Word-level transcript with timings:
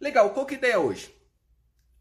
Legal, 0.00 0.30
qual 0.30 0.46
que 0.46 0.54
é 0.54 0.56
a 0.56 0.58
ideia 0.58 0.80
hoje? 0.80 1.14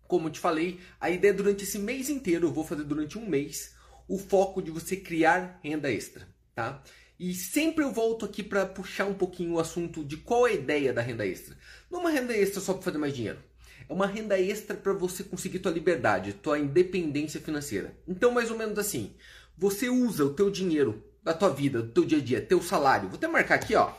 Como 0.07 0.27
eu 0.27 0.31
te 0.31 0.39
falei, 0.39 0.79
a 1.01 1.09
ideia 1.09 1.31
é 1.31 1.33
durante 1.33 1.65
esse 1.65 1.77
mês 1.77 2.09
inteiro, 2.09 2.47
eu 2.47 2.53
vou 2.53 2.63
fazer 2.63 2.83
durante 2.83 3.17
um 3.17 3.27
mês, 3.27 3.75
o 4.07 4.17
foco 4.17 4.61
de 4.61 4.71
você 4.71 4.95
criar 4.95 5.59
renda 5.61 5.91
extra, 5.91 6.25
tá? 6.55 6.81
E 7.19 7.33
sempre 7.33 7.83
eu 7.83 7.91
volto 7.91 8.25
aqui 8.25 8.41
para 8.41 8.65
puxar 8.65 9.05
um 9.05 9.13
pouquinho 9.13 9.55
o 9.55 9.59
assunto 9.59 10.05
de 10.05 10.15
qual 10.15 10.47
é 10.47 10.51
a 10.51 10.53
ideia 10.53 10.93
da 10.93 11.01
renda 11.01 11.27
extra. 11.27 11.57
Não 11.91 11.99
é 11.99 12.01
uma 12.03 12.09
renda 12.09 12.33
extra 12.33 12.61
só 12.61 12.73
para 12.73 12.83
fazer 12.83 12.97
mais 12.97 13.13
dinheiro. 13.13 13.43
É 13.89 13.91
uma 13.91 14.07
renda 14.07 14.39
extra 14.39 14.77
para 14.77 14.93
você 14.93 15.21
conseguir 15.21 15.59
tua 15.59 15.71
liberdade, 15.71 16.31
tua 16.31 16.57
independência 16.57 17.41
financeira. 17.41 17.93
Então, 18.07 18.31
mais 18.31 18.49
ou 18.49 18.57
menos 18.57 18.79
assim, 18.79 19.13
você 19.57 19.89
usa 19.89 20.23
o 20.23 20.33
teu 20.33 20.49
dinheiro 20.49 21.03
da 21.21 21.33
tua 21.33 21.49
vida, 21.49 21.81
do 21.81 21.91
teu 21.91 22.05
dia 22.05 22.19
a 22.19 22.21
dia, 22.21 22.41
teu 22.41 22.61
salário. 22.61 23.09
Vou 23.09 23.17
até 23.17 23.27
marcar 23.27 23.55
aqui, 23.55 23.75
ó. 23.75 23.91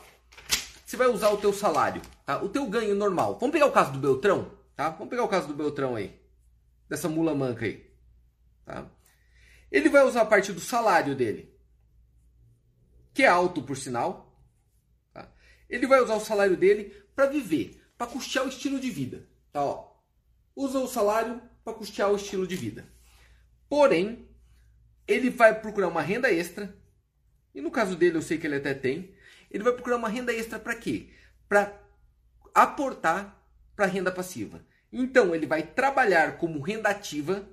Você 0.91 0.97
vai 0.97 1.07
usar 1.07 1.29
o 1.29 1.37
teu 1.37 1.53
salário, 1.53 2.01
tá? 2.25 2.43
O 2.43 2.49
teu 2.49 2.67
ganho 2.67 2.93
normal. 2.93 3.39
Vamos 3.39 3.53
pegar 3.53 3.65
o 3.65 3.71
caso 3.71 3.93
do 3.93 3.97
Beltrão, 3.97 4.51
tá? 4.75 4.89
Vamos 4.89 5.07
pegar 5.07 5.23
o 5.23 5.27
caso 5.29 5.47
do 5.47 5.53
Beltrão 5.53 5.95
aí. 5.95 6.19
Dessa 6.89 7.07
mula 7.07 7.33
manca 7.33 7.63
aí, 7.63 7.89
tá? 8.65 8.91
Ele 9.71 9.87
vai 9.87 10.03
usar 10.03 10.23
a 10.23 10.25
parte 10.25 10.51
do 10.51 10.59
salário 10.59 11.15
dele, 11.15 11.57
que 13.13 13.23
é 13.23 13.27
alto 13.27 13.63
por 13.63 13.77
sinal. 13.77 14.37
Tá? 15.13 15.31
Ele 15.69 15.87
vai 15.87 16.01
usar 16.01 16.15
o 16.15 16.19
salário 16.19 16.57
dele 16.57 16.93
para 17.15 17.27
viver, 17.27 17.81
para 17.97 18.07
custear 18.07 18.43
o 18.43 18.49
estilo 18.49 18.77
de 18.77 18.91
vida, 18.91 19.25
tá? 19.53 19.63
Ó, 19.63 19.93
usa 20.53 20.77
o 20.77 20.89
salário 20.89 21.41
para 21.63 21.73
custear 21.73 22.11
o 22.11 22.17
estilo 22.17 22.45
de 22.45 22.57
vida. 22.57 22.85
Porém, 23.69 24.27
ele 25.07 25.29
vai 25.29 25.57
procurar 25.57 25.87
uma 25.87 26.01
renda 26.01 26.29
extra 26.29 26.77
e 27.55 27.61
no 27.61 27.71
caso 27.71 27.95
dele, 27.95 28.17
eu 28.17 28.21
sei 28.21 28.37
que 28.37 28.45
ele 28.45 28.57
até 28.57 28.73
tem. 28.73 29.15
Ele 29.51 29.63
vai 29.63 29.73
procurar 29.73 29.97
uma 29.97 30.09
renda 30.09 30.33
extra 30.33 30.57
para 30.57 30.75
quê? 30.75 31.09
Para 31.47 31.77
aportar 32.53 33.37
para 33.75 33.85
renda 33.85 34.11
passiva. 34.11 34.65
Então, 34.91 35.33
ele 35.33 35.45
vai 35.45 35.63
trabalhar 35.63 36.37
como 36.37 36.61
renda 36.61 36.89
ativa, 36.89 37.47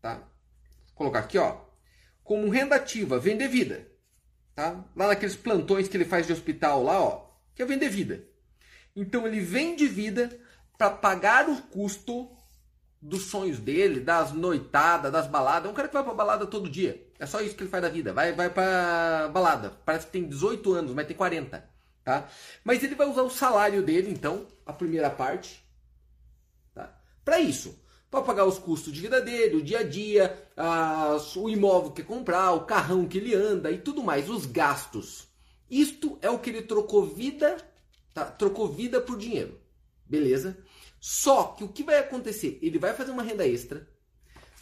tá? 0.00 0.16
Vou 0.16 0.94
colocar 0.94 1.20
aqui, 1.20 1.38
ó, 1.38 1.60
como 2.22 2.48
renda 2.48 2.76
ativa, 2.76 3.18
vender 3.18 3.48
vida, 3.48 3.86
tá? 4.54 4.84
Lá 4.94 5.08
naqueles 5.08 5.36
plantões 5.36 5.88
que 5.88 5.96
ele 5.96 6.04
faz 6.04 6.26
de 6.26 6.32
hospital 6.32 6.82
lá, 6.82 7.00
ó, 7.00 7.30
que 7.54 7.62
é 7.62 7.66
vender 7.66 7.88
vida. 7.88 8.24
Então, 8.94 9.26
ele 9.26 9.40
vende 9.40 9.86
vida 9.86 10.40
para 10.78 10.90
pagar 10.90 11.48
o 11.48 11.62
custo 11.62 12.30
dos 13.00 13.24
sonhos 13.24 13.58
dele, 13.58 14.00
das 14.00 14.32
noitadas, 14.32 15.12
das 15.12 15.26
baladas. 15.26 15.68
É 15.68 15.72
um 15.72 15.74
cara 15.74 15.88
que 15.88 15.94
vai 15.94 16.02
pra 16.02 16.14
balada 16.14 16.46
todo 16.46 16.70
dia. 16.70 17.05
É 17.18 17.26
só 17.26 17.40
isso 17.40 17.54
que 17.54 17.62
ele 17.62 17.70
faz 17.70 17.82
da 17.82 17.88
vida. 17.88 18.12
Vai, 18.12 18.32
vai 18.32 18.50
pra 18.50 19.28
balada. 19.32 19.70
Parece 19.84 20.06
que 20.06 20.12
tem 20.12 20.28
18 20.28 20.72
anos, 20.74 20.92
mas 20.92 21.06
tem 21.06 21.16
40. 21.16 21.76
Tá? 22.04 22.28
Mas 22.62 22.82
ele 22.84 22.94
vai 22.94 23.08
usar 23.08 23.22
o 23.22 23.30
salário 23.30 23.82
dele, 23.82 24.10
então, 24.10 24.46
a 24.64 24.72
primeira 24.72 25.10
parte, 25.10 25.64
tá? 26.72 26.96
para 27.24 27.40
isso. 27.40 27.76
Para 28.08 28.22
pagar 28.22 28.44
os 28.44 28.58
custos 28.58 28.92
de 28.92 29.00
vida 29.00 29.20
dele, 29.20 29.56
o 29.56 29.62
dia 29.62 29.80
a 29.80 29.82
dia, 29.82 30.48
a, 30.56 31.18
o 31.34 31.50
imóvel 31.50 31.90
que 31.90 32.04
comprar, 32.04 32.52
o 32.52 32.64
carrão 32.64 33.08
que 33.08 33.18
ele 33.18 33.34
anda 33.34 33.72
e 33.72 33.78
tudo 33.78 34.04
mais, 34.04 34.30
os 34.30 34.46
gastos. 34.46 35.26
Isto 35.68 36.16
é 36.22 36.30
o 36.30 36.38
que 36.38 36.50
ele 36.50 36.62
trocou 36.62 37.04
vida, 37.04 37.56
tá? 38.14 38.24
trocou 38.24 38.68
vida 38.68 39.00
por 39.00 39.18
dinheiro. 39.18 39.60
Beleza? 40.04 40.56
Só 41.00 41.54
que 41.58 41.64
o 41.64 41.68
que 41.68 41.82
vai 41.82 41.98
acontecer? 41.98 42.58
Ele 42.62 42.78
vai 42.78 42.94
fazer 42.94 43.10
uma 43.10 43.24
renda 43.24 43.44
extra. 43.44 43.88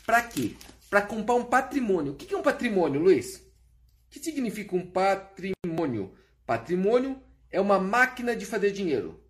Para 0.07 0.23
quê? 0.23 0.57
Para 0.91 1.03
comprar 1.03 1.35
um 1.35 1.45
patrimônio. 1.45 2.13
O 2.13 2.17
que 2.17 2.33
é 2.35 2.37
um 2.37 2.43
patrimônio, 2.43 3.01
Luiz? 3.01 3.37
O 3.37 4.11
que 4.11 4.19
significa 4.19 4.77
um 4.77 4.87
patrimônio? 4.87 6.15
Patrimônio 6.47 7.21
é 7.51 7.61
uma 7.61 7.79
máquina 7.79 8.37
de 8.37 8.47
fazer 8.47 8.71
dinheiro. 8.71 9.21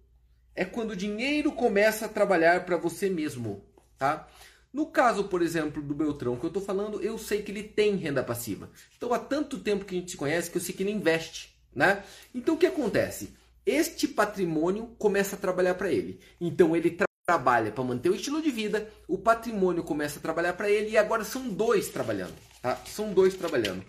É 0.55 0.65
quando 0.65 0.91
o 0.91 0.97
dinheiro 0.97 1.53
começa 1.53 2.07
a 2.07 2.09
trabalhar 2.09 2.65
para 2.65 2.77
você 2.77 3.09
mesmo, 3.09 3.65
tá? 3.99 4.29
No 4.73 4.87
caso, 4.87 5.25
por 5.25 5.43
exemplo, 5.43 5.83
do 5.83 5.95
Beltrão 5.95 6.37
que 6.37 6.45
eu 6.45 6.49
estou 6.49 6.63
falando, 6.63 7.01
eu 7.01 7.17
sei 7.17 7.43
que 7.43 7.51
ele 7.51 7.63
tem 7.63 7.97
renda 7.97 8.23
passiva. 8.23 8.71
Então, 8.97 9.13
há 9.13 9.19
tanto 9.19 9.59
tempo 9.61 9.85
que 9.85 9.97
a 9.97 9.99
gente 9.99 10.11
se 10.11 10.17
conhece 10.17 10.51
que 10.51 10.57
eu 10.57 10.61
sei 10.61 10.75
que 10.75 10.83
ele 10.83 10.91
investe, 10.91 11.57
né? 11.75 12.03
Então, 12.35 12.55
o 12.55 12.59
que 12.59 12.67
acontece? 12.67 13.33
este 13.67 14.07
patrimônio 14.07 14.95
começa 14.99 15.37
a 15.37 15.39
trabalhar 15.39 15.75
para 15.75 15.91
ele. 15.91 16.21
Então 16.41 16.77
ele 16.77 16.91
trabalha 17.27 17.73
para 17.73 17.85
manter 17.85 18.11
o 18.11 18.15
estilo 18.15 18.43
de 18.43 18.51
vida, 18.51 18.91
o 19.09 19.17
patrimônio 19.17 19.83
começa 19.83 20.19
a 20.19 20.23
trabalhar 20.23 20.53
para 20.53 20.71
ele 20.71 20.91
e 20.91 20.99
agora 20.99 21.25
são 21.25 21.49
dois 21.49 21.89
trabalhando, 21.89 22.35
tá? 22.61 22.77
São 22.87 23.13
dois 23.13 23.35
trabalhando. 23.35 23.85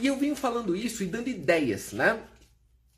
E 0.00 0.06
eu 0.06 0.16
venho 0.16 0.34
falando 0.34 0.74
isso 0.74 1.02
e 1.02 1.06
dando 1.06 1.28
ideias, 1.28 1.92
né? 1.92 2.22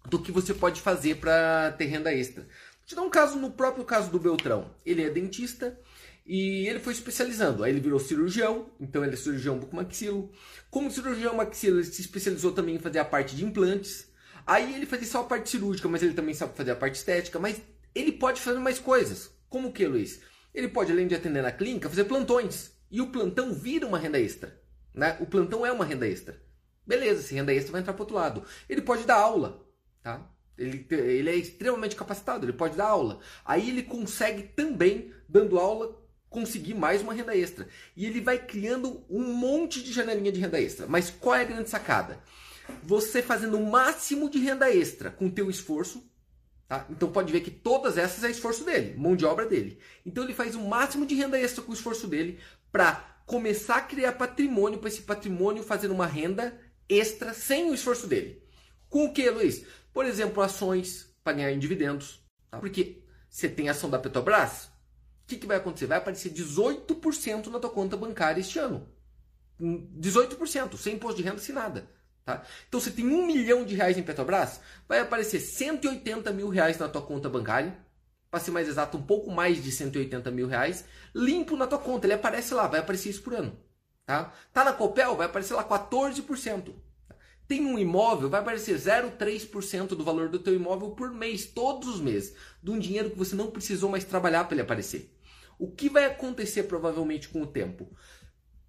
Do 0.08 0.20
que 0.20 0.30
você 0.30 0.54
pode 0.54 0.80
fazer 0.80 1.16
para 1.16 1.72
ter 1.72 1.86
renda 1.86 2.14
extra. 2.14 2.42
Vou 2.42 2.86
te 2.86 2.94
dar 2.94 3.02
um 3.02 3.10
caso 3.10 3.38
no 3.38 3.50
próprio 3.50 3.84
caso 3.84 4.08
do 4.08 4.20
Beltrão. 4.20 4.70
Ele 4.84 5.02
é 5.02 5.10
dentista 5.10 5.76
e 6.24 6.68
ele 6.68 6.78
foi 6.78 6.92
especializando. 6.92 7.64
Aí 7.64 7.72
ele 7.72 7.80
virou 7.80 7.98
cirurgião, 7.98 8.70
então 8.80 9.04
ele 9.04 9.14
é 9.14 9.16
cirurgião 9.16 9.58
bucomaxilo. 9.58 10.30
Como 10.70 10.92
cirurgião 10.92 11.34
maxilo, 11.34 11.78
ele 11.78 11.86
se 11.86 12.00
especializou 12.00 12.52
também 12.52 12.76
em 12.76 12.80
fazer 12.80 13.00
a 13.00 13.04
parte 13.04 13.34
de 13.34 13.44
implantes. 13.44 14.06
Aí 14.46 14.76
ele 14.76 14.86
fazia 14.86 15.08
só 15.08 15.22
a 15.22 15.24
parte 15.24 15.50
cirúrgica, 15.50 15.88
mas 15.88 16.04
ele 16.04 16.14
também 16.14 16.34
sabe 16.34 16.56
fazer 16.56 16.70
a 16.70 16.76
parte 16.76 16.94
estética. 16.94 17.40
Mas 17.40 17.60
ele 17.92 18.12
pode 18.12 18.40
fazer 18.40 18.60
mais 18.60 18.78
coisas. 18.78 19.35
Como 19.48 19.72
que, 19.72 19.86
Luiz? 19.86 20.20
Ele 20.54 20.68
pode, 20.68 20.92
além 20.92 21.06
de 21.06 21.14
atender 21.14 21.42
na 21.42 21.52
clínica, 21.52 21.88
fazer 21.88 22.04
plantões. 22.04 22.72
E 22.90 23.00
o 23.00 23.08
plantão 23.08 23.52
vira 23.52 23.86
uma 23.86 23.98
renda 23.98 24.18
extra. 24.18 24.60
Né? 24.94 25.16
O 25.20 25.26
plantão 25.26 25.66
é 25.66 25.72
uma 25.72 25.84
renda 25.84 26.06
extra. 26.06 26.40
Beleza, 26.86 27.20
essa 27.20 27.34
renda 27.34 27.52
extra 27.52 27.72
vai 27.72 27.80
entrar 27.80 27.92
para 27.92 28.02
outro 28.02 28.16
lado. 28.16 28.44
Ele 28.68 28.80
pode 28.80 29.04
dar 29.04 29.16
aula. 29.16 29.66
Tá? 30.02 30.30
Ele, 30.56 30.86
ele 30.90 31.30
é 31.30 31.36
extremamente 31.36 31.96
capacitado, 31.96 32.46
ele 32.46 32.52
pode 32.52 32.76
dar 32.76 32.86
aula. 32.86 33.20
Aí 33.44 33.68
ele 33.68 33.82
consegue 33.82 34.44
também, 34.44 35.12
dando 35.28 35.58
aula, 35.58 36.00
conseguir 36.30 36.74
mais 36.74 37.02
uma 37.02 37.12
renda 37.12 37.36
extra. 37.36 37.68
E 37.96 38.06
ele 38.06 38.20
vai 38.20 38.38
criando 38.38 39.04
um 39.10 39.34
monte 39.34 39.82
de 39.82 39.92
janelinha 39.92 40.32
de 40.32 40.40
renda 40.40 40.60
extra. 40.60 40.86
Mas 40.86 41.10
qual 41.10 41.34
é 41.34 41.42
a 41.42 41.44
grande 41.44 41.68
sacada? 41.68 42.22
você 42.82 43.22
fazendo 43.22 43.58
o 43.58 43.66
máximo 43.66 44.28
de 44.28 44.38
renda 44.38 44.72
extra 44.72 45.10
com 45.10 45.26
o 45.26 45.30
teu 45.30 45.50
esforço, 45.50 46.02
tá? 46.68 46.86
Então 46.90 47.10
pode 47.10 47.32
ver 47.32 47.40
que 47.40 47.50
todas 47.50 47.96
essas 47.98 48.24
é 48.24 48.30
esforço 48.30 48.64
dele, 48.64 48.96
mão 48.96 49.16
de 49.16 49.24
obra 49.24 49.46
dele. 49.46 49.78
Então 50.04 50.24
ele 50.24 50.34
faz 50.34 50.54
o 50.54 50.60
máximo 50.60 51.06
de 51.06 51.14
renda 51.14 51.38
extra 51.38 51.62
com 51.62 51.70
o 51.70 51.74
esforço 51.74 52.06
dele 52.06 52.38
para 52.70 53.16
começar 53.26 53.76
a 53.76 53.82
criar 53.82 54.12
patrimônio 54.12 54.78
para 54.78 54.88
esse 54.88 55.02
patrimônio 55.02 55.62
fazer 55.62 55.90
uma 55.90 56.06
renda 56.06 56.58
extra 56.88 57.34
sem 57.34 57.70
o 57.70 57.74
esforço 57.74 58.06
dele. 58.06 58.42
Com 58.88 59.06
o 59.06 59.12
que, 59.12 59.28
Luiz? 59.30 59.64
Por 59.92 60.04
exemplo, 60.04 60.42
ações 60.42 61.14
para 61.24 61.32
ganhar 61.32 61.52
em 61.52 61.58
dividendos. 61.58 62.22
Tá? 62.50 62.58
Porque 62.58 63.02
você 63.28 63.48
tem 63.48 63.68
ação 63.68 63.90
da 63.90 63.98
Petrobras, 63.98 64.66
o 65.24 65.26
que, 65.26 65.36
que 65.36 65.46
vai 65.46 65.56
acontecer? 65.56 65.86
Vai 65.86 65.98
aparecer 65.98 66.30
18% 66.30 67.48
na 67.48 67.58
tua 67.58 67.70
conta 67.70 67.96
bancária 67.96 68.40
este 68.40 68.58
ano. 68.58 68.88
18%, 69.60 70.74
hum, 70.74 70.76
sem 70.76 70.94
imposto 70.94 71.16
de 71.16 71.28
renda, 71.28 71.38
sem 71.38 71.54
nada. 71.54 71.90
Tá? 72.26 72.42
Então 72.68 72.80
você 72.80 72.90
tem 72.90 73.06
um 73.06 73.24
milhão 73.24 73.64
de 73.64 73.76
reais 73.76 73.96
em 73.96 74.02
Petrobras, 74.02 74.60
vai 74.88 74.98
aparecer 74.98 75.38
180 75.38 76.32
mil 76.32 76.48
reais 76.48 76.76
na 76.76 76.88
tua 76.88 77.00
conta 77.00 77.28
bancária, 77.28 77.78
para 78.28 78.40
ser 78.40 78.50
mais 78.50 78.66
exato, 78.66 78.98
um 78.98 79.02
pouco 79.02 79.30
mais 79.30 79.62
de 79.62 79.70
180 79.70 80.28
mil 80.32 80.48
reais, 80.48 80.84
limpo 81.14 81.56
na 81.56 81.68
tua 81.68 81.78
conta. 81.78 82.04
Ele 82.04 82.14
aparece 82.14 82.52
lá, 82.52 82.66
vai 82.66 82.80
aparecer 82.80 83.10
isso 83.10 83.22
por 83.22 83.32
ano. 83.32 83.56
Tá, 84.04 84.32
tá 84.52 84.64
na 84.64 84.72
Copel, 84.72 85.16
vai 85.16 85.26
aparecer 85.26 85.54
lá 85.54 85.62
14%. 85.62 86.74
Tem 87.46 87.64
um 87.64 87.78
imóvel, 87.78 88.28
vai 88.28 88.40
aparecer 88.40 88.76
0,3% 88.76 89.90
do 89.90 90.02
valor 90.02 90.28
do 90.28 90.40
teu 90.40 90.52
imóvel 90.52 90.90
por 90.90 91.12
mês, 91.12 91.46
todos 91.46 91.88
os 91.88 92.00
meses, 92.00 92.34
de 92.60 92.72
um 92.72 92.78
dinheiro 92.78 93.10
que 93.10 93.18
você 93.18 93.36
não 93.36 93.52
precisou 93.52 93.88
mais 93.88 94.04
trabalhar 94.04 94.44
para 94.44 94.54
ele 94.56 94.62
aparecer. 94.62 95.16
O 95.56 95.70
que 95.70 95.88
vai 95.88 96.06
acontecer 96.06 96.64
provavelmente 96.64 97.28
com 97.28 97.40
o 97.40 97.46
tempo? 97.46 97.88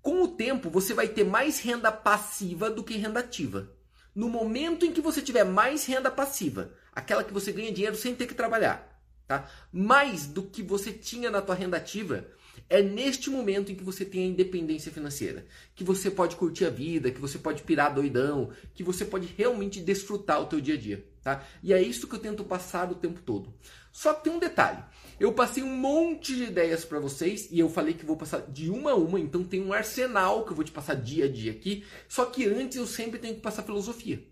Com 0.07 0.23
o 0.23 0.27
tempo, 0.29 0.69
você 0.69 0.93
vai 0.93 1.09
ter 1.09 1.25
mais 1.25 1.59
renda 1.59 1.91
passiva 1.91 2.69
do 2.69 2.81
que 2.81 2.95
renda 2.95 3.19
ativa. 3.19 3.69
No 4.15 4.29
momento 4.29 4.85
em 4.85 4.93
que 4.93 5.01
você 5.01 5.21
tiver 5.21 5.43
mais 5.43 5.85
renda 5.85 6.09
passiva, 6.09 6.71
aquela 6.93 7.25
que 7.25 7.33
você 7.33 7.51
ganha 7.51 7.73
dinheiro 7.73 7.97
sem 7.97 8.15
ter 8.15 8.25
que 8.25 8.33
trabalhar, 8.33 9.03
tá? 9.27 9.51
Mais 9.69 10.25
do 10.25 10.43
que 10.43 10.63
você 10.63 10.93
tinha 10.93 11.29
na 11.29 11.41
tua 11.41 11.55
renda 11.55 11.75
ativa, 11.75 12.25
é 12.69 12.81
neste 12.81 13.29
momento 13.29 13.69
em 13.69 13.75
que 13.75 13.83
você 13.83 14.05
tem 14.05 14.23
a 14.23 14.27
independência 14.27 14.93
financeira, 14.93 15.45
que 15.75 15.83
você 15.83 16.09
pode 16.09 16.37
curtir 16.37 16.63
a 16.63 16.69
vida, 16.69 17.11
que 17.11 17.19
você 17.19 17.37
pode 17.37 17.63
pirar 17.63 17.93
doidão, 17.93 18.51
que 18.73 18.83
você 18.83 19.03
pode 19.03 19.27
realmente 19.37 19.81
desfrutar 19.81 20.41
o 20.41 20.45
teu 20.45 20.61
dia 20.61 20.75
a 20.75 20.77
dia, 20.77 21.05
tá? 21.21 21.43
E 21.61 21.73
é 21.73 21.81
isso 21.81 22.07
que 22.07 22.15
eu 22.15 22.19
tento 22.19 22.45
passar 22.45 22.89
o 22.89 22.95
tempo 22.95 23.19
todo. 23.21 23.53
Só 23.91 24.13
que 24.13 24.23
tem 24.23 24.31
um 24.31 24.39
detalhe. 24.39 24.81
Eu 25.19 25.33
passei 25.33 25.63
um 25.63 25.75
monte 25.75 26.35
de 26.35 26.43
ideias 26.43 26.85
para 26.85 26.99
vocês 26.99 27.47
e 27.51 27.59
eu 27.59 27.69
falei 27.69 27.95
que 27.95 28.05
vou 28.05 28.15
passar 28.15 28.41
de 28.41 28.69
uma 28.69 28.91
a 28.91 28.95
uma, 28.95 29.19
então 29.19 29.43
tem 29.43 29.63
um 29.63 29.73
arsenal 29.73 30.45
que 30.45 30.51
eu 30.51 30.55
vou 30.55 30.63
te 30.63 30.71
passar 30.71 30.93
dia 30.93 31.25
a 31.25 31.31
dia 31.31 31.51
aqui. 31.51 31.83
Só 32.07 32.25
que 32.25 32.45
antes 32.45 32.77
eu 32.77 32.85
sempre 32.85 33.17
tenho 33.17 33.33
que 33.33 33.41
passar 33.41 33.63
filosofia. 33.63 34.23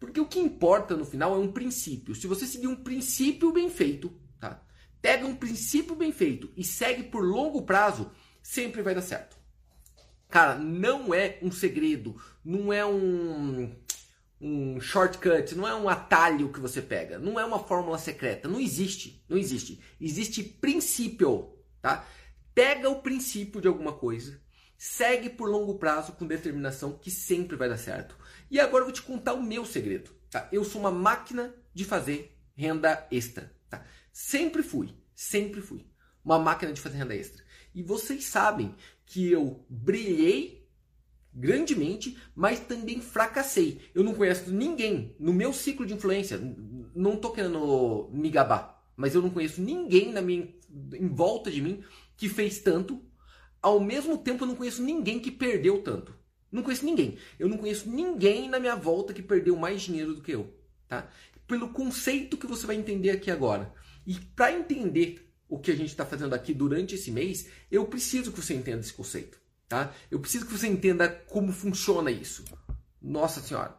Porque 0.00 0.18
o 0.18 0.26
que 0.26 0.40
importa 0.40 0.96
no 0.96 1.04
final 1.04 1.34
é 1.34 1.38
um 1.38 1.52
princípio. 1.52 2.14
Se 2.14 2.26
você 2.26 2.46
seguir 2.46 2.66
um 2.66 2.74
princípio 2.74 3.52
bem 3.52 3.68
feito, 3.68 4.10
tá? 4.40 4.64
Pega 5.02 5.26
um 5.26 5.36
princípio 5.36 5.94
bem 5.94 6.12
feito 6.12 6.50
e 6.56 6.64
segue 6.64 7.02
por 7.02 7.22
longo 7.22 7.62
prazo, 7.62 8.10
sempre 8.42 8.80
vai 8.80 8.94
dar 8.94 9.02
certo. 9.02 9.36
Cara, 10.30 10.58
não 10.58 11.12
é 11.12 11.38
um 11.42 11.52
segredo, 11.52 12.16
não 12.42 12.72
é 12.72 12.86
um 12.86 13.70
um 14.42 14.80
shortcut, 14.80 15.54
não 15.54 15.68
é 15.68 15.74
um 15.74 15.88
atalho 15.88 16.52
que 16.52 16.58
você 16.58 16.82
pega, 16.82 17.16
não 17.16 17.38
é 17.38 17.44
uma 17.44 17.60
fórmula 17.60 17.96
secreta, 17.96 18.48
não 18.48 18.58
existe, 18.58 19.24
não 19.28 19.38
existe. 19.38 19.80
Existe 20.00 20.42
princípio, 20.42 21.56
tá? 21.80 22.04
Pega 22.52 22.90
o 22.90 23.00
princípio 23.00 23.60
de 23.60 23.68
alguma 23.68 23.92
coisa, 23.92 24.42
segue 24.76 25.30
por 25.30 25.48
longo 25.48 25.78
prazo 25.78 26.12
com 26.14 26.26
determinação 26.26 26.98
que 26.98 27.10
sempre 27.10 27.56
vai 27.56 27.68
dar 27.68 27.78
certo. 27.78 28.18
E 28.50 28.58
agora 28.58 28.82
eu 28.82 28.86
vou 28.86 28.92
te 28.92 29.02
contar 29.02 29.34
o 29.34 29.42
meu 29.42 29.64
segredo, 29.64 30.10
tá? 30.28 30.48
Eu 30.50 30.64
sou 30.64 30.80
uma 30.80 30.90
máquina 30.90 31.54
de 31.72 31.84
fazer 31.84 32.36
renda 32.56 33.06
extra, 33.12 33.54
tá? 33.70 33.86
Sempre 34.12 34.64
fui, 34.64 34.92
sempre 35.14 35.60
fui 35.60 35.86
uma 36.24 36.38
máquina 36.38 36.72
de 36.72 36.80
fazer 36.80 36.98
renda 36.98 37.14
extra. 37.14 37.44
E 37.74 37.82
vocês 37.82 38.24
sabem 38.24 38.74
que 39.06 39.30
eu 39.30 39.64
brilhei 39.68 40.61
grandemente, 41.34 42.16
mas 42.34 42.60
também 42.60 43.00
fracassei. 43.00 43.80
Eu 43.94 44.04
não 44.04 44.14
conheço 44.14 44.50
ninguém 44.52 45.16
no 45.18 45.32
meu 45.32 45.52
ciclo 45.52 45.86
de 45.86 45.94
influência, 45.94 46.38
não 46.94 47.16
tô 47.16 47.30
querendo 47.30 48.10
me 48.12 48.30
gabar, 48.30 48.82
mas 48.96 49.14
eu 49.14 49.22
não 49.22 49.30
conheço 49.30 49.60
ninguém 49.62 50.12
na 50.12 50.20
minha, 50.20 50.48
em 50.94 51.08
volta 51.08 51.50
de 51.50 51.60
mim 51.60 51.82
que 52.16 52.28
fez 52.28 52.60
tanto. 52.60 53.02
Ao 53.60 53.80
mesmo 53.80 54.18
tempo, 54.18 54.44
eu 54.44 54.48
não 54.48 54.56
conheço 54.56 54.82
ninguém 54.82 55.20
que 55.20 55.30
perdeu 55.30 55.82
tanto. 55.82 56.14
Não 56.50 56.62
conheço 56.62 56.84
ninguém. 56.84 57.16
Eu 57.38 57.48
não 57.48 57.56
conheço 57.56 57.88
ninguém 57.88 58.48
na 58.48 58.60
minha 58.60 58.76
volta 58.76 59.14
que 59.14 59.22
perdeu 59.22 59.56
mais 59.56 59.80
dinheiro 59.80 60.14
do 60.14 60.20
que 60.20 60.32
eu, 60.32 60.52
tá? 60.86 61.08
Pelo 61.46 61.70
conceito 61.70 62.36
que 62.36 62.46
você 62.46 62.66
vai 62.66 62.76
entender 62.76 63.10
aqui 63.10 63.30
agora. 63.30 63.72
E 64.06 64.14
para 64.14 64.52
entender 64.52 65.32
o 65.48 65.58
que 65.58 65.70
a 65.70 65.76
gente 65.76 65.88
está 65.88 66.04
fazendo 66.04 66.34
aqui 66.34 66.52
durante 66.52 66.94
esse 66.94 67.10
mês, 67.10 67.48
eu 67.70 67.86
preciso 67.86 68.32
que 68.32 68.40
você 68.40 68.54
entenda 68.54 68.80
esse 68.80 68.92
conceito. 68.92 69.41
Tá? 69.72 69.90
Eu 70.10 70.20
preciso 70.20 70.44
que 70.44 70.52
você 70.52 70.68
entenda 70.68 71.08
como 71.08 71.50
funciona 71.50 72.10
isso. 72.10 72.44
Nossa 73.00 73.40
senhora, 73.40 73.74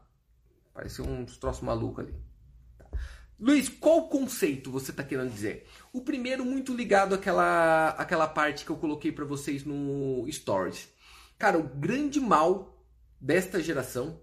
pareceu 0.73 1.05
um 1.05 1.23
troço 1.23 1.63
maluco 1.63 2.01
ali. 2.01 2.15
Luiz, 3.39 3.69
qual 3.69 4.09
conceito 4.09 4.71
você 4.71 4.89
está 4.89 5.03
querendo 5.03 5.31
dizer? 5.31 5.67
O 5.93 6.01
primeiro 6.01 6.43
muito 6.43 6.75
ligado 6.75 7.13
àquela, 7.13 7.89
àquela 7.89 8.27
parte 8.27 8.65
que 8.65 8.71
eu 8.71 8.77
coloquei 8.77 9.11
para 9.11 9.23
vocês 9.23 9.63
no 9.63 10.25
Stories. 10.31 10.89
Cara, 11.37 11.59
o 11.59 11.69
grande 11.69 12.19
mal 12.19 12.83
desta 13.21 13.61
geração, 13.61 14.19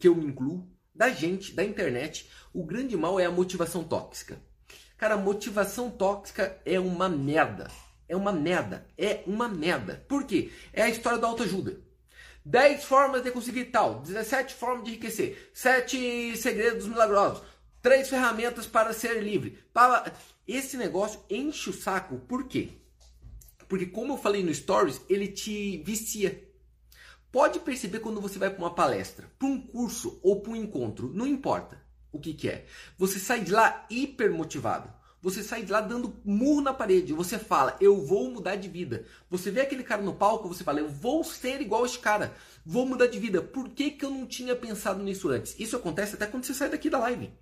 que 0.00 0.08
eu 0.08 0.16
me 0.16 0.26
incluo, 0.26 0.68
da 0.92 1.10
gente, 1.10 1.54
da 1.54 1.62
internet, 1.62 2.28
o 2.52 2.66
grande 2.66 2.96
mal 2.96 3.20
é 3.20 3.26
a 3.26 3.30
motivação 3.30 3.84
tóxica. 3.84 4.42
Cara, 4.98 5.16
motivação 5.16 5.88
tóxica 5.88 6.60
é 6.64 6.80
uma 6.80 7.08
merda 7.08 7.68
é 8.12 8.16
uma 8.16 8.30
merda. 8.30 8.86
É 8.98 9.22
uma 9.26 9.48
merda. 9.48 10.04
Por 10.06 10.24
quê? 10.24 10.52
É 10.72 10.82
a 10.82 10.88
história 10.90 11.18
da 11.18 11.26
autoajuda. 11.26 11.80
10 12.44 12.84
formas 12.84 13.22
de 13.22 13.30
conseguir 13.30 13.66
tal, 13.66 14.00
17 14.00 14.54
formas 14.54 14.84
de 14.84 14.90
enriquecer, 14.90 15.50
7 15.54 16.36
segredos 16.36 16.86
milagrosos, 16.86 17.42
3 17.80 18.08
ferramentas 18.08 18.66
para 18.66 18.92
ser 18.92 19.22
livre. 19.22 19.58
Esse 20.46 20.76
negócio 20.76 21.20
enche 21.30 21.70
o 21.70 21.72
saco. 21.72 22.18
Por 22.18 22.48
quê? 22.48 22.70
Porque 23.68 23.86
como 23.86 24.12
eu 24.14 24.18
falei 24.18 24.42
no 24.42 24.52
Stories, 24.52 25.00
ele 25.08 25.28
te 25.28 25.78
vicia. 25.78 26.46
Pode 27.30 27.60
perceber 27.60 28.00
quando 28.00 28.20
você 28.20 28.38
vai 28.38 28.50
para 28.50 28.58
uma 28.58 28.74
palestra, 28.74 29.32
para 29.38 29.48
um 29.48 29.58
curso 29.58 30.20
ou 30.22 30.42
para 30.42 30.52
um 30.52 30.56
encontro, 30.56 31.10
não 31.14 31.26
importa 31.26 31.80
o 32.12 32.20
que, 32.20 32.34
que 32.34 32.50
é. 32.50 32.66
Você 32.98 33.18
sai 33.18 33.40
de 33.40 33.52
lá 33.52 33.86
hiper 33.88 34.30
motivado. 34.30 34.92
Você 35.22 35.40
sai 35.40 35.62
de 35.62 35.70
lá 35.70 35.80
dando 35.80 36.20
murro 36.24 36.60
na 36.60 36.74
parede. 36.74 37.12
Você 37.12 37.38
fala, 37.38 37.76
eu 37.80 38.04
vou 38.04 38.28
mudar 38.28 38.56
de 38.56 38.68
vida. 38.68 39.06
Você 39.30 39.52
vê 39.52 39.60
aquele 39.60 39.84
cara 39.84 40.02
no 40.02 40.14
palco, 40.14 40.48
você 40.48 40.64
fala, 40.64 40.80
eu 40.80 40.88
vou 40.88 41.22
ser 41.22 41.60
igual 41.60 41.86
esse 41.86 41.98
cara. 41.98 42.34
Vou 42.66 42.84
mudar 42.84 43.06
de 43.06 43.20
vida. 43.20 43.40
Por 43.40 43.68
que, 43.68 43.92
que 43.92 44.04
eu 44.04 44.10
não 44.10 44.26
tinha 44.26 44.56
pensado 44.56 45.00
nisso 45.00 45.28
antes? 45.28 45.54
Isso 45.60 45.76
acontece 45.76 46.16
até 46.16 46.26
quando 46.26 46.44
você 46.44 46.52
sai 46.52 46.70
daqui 46.70 46.90
da 46.90 46.98
live. 46.98 47.32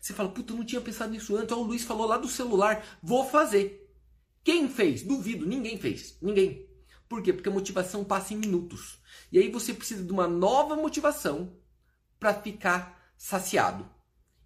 Você 0.00 0.14
fala, 0.14 0.30
puta, 0.30 0.54
eu 0.54 0.56
não 0.56 0.64
tinha 0.64 0.80
pensado 0.80 1.12
nisso 1.12 1.36
antes. 1.36 1.54
Ó, 1.54 1.60
o 1.60 1.64
Luiz 1.64 1.84
falou 1.84 2.06
lá 2.06 2.16
do 2.16 2.26
celular. 2.26 2.82
Vou 3.02 3.28
fazer. 3.28 3.86
Quem 4.42 4.66
fez? 4.70 5.02
Duvido. 5.02 5.44
Ninguém 5.44 5.76
fez. 5.76 6.16
Ninguém. 6.22 6.66
Por 7.06 7.22
quê? 7.22 7.34
Porque 7.34 7.50
a 7.50 7.52
motivação 7.52 8.02
passa 8.02 8.32
em 8.32 8.38
minutos. 8.38 8.98
E 9.30 9.38
aí 9.38 9.50
você 9.50 9.74
precisa 9.74 10.02
de 10.02 10.10
uma 10.10 10.26
nova 10.26 10.74
motivação 10.74 11.52
para 12.18 12.32
ficar 12.32 13.12
saciado. 13.18 13.86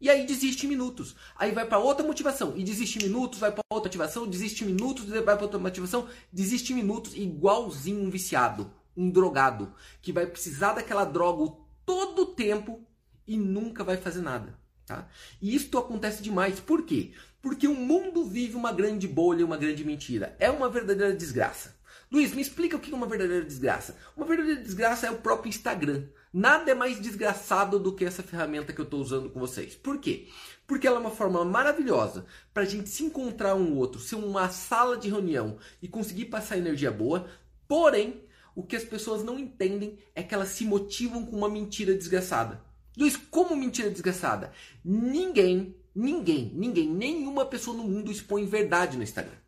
E 0.01 0.09
aí 0.09 0.25
desiste 0.25 0.65
em 0.67 0.69
minutos. 0.69 1.15
Aí 1.37 1.53
vai 1.53 1.67
para 1.67 1.79
outra 1.79 2.07
motivação 2.07 2.55
e 2.57 2.65
desiste 2.65 2.99
em 2.99 3.03
minutos, 3.03 3.39
vai 3.39 3.53
para 3.53 3.63
outra 3.71 3.89
motivação, 3.89 4.27
desiste 4.27 4.65
em 4.65 4.69
minutos, 4.69 5.05
vai 5.05 5.21
para 5.23 5.43
outra 5.43 5.59
motivação, 5.59 6.09
desiste 6.33 6.73
em 6.73 6.77
minutos, 6.77 7.15
igualzinho 7.15 8.01
um 8.01 8.11
viciado, 8.11 8.73
um 8.97 9.11
drogado, 9.11 9.75
que 10.01 10.13
vai 10.13 10.27
precisar 10.27 10.73
daquela 10.73 11.05
droga 11.05 11.53
todo 11.85 12.23
o 12.23 12.27
tempo 12.27 12.81
e 13.27 13.37
nunca 13.37 13.85
vai 13.85 13.97
fazer 13.97 14.23
nada. 14.23 14.59
Tá? 14.87 15.07
E 15.41 15.55
isso 15.55 15.77
acontece 15.79 16.23
demais. 16.23 16.59
Por 16.59 16.83
quê? 16.83 17.13
Porque 17.43 17.69
o 17.69 17.75
mundo 17.75 18.25
vive 18.25 18.57
uma 18.57 18.73
grande 18.73 19.07
bolha, 19.07 19.45
uma 19.47 19.57
grande 19.57 19.85
mentira. 19.85 20.35
É 20.39 20.51
uma 20.51 20.69
verdadeira 20.69 21.15
desgraça. 21.15 21.77
Luiz, 22.13 22.35
me 22.35 22.43
explica 22.43 22.77
o 22.77 22.81
que 22.81 22.93
é 22.93 22.97
uma 22.97 23.07
verdadeira 23.07 23.45
desgraça. 23.45 23.97
Uma 24.17 24.27
verdadeira 24.27 24.61
desgraça 24.61 25.07
é 25.07 25.11
o 25.13 25.19
próprio 25.19 25.49
Instagram. 25.49 26.09
Nada 26.33 26.73
é 26.73 26.75
mais 26.75 27.01
desgraçado 27.01 27.79
do 27.79 27.95
que 27.95 28.05
essa 28.05 28.21
ferramenta 28.21 28.73
que 28.73 28.81
eu 28.81 28.85
estou 28.85 29.01
usando 29.01 29.31
com 29.31 29.39
vocês. 29.39 29.77
Por 29.77 29.99
quê? 29.99 30.27
Porque 30.67 30.89
ela 30.89 30.97
é 30.97 31.01
uma 31.01 31.13
forma 31.13 31.45
maravilhosa 31.45 32.27
para 32.53 32.65
a 32.65 32.67
gente 32.67 32.89
se 32.89 33.05
encontrar 33.05 33.55
um 33.55 33.77
outro, 33.77 34.01
ser 34.01 34.17
uma 34.17 34.49
sala 34.49 34.97
de 34.97 35.09
reunião 35.09 35.59
e 35.81 35.87
conseguir 35.87 36.25
passar 36.25 36.59
energia 36.59 36.91
boa. 36.91 37.29
Porém, 37.69 38.25
o 38.57 38.65
que 38.65 38.75
as 38.75 38.83
pessoas 38.83 39.23
não 39.23 39.39
entendem 39.39 39.97
é 40.13 40.21
que 40.21 40.35
elas 40.35 40.49
se 40.49 40.65
motivam 40.65 41.25
com 41.25 41.37
uma 41.37 41.49
mentira 41.49 41.95
desgraçada. 41.95 42.61
Luiz, 42.99 43.17
como 43.17 43.55
mentira 43.55 43.89
desgraçada? 43.89 44.53
Ninguém, 44.85 45.77
ninguém, 45.95 46.51
ninguém, 46.57 46.89
nenhuma 46.91 47.47
pessoa 47.47 47.77
no 47.77 47.85
mundo 47.85 48.11
expõe 48.11 48.47
verdade 48.47 48.97
no 48.97 49.05
Instagram. 49.05 49.39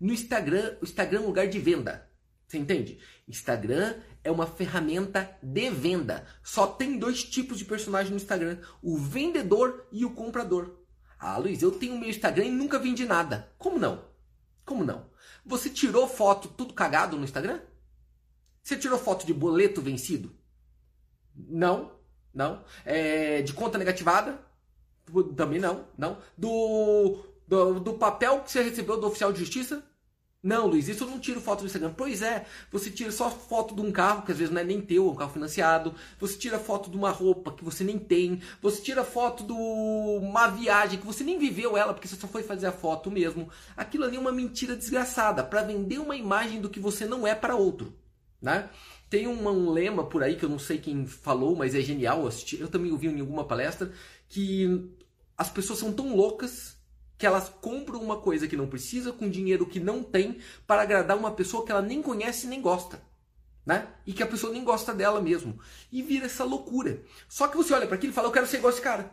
No 0.00 0.12
Instagram, 0.12 0.76
o 0.80 0.84
Instagram 0.84 1.20
é 1.20 1.22
um 1.22 1.26
lugar 1.26 1.48
de 1.48 1.58
venda. 1.58 2.08
Você 2.46 2.58
entende? 2.58 2.98
Instagram 3.26 3.94
é 4.22 4.30
uma 4.30 4.46
ferramenta 4.46 5.36
de 5.42 5.70
venda. 5.70 6.26
Só 6.42 6.66
tem 6.66 6.98
dois 6.98 7.24
tipos 7.24 7.58
de 7.58 7.64
personagem 7.64 8.10
no 8.10 8.16
Instagram: 8.16 8.58
o 8.82 8.96
vendedor 8.96 9.86
e 9.90 10.04
o 10.04 10.10
comprador. 10.10 10.78
Ah, 11.18 11.38
Luiz, 11.38 11.62
eu 11.62 11.72
tenho 11.72 11.98
meu 11.98 12.08
Instagram 12.08 12.44
e 12.44 12.50
nunca 12.50 12.78
vendi 12.78 13.04
nada. 13.06 13.52
Como 13.58 13.78
não? 13.78 14.04
Como 14.64 14.84
não? 14.84 15.10
Você 15.44 15.68
tirou 15.70 16.08
foto 16.08 16.48
tudo 16.48 16.74
cagado 16.74 17.16
no 17.16 17.24
Instagram? 17.24 17.60
Você 18.62 18.76
tirou 18.76 18.98
foto 18.98 19.26
de 19.26 19.34
boleto 19.34 19.82
vencido? 19.82 20.34
Não, 21.34 21.92
não. 22.32 22.64
É, 22.84 23.42
de 23.42 23.52
conta 23.52 23.78
negativada? 23.78 24.38
Também 25.36 25.60
não, 25.60 25.86
não. 25.98 26.18
Do, 26.36 27.24
do, 27.46 27.80
do 27.80 27.94
papel 27.94 28.40
que 28.40 28.50
você 28.50 28.62
recebeu 28.62 28.98
do 28.98 29.06
oficial 29.06 29.32
de 29.32 29.40
justiça? 29.40 29.82
Não, 30.44 30.66
Luiz, 30.66 30.88
isso 30.88 31.04
eu 31.04 31.08
não 31.08 31.18
tiro 31.18 31.40
foto 31.40 31.60
do 31.60 31.66
Instagram. 31.66 31.94
Pois 31.96 32.20
é, 32.20 32.44
você 32.70 32.90
tira 32.90 33.10
só 33.10 33.30
foto 33.30 33.74
de 33.74 33.80
um 33.80 33.90
carro, 33.90 34.26
que 34.26 34.30
às 34.30 34.36
vezes 34.36 34.52
não 34.52 34.60
é 34.60 34.64
nem 34.64 34.78
teu, 34.78 35.08
é 35.08 35.10
um 35.10 35.14
carro 35.14 35.32
financiado. 35.32 35.94
Você 36.20 36.36
tira 36.36 36.58
foto 36.58 36.90
de 36.90 36.98
uma 36.98 37.10
roupa 37.10 37.50
que 37.50 37.64
você 37.64 37.82
nem 37.82 37.98
tem. 37.98 38.42
Você 38.60 38.82
tira 38.82 39.02
foto 39.02 39.42
de 39.42 39.54
uma 39.54 40.48
viagem 40.48 41.00
que 41.00 41.06
você 41.06 41.24
nem 41.24 41.38
viveu 41.38 41.78
ela, 41.78 41.94
porque 41.94 42.06
você 42.06 42.16
só 42.16 42.28
foi 42.28 42.42
fazer 42.42 42.66
a 42.66 42.72
foto 42.72 43.10
mesmo. 43.10 43.48
Aquilo 43.74 44.04
ali 44.04 44.16
é 44.16 44.20
uma 44.20 44.32
mentira 44.32 44.76
desgraçada, 44.76 45.42
para 45.42 45.62
vender 45.62 45.96
uma 45.98 46.14
imagem 46.14 46.60
do 46.60 46.68
que 46.68 46.78
você 46.78 47.06
não 47.06 47.26
é 47.26 47.34
para 47.34 47.56
outro. 47.56 47.96
Né? 48.42 48.68
Tem 49.08 49.26
um, 49.26 49.48
um, 49.48 49.70
lema 49.70 50.04
por 50.04 50.22
aí 50.22 50.36
que 50.36 50.44
eu 50.44 50.50
não 50.50 50.58
sei 50.58 50.76
quem 50.76 51.06
falou, 51.06 51.56
mas 51.56 51.74
é 51.74 51.80
genial. 51.80 52.20
Eu, 52.20 52.26
assisti, 52.26 52.60
eu 52.60 52.68
também 52.68 52.92
ouvi 52.92 53.06
em 53.06 53.20
alguma 53.20 53.44
palestra 53.44 53.90
que 54.28 54.90
as 55.38 55.48
pessoas 55.48 55.78
são 55.78 55.90
tão 55.90 56.14
loucas 56.14 56.73
que 57.16 57.26
elas 57.26 57.48
compram 57.48 58.02
uma 58.02 58.20
coisa 58.20 58.48
que 58.48 58.56
não 58.56 58.66
precisa 58.66 59.12
com 59.12 59.28
dinheiro 59.28 59.66
que 59.66 59.80
não 59.80 60.02
tem 60.02 60.38
para 60.66 60.82
agradar 60.82 61.16
uma 61.16 61.30
pessoa 61.30 61.64
que 61.64 61.70
ela 61.70 61.82
nem 61.82 62.02
conhece 62.02 62.46
nem 62.46 62.60
gosta. 62.60 63.02
Né? 63.64 63.88
E 64.06 64.12
que 64.12 64.22
a 64.22 64.26
pessoa 64.26 64.52
nem 64.52 64.62
gosta 64.62 64.92
dela 64.92 65.22
mesmo. 65.22 65.58
E 65.90 66.02
vira 66.02 66.26
essa 66.26 66.44
loucura. 66.44 67.02
Só 67.28 67.48
que 67.48 67.56
você 67.56 67.72
olha 67.72 67.86
para 67.86 67.96
aquilo 67.96 68.12
e 68.12 68.14
fala: 68.14 68.28
Eu 68.28 68.32
quero 68.32 68.46
ser 68.46 68.58
igual 68.58 68.70
esse 68.70 68.82
cara. 68.82 69.10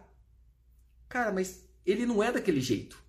Cara, 1.07 1.31
mas 1.31 1.63
ele 1.85 2.05
não 2.05 2.21
é 2.21 2.31
daquele 2.31 2.59
jeito. 2.59 3.01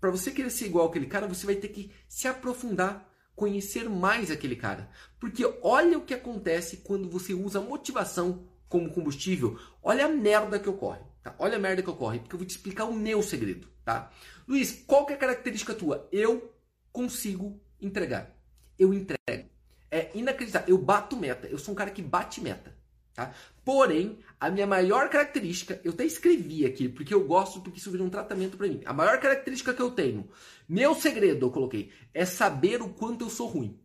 Para 0.00 0.10
você 0.10 0.30
querer 0.30 0.50
ser 0.50 0.66
igual 0.66 0.88
aquele 0.88 1.06
cara, 1.06 1.26
você 1.26 1.46
vai 1.46 1.56
ter 1.56 1.68
que 1.68 1.92
se 2.08 2.28
aprofundar, 2.28 3.08
conhecer 3.34 3.88
mais 3.88 4.30
aquele 4.30 4.56
cara. 4.56 4.88
Porque 5.18 5.44
olha 5.62 5.98
o 5.98 6.04
que 6.04 6.14
acontece 6.14 6.78
quando 6.78 7.08
você 7.08 7.34
usa 7.34 7.60
motivação 7.60 8.48
como 8.68 8.92
combustível. 8.92 9.58
Olha 9.82 10.06
a 10.06 10.08
merda 10.08 10.58
que 10.58 10.68
ocorre. 10.68 11.00
Tá? 11.22 11.34
Olha 11.38 11.56
a 11.56 11.60
merda 11.60 11.82
que 11.82 11.90
ocorre, 11.90 12.18
porque 12.18 12.34
eu 12.34 12.38
vou 12.38 12.46
te 12.46 12.50
explicar 12.50 12.84
o 12.84 12.94
meu 12.94 13.22
segredo. 13.22 13.68
Tá? 13.84 14.10
Luiz, 14.46 14.82
qual 14.86 15.06
que 15.06 15.12
é 15.12 15.16
a 15.16 15.18
característica 15.18 15.74
tua? 15.74 16.08
Eu 16.10 16.52
consigo 16.92 17.60
entregar. 17.80 18.34
Eu 18.78 18.92
entrego. 18.92 19.48
É 19.90 20.10
inacreditável. 20.14 20.68
Eu 20.68 20.78
bato 20.78 21.16
meta. 21.16 21.46
Eu 21.46 21.58
sou 21.58 21.72
um 21.72 21.76
cara 21.76 21.90
que 21.90 22.02
bate 22.02 22.40
meta. 22.40 22.74
Tá? 23.14 23.34
Porém, 23.62 24.18
a 24.40 24.50
minha 24.50 24.66
maior 24.66 25.10
característica, 25.10 25.80
eu 25.84 25.92
até 25.92 26.04
escrevi 26.04 26.64
aqui, 26.64 26.88
porque 26.88 27.12
eu 27.12 27.26
gosto, 27.26 27.60
porque 27.60 27.78
isso 27.78 27.90
vira 27.90 28.02
um 28.02 28.08
tratamento 28.08 28.56
para 28.56 28.66
mim. 28.66 28.80
A 28.86 28.92
maior 28.92 29.20
característica 29.20 29.74
que 29.74 29.82
eu 29.82 29.90
tenho, 29.90 30.28
meu 30.66 30.94
segredo, 30.94 31.46
eu 31.46 31.50
coloquei, 31.50 31.92
é 32.14 32.24
saber 32.24 32.80
o 32.80 32.88
quanto 32.88 33.24
eu 33.24 33.30
sou 33.30 33.46
ruim. 33.46 33.78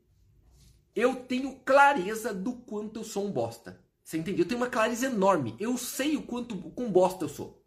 Eu 0.95 1.15
tenho 1.15 1.59
clareza 1.59 2.33
do 2.33 2.53
quanto 2.53 3.01
eu 3.01 3.03
sou 3.03 3.27
um 3.27 3.31
bosta. 3.31 3.79
Você 4.07 4.17
entende? 4.17 4.39
Eu 4.39 4.45
tenho 4.45 4.61
uma 4.61 4.69
clareza 4.69 5.07
enorme. 5.07 5.53
Eu 5.59 5.77
sei 5.77 6.15
o 6.15 6.21
quanto 6.21 6.55
com 6.71 6.89
bosta 6.89 7.25
eu 7.25 7.29
sou. 7.29 7.61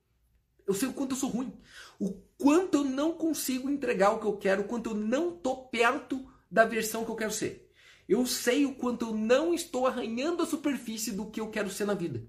Eu 0.66 0.73
sei 0.73 0.88
o 0.88 0.92
quanto 0.94 1.11
eu 1.11 1.18
sou 1.18 1.28
ruim. 1.28 1.52
O 1.99 2.12
quanto 2.38 2.78
eu 2.78 2.85
não 2.85 3.12
consigo 3.12 3.68
entregar 3.68 4.12
o 4.12 4.18
que 4.18 4.25
eu 4.25 4.38
quero, 4.38 4.62
o 4.62 4.64
quanto 4.64 4.88
eu 4.88 4.94
não 4.94 5.32
tô 5.32 5.64
perto 5.64 6.26
da 6.50 6.64
versão 6.64 7.04
que 7.04 7.11
eu 7.11 7.14
quero 7.14 7.30
ser. 7.30 7.70
Eu 8.09 8.25
sei 8.25 8.64
o 8.64 8.75
quanto 8.75 9.04
eu 9.04 9.14
não 9.14 9.52
estou 9.52 9.87
arranhando 9.87 10.42
a 10.42 10.47
superfície 10.47 11.12
do 11.12 11.26
que 11.26 11.42
eu 11.42 11.50
quero 11.50 11.68
ser 11.68 11.85
na 11.85 11.92
vida. 11.92 12.26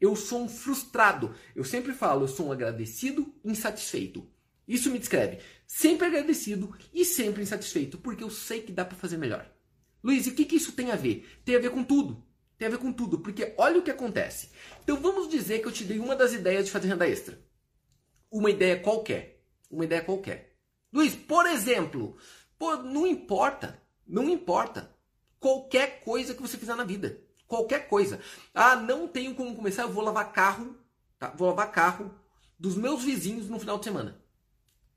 Eu 0.00 0.16
sou 0.16 0.42
um 0.42 0.48
frustrado. 0.48 1.32
Eu 1.54 1.62
sempre 1.62 1.92
falo, 1.92 2.24
eu 2.24 2.28
sou 2.28 2.48
um 2.48 2.52
agradecido 2.52 3.32
insatisfeito. 3.44 4.28
Isso 4.66 4.90
me 4.90 4.98
descreve. 4.98 5.38
Sempre 5.68 6.08
agradecido 6.08 6.76
e 6.92 7.04
sempre 7.04 7.44
insatisfeito, 7.44 7.96
porque 7.96 8.24
eu 8.24 8.30
sei 8.30 8.62
que 8.62 8.72
dá 8.72 8.84
para 8.84 8.98
fazer 8.98 9.18
melhor. 9.18 9.48
Luiz, 10.02 10.26
e 10.26 10.30
o 10.30 10.34
que, 10.34 10.44
que 10.44 10.56
isso 10.56 10.72
tem 10.72 10.90
a 10.90 10.96
ver? 10.96 11.28
Tem 11.44 11.54
a 11.54 11.60
ver 11.60 11.70
com 11.70 11.84
tudo. 11.84 12.26
Tem 12.58 12.68
a 12.68 12.70
ver 12.70 12.78
com 12.78 12.92
tudo, 12.92 13.18
porque 13.18 13.54
olha 13.58 13.78
o 13.78 13.82
que 13.82 13.90
acontece. 13.90 14.50
Então 14.82 14.96
vamos 15.00 15.28
dizer 15.28 15.60
que 15.60 15.68
eu 15.68 15.72
te 15.72 15.84
dei 15.84 15.98
uma 15.98 16.16
das 16.16 16.32
ideias 16.32 16.64
de 16.64 16.70
fazer 16.70 16.88
renda 16.88 17.08
extra. 17.08 17.38
Uma 18.30 18.50
ideia 18.50 18.80
qualquer. 18.80 19.42
Uma 19.70 19.84
ideia 19.84 20.02
qualquer. 20.02 20.56
Luiz, 20.92 21.14
por 21.14 21.46
exemplo, 21.46 22.16
pô, 22.58 22.76
não 22.76 23.06
importa. 23.06 23.80
Não 24.06 24.28
importa. 24.28 24.90
Qualquer 25.38 26.00
coisa 26.00 26.34
que 26.34 26.40
você 26.40 26.56
fizer 26.56 26.74
na 26.74 26.84
vida. 26.84 27.20
Qualquer 27.46 27.88
coisa. 27.88 28.20
Ah, 28.54 28.76
não 28.76 29.06
tenho 29.06 29.34
como 29.34 29.54
começar, 29.54 29.82
eu 29.82 29.92
vou 29.92 30.02
lavar 30.02 30.32
carro. 30.32 30.76
Tá? 31.18 31.28
Vou 31.36 31.48
lavar 31.48 31.70
carro 31.70 32.14
dos 32.58 32.74
meus 32.74 33.04
vizinhos 33.04 33.48
no 33.48 33.58
final 33.58 33.78
de 33.78 33.84
semana. 33.84 34.20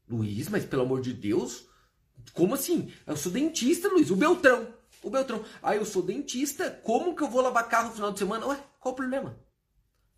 Luiz, 0.07 0.47
mas 0.49 0.65
pelo 0.65 0.83
amor 0.83 1.01
de 1.01 1.13
Deus, 1.13 1.67
como 2.33 2.55
assim? 2.55 2.91
Eu 3.05 3.17
sou 3.17 3.31
dentista, 3.31 3.89
Luiz. 3.89 4.09
O 4.09 4.15
Beltrão. 4.15 4.78
O 5.01 5.09
Beltrão. 5.09 5.43
Ah, 5.61 5.75
eu 5.75 5.85
sou 5.85 6.01
dentista. 6.01 6.69
Como 6.83 7.15
que 7.15 7.23
eu 7.23 7.29
vou 7.29 7.41
lavar 7.41 7.67
carro 7.67 7.89
no 7.89 7.95
final 7.95 8.11
de 8.11 8.19
semana? 8.19 8.45
Ué, 8.47 8.63
qual 8.79 8.93
o 8.93 8.95
problema? 8.95 9.39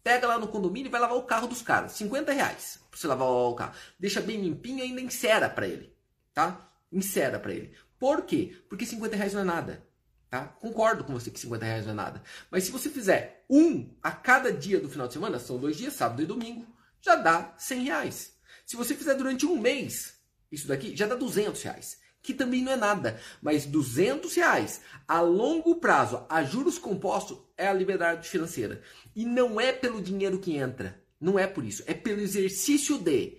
Pega 0.03 0.27
lá 0.27 0.39
no 0.39 0.47
condomínio 0.47 0.89
e 0.89 0.91
vai 0.91 1.00
lavar 1.00 1.17
o 1.17 1.23
carro 1.23 1.47
dos 1.47 1.61
caras. 1.61 1.91
50 1.93 2.31
reais 2.31 2.79
pra 2.89 3.00
você 3.00 3.07
lavar 3.07 3.27
o 3.27 3.55
carro. 3.55 3.73
Deixa 4.00 4.19
bem 4.19 4.41
limpinho 4.41 4.79
e 4.79 4.81
ainda 4.81 5.01
encera 5.01 5.50
pra 5.50 5.67
ele. 5.67 5.95
Tá? 6.33 6.69
Encera 6.91 7.39
pra 7.39 7.53
ele. 7.53 7.75
Por 8.00 8.23
quê? 8.23 8.55
Porque 8.67 8.85
50 8.85 9.15
reais 9.15 9.33
não 9.33 9.41
é 9.41 9.45
nada. 9.45 9.88
Tá? 10.29 10.45
Concordo 10.45 11.03
com 11.03 11.13
você 11.13 11.29
que 11.29 11.39
50 11.39 11.65
reais 11.65 11.85
não 11.85 11.91
é 11.91 11.95
nada. 11.95 12.23
Mas 12.50 12.63
se 12.63 12.71
você 12.71 12.89
fizer 12.89 13.45
um 13.50 13.95
a 14.01 14.11
cada 14.11 14.51
dia 14.51 14.79
do 14.79 14.89
final 14.89 15.05
de 15.05 15.13
semana, 15.13 15.38
são 15.38 15.57
dois 15.57 15.77
dias, 15.77 15.93
sábado 15.93 16.21
e 16.21 16.25
domingo, 16.25 16.65
já 17.01 17.15
dá 17.15 17.53
100 17.57 17.83
reais. 17.83 18.33
Se 18.65 18.75
você 18.75 18.95
fizer 18.95 19.13
durante 19.13 19.45
um 19.45 19.59
mês, 19.59 20.15
isso 20.51 20.67
daqui 20.67 20.95
já 20.95 21.05
dá 21.05 21.15
200 21.15 21.61
reais. 21.61 22.00
Que 22.21 22.33
também 22.33 22.61
não 22.61 22.71
é 22.71 22.75
nada. 22.75 23.19
Mas 23.41 23.65
200 23.65 24.35
reais 24.35 24.81
a 25.07 25.21
longo 25.21 25.75
prazo, 25.75 26.25
a 26.29 26.43
juros 26.43 26.77
compostos, 26.77 27.37
é 27.57 27.67
a 27.67 27.73
liberdade 27.73 28.27
financeira. 28.27 28.81
E 29.15 29.25
não 29.25 29.59
é 29.59 29.71
pelo 29.71 30.01
dinheiro 30.01 30.39
que 30.39 30.55
entra. 30.55 31.01
Não 31.19 31.37
é 31.37 31.47
por 31.47 31.63
isso. 31.63 31.83
É 31.85 31.93
pelo 31.93 32.21
exercício 32.21 32.97
de 32.97 33.37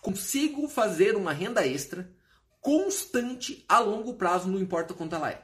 consigo 0.00 0.68
fazer 0.68 1.16
uma 1.16 1.32
renda 1.32 1.66
extra 1.66 2.12
constante 2.60 3.62
a 3.68 3.78
longo 3.78 4.14
prazo, 4.14 4.48
não 4.48 4.58
importa 4.58 4.94
quanto 4.94 5.14
ela 5.14 5.30
é. 5.30 5.42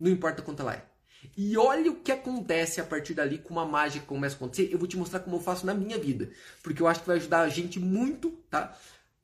Não 0.00 0.10
importa 0.10 0.42
quanto 0.42 0.62
ela 0.62 0.74
é. 0.74 0.84
E 1.36 1.56
olha 1.56 1.90
o 1.90 1.96
que 1.96 2.12
acontece 2.12 2.80
a 2.80 2.84
partir 2.84 3.14
dali 3.14 3.38
com 3.38 3.54
uma 3.54 3.64
mágica 3.64 4.00
que 4.00 4.06
começa 4.06 4.34
a 4.34 4.36
acontecer. 4.36 4.68
Eu 4.72 4.78
vou 4.78 4.88
te 4.88 4.96
mostrar 4.96 5.20
como 5.20 5.36
eu 5.36 5.40
faço 5.40 5.64
na 5.64 5.74
minha 5.74 5.98
vida. 5.98 6.30
Porque 6.62 6.82
eu 6.82 6.88
acho 6.88 7.00
que 7.00 7.06
vai 7.06 7.16
ajudar 7.16 7.40
a 7.40 7.48
gente 7.48 7.78
muito, 7.78 8.30
tá? 8.50 8.76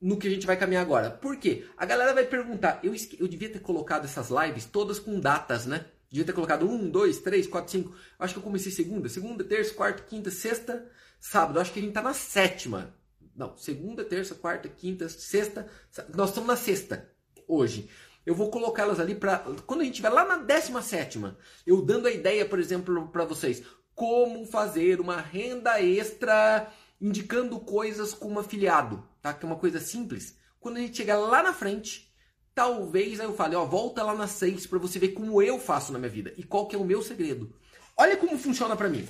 No 0.03 0.17
que 0.17 0.27
a 0.27 0.29
gente 0.29 0.45
vai 0.45 0.57
caminhar 0.57 0.81
agora. 0.81 1.09
Por 1.09 1.37
quê? 1.37 1.65
A 1.77 1.85
galera 1.85 2.13
vai 2.13 2.25
perguntar. 2.25 2.79
Eu, 2.83 2.93
eu 3.17 3.27
devia 3.27 3.49
ter 3.49 3.59
colocado 3.59 4.05
essas 4.05 4.29
lives 4.29 4.65
todas 4.65 4.99
com 4.99 5.19
datas, 5.19 5.65
né? 5.65 5.85
Devia 6.09 6.25
ter 6.25 6.33
colocado 6.33 6.69
um, 6.69 6.89
dois, 6.89 7.19
três, 7.19 7.47
quatro, 7.47 7.71
cinco. 7.71 7.95
Acho 8.19 8.33
que 8.33 8.39
eu 8.39 8.43
comecei 8.43 8.71
segunda. 8.71 9.07
Segunda, 9.07 9.43
terça, 9.43 9.73
quarta, 9.73 10.03
quinta, 10.03 10.29
sexta, 10.29 10.85
sábado. 11.19 11.59
Acho 11.59 11.71
que 11.71 11.79
a 11.79 11.81
gente 11.81 11.93
tá 11.93 12.01
na 12.01 12.13
sétima. 12.13 12.93
Não, 13.35 13.57
segunda, 13.57 14.03
terça, 14.03 14.35
quarta, 14.35 14.67
quinta, 14.67 15.07
sexta. 15.07 15.67
Nós 16.13 16.29
estamos 16.29 16.47
na 16.47 16.55
sexta 16.55 17.09
hoje 17.47 17.89
eu 18.25 18.33
vou 18.33 18.49
colocá-las 18.49 18.99
ali 18.99 19.15
para 19.15 19.39
quando 19.65 19.81
a 19.81 19.83
gente 19.83 19.93
estiver 19.93 20.09
lá 20.09 20.25
na 20.25 20.37
17 20.37 21.21
eu 21.65 21.81
dando 21.81 22.07
a 22.07 22.11
ideia, 22.11 22.45
por 22.45 22.59
exemplo, 22.59 23.07
para 23.09 23.25
vocês, 23.25 23.63
como 23.93 24.45
fazer 24.45 24.99
uma 24.99 25.19
renda 25.19 25.81
extra 25.81 26.71
indicando 27.01 27.59
coisas 27.59 28.13
como 28.13 28.39
afiliado, 28.39 29.05
tá? 29.23 29.33
Que 29.33 29.45
é 29.45 29.47
uma 29.47 29.55
coisa 29.55 29.79
simples. 29.79 30.37
Quando 30.59 30.77
a 30.77 30.81
gente 30.81 30.97
chegar 30.97 31.17
lá 31.17 31.41
na 31.41 31.53
frente, 31.53 32.13
talvez 32.53 33.19
aí 33.19 33.25
eu 33.25 33.35
fale, 33.35 33.55
ó, 33.55 33.65
volta 33.65 34.03
lá 34.03 34.13
na 34.13 34.27
6 34.27 34.67
para 34.67 34.77
você 34.77 34.99
ver 34.99 35.13
como 35.13 35.41
eu 35.41 35.57
faço 35.57 35.91
na 35.93 35.97
minha 35.97 36.11
vida 36.11 36.33
e 36.37 36.43
qual 36.43 36.67
que 36.67 36.75
é 36.75 36.79
o 36.79 36.85
meu 36.85 37.01
segredo. 37.01 37.55
Olha 37.97 38.17
como 38.17 38.37
funciona 38.37 38.75
para 38.75 38.89
mim. 38.89 39.07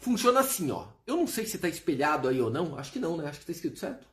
Funciona 0.00 0.40
assim, 0.40 0.70
ó. 0.70 0.88
Eu 1.06 1.16
não 1.16 1.26
sei 1.26 1.46
se 1.46 1.58
tá 1.58 1.68
espelhado 1.68 2.28
aí 2.28 2.40
ou 2.40 2.50
não. 2.50 2.78
Acho 2.78 2.92
que 2.92 2.98
não, 2.98 3.16
né? 3.16 3.28
Acho 3.28 3.40
que 3.40 3.46
tá 3.46 3.52
escrito 3.52 3.78
certo. 3.78 4.06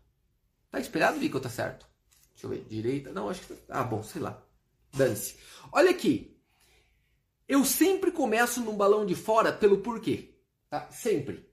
Tá 0.70 0.80
espelhado, 0.80 1.20
Vico, 1.20 1.40
tá 1.40 1.50
certo? 1.50 1.88
Deixa 2.34 2.46
eu 2.46 2.50
ver. 2.50 2.66
Direita. 2.70 3.12
Não, 3.12 3.30
acho 3.30 3.42
que. 3.42 3.56
Ah, 3.70 3.84
bom, 3.84 4.04
sei 4.04 4.22
lá. 4.22 4.42
Dane-se. 4.94 5.38
Olha 5.72 5.92
aqui. 5.92 6.38
Eu 7.48 7.66
sempre 7.66 8.12
começo 8.12 8.62
num 8.62 8.76
balão 8.76 9.06
de 9.06 9.16
fora 9.16 9.52
pelo 9.52 9.80
porquê. 9.80 10.36
Tá? 10.70 10.90
Sempre. 10.92 11.49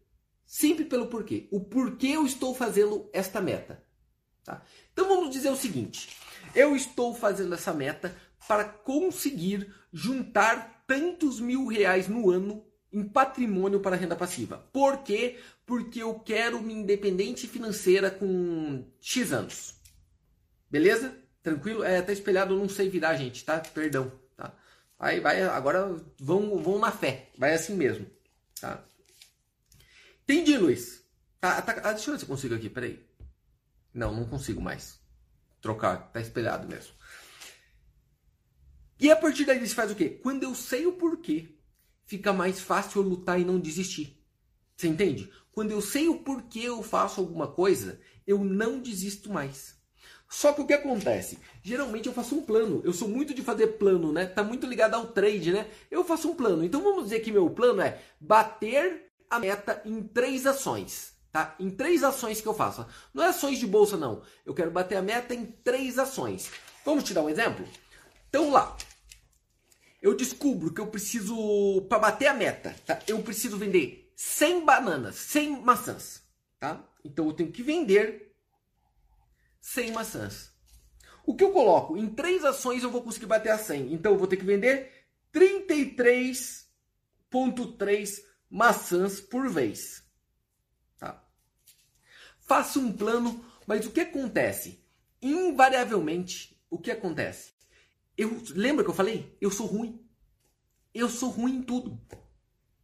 Sempre 0.46 0.84
pelo 0.84 1.08
porquê. 1.08 1.48
O 1.50 1.60
porquê 1.60 2.08
eu 2.08 2.24
estou 2.24 2.54
fazendo 2.54 3.10
esta 3.12 3.40
meta. 3.40 3.82
Tá? 4.44 4.62
Então 4.92 5.08
vamos 5.08 5.30
dizer 5.30 5.50
o 5.50 5.56
seguinte. 5.56 6.16
Eu 6.54 6.76
estou 6.76 7.14
fazendo 7.14 7.52
essa 7.52 7.74
meta 7.74 8.16
para 8.46 8.64
conseguir 8.64 9.74
juntar 9.92 10.84
tantos 10.86 11.40
mil 11.40 11.66
reais 11.66 12.06
no 12.06 12.30
ano 12.30 12.64
em 12.92 13.02
patrimônio 13.02 13.80
para 13.80 13.96
renda 13.96 14.14
passiva. 14.14 14.58
Por 14.72 15.02
quê? 15.02 15.38
Porque 15.66 16.02
eu 16.02 16.14
quero 16.14 16.62
me 16.62 16.72
independente 16.72 17.48
financeira 17.48 18.10
com 18.10 18.86
X 19.00 19.32
anos. 19.32 19.74
Beleza? 20.70 21.14
Tranquilo? 21.42 21.82
É, 21.82 22.00
tá 22.00 22.12
espelhado, 22.12 22.54
eu 22.54 22.58
não 22.58 22.68
sei 22.68 22.88
virar, 22.88 23.16
gente, 23.16 23.44
tá? 23.44 23.58
Perdão, 23.58 24.12
tá? 24.36 24.54
Aí 24.98 25.20
vai, 25.20 25.42
agora 25.42 25.94
vão, 26.18 26.58
vão 26.58 26.78
na 26.78 26.90
fé. 26.90 27.30
Vai 27.36 27.52
assim 27.52 27.74
mesmo, 27.74 28.06
tá? 28.60 28.82
Entendi, 30.28 30.58
Luiz. 30.58 31.04
Tá, 31.40 31.62
tá, 31.62 31.80
ah, 31.84 31.92
deixa 31.92 32.10
eu 32.10 32.14
ver 32.14 32.18
se 32.18 32.24
eu 32.24 32.28
consigo 32.28 32.54
aqui, 32.54 32.68
peraí. 32.68 33.00
Não, 33.94 34.12
não 34.12 34.26
consigo 34.26 34.60
mais. 34.60 35.00
Trocar, 35.60 36.10
tá 36.12 36.20
espelhado 36.20 36.66
mesmo. 36.66 36.92
E 38.98 39.10
a 39.10 39.14
partir 39.14 39.44
daí 39.44 39.60
você 39.60 39.74
faz 39.74 39.90
o 39.92 39.94
quê? 39.94 40.08
Quando 40.08 40.42
eu 40.42 40.54
sei 40.54 40.84
o 40.84 40.92
porquê, 40.94 41.56
fica 42.04 42.32
mais 42.32 42.58
fácil 42.58 43.02
eu 43.02 43.08
lutar 43.08 43.40
e 43.40 43.44
não 43.44 43.60
desistir. 43.60 44.20
Você 44.76 44.88
entende? 44.88 45.30
Quando 45.52 45.70
eu 45.70 45.80
sei 45.80 46.08
o 46.08 46.18
porquê 46.18 46.60
eu 46.60 46.82
faço 46.82 47.20
alguma 47.20 47.46
coisa, 47.46 48.00
eu 48.26 48.42
não 48.42 48.80
desisto 48.80 49.32
mais. 49.32 49.76
Só 50.28 50.52
que 50.52 50.60
o 50.60 50.66
que 50.66 50.72
acontece? 50.72 51.38
Geralmente 51.62 52.08
eu 52.08 52.12
faço 52.12 52.34
um 52.34 52.42
plano. 52.42 52.82
Eu 52.84 52.92
sou 52.92 53.08
muito 53.08 53.32
de 53.32 53.42
fazer 53.42 53.78
plano, 53.78 54.12
né? 54.12 54.26
Tá 54.26 54.42
muito 54.42 54.66
ligado 54.66 54.94
ao 54.94 55.06
trade, 55.06 55.52
né? 55.52 55.70
Eu 55.88 56.04
faço 56.04 56.28
um 56.28 56.34
plano. 56.34 56.64
Então 56.64 56.82
vamos 56.82 57.04
dizer 57.04 57.20
que 57.20 57.30
meu 57.30 57.48
plano 57.48 57.80
é 57.80 58.02
bater 58.20 59.05
a 59.30 59.38
meta 59.38 59.82
em 59.84 60.02
três 60.02 60.46
ações. 60.46 61.14
Tá? 61.32 61.54
Em 61.60 61.70
três 61.70 62.02
ações 62.02 62.40
que 62.40 62.48
eu 62.48 62.54
faço. 62.54 62.86
Não 63.12 63.22
é 63.22 63.28
ações 63.28 63.58
de 63.58 63.66
bolsa, 63.66 63.96
não. 63.96 64.22
Eu 64.44 64.54
quero 64.54 64.70
bater 64.70 64.96
a 64.96 65.02
meta 65.02 65.34
em 65.34 65.44
três 65.44 65.98
ações. 65.98 66.50
Vamos 66.84 67.04
te 67.04 67.12
dar 67.12 67.22
um 67.22 67.28
exemplo? 67.28 67.66
Então 68.28 68.50
lá. 68.50 68.76
Eu 70.00 70.16
descubro 70.16 70.72
que 70.72 70.80
eu 70.80 70.86
preciso, 70.86 71.82
para 71.88 71.98
bater 71.98 72.28
a 72.28 72.34
meta, 72.34 72.74
tá? 72.86 73.00
eu 73.08 73.22
preciso 73.22 73.58
vender 73.58 74.12
100 74.14 74.64
bananas, 74.64 75.16
100 75.16 75.62
maçãs. 75.62 76.22
Tá? 76.58 76.82
Então 77.04 77.26
eu 77.26 77.32
tenho 77.32 77.52
que 77.52 77.62
vender 77.62 78.34
100 79.60 79.92
maçãs. 79.92 80.56
O 81.26 81.34
que 81.34 81.42
eu 81.42 81.50
coloco? 81.50 81.96
Em 81.96 82.08
três 82.08 82.44
ações 82.44 82.82
eu 82.82 82.90
vou 82.90 83.02
conseguir 83.02 83.26
bater 83.26 83.50
a 83.50 83.58
100. 83.58 83.92
Então 83.92 84.12
eu 84.12 84.18
vou 84.18 84.28
ter 84.28 84.36
que 84.36 84.44
vender 84.44 84.92
33,3 85.34 88.24
maçãs 88.56 89.20
por 89.20 89.50
vez. 89.50 90.02
Tá? 90.98 91.22
Faço 92.40 92.80
um 92.80 92.90
plano, 92.90 93.44
mas 93.66 93.84
o 93.84 93.90
que 93.90 94.00
acontece? 94.00 94.82
Invariavelmente, 95.20 96.58
o 96.70 96.78
que 96.78 96.90
acontece? 96.90 97.52
Eu 98.16 98.42
lembra 98.54 98.82
que 98.82 98.88
eu 98.88 98.94
falei? 98.94 99.36
Eu 99.42 99.50
sou 99.50 99.66
ruim. 99.66 100.02
Eu 100.94 101.10
sou 101.10 101.28
ruim 101.28 101.56
em 101.56 101.62
tudo. 101.62 102.00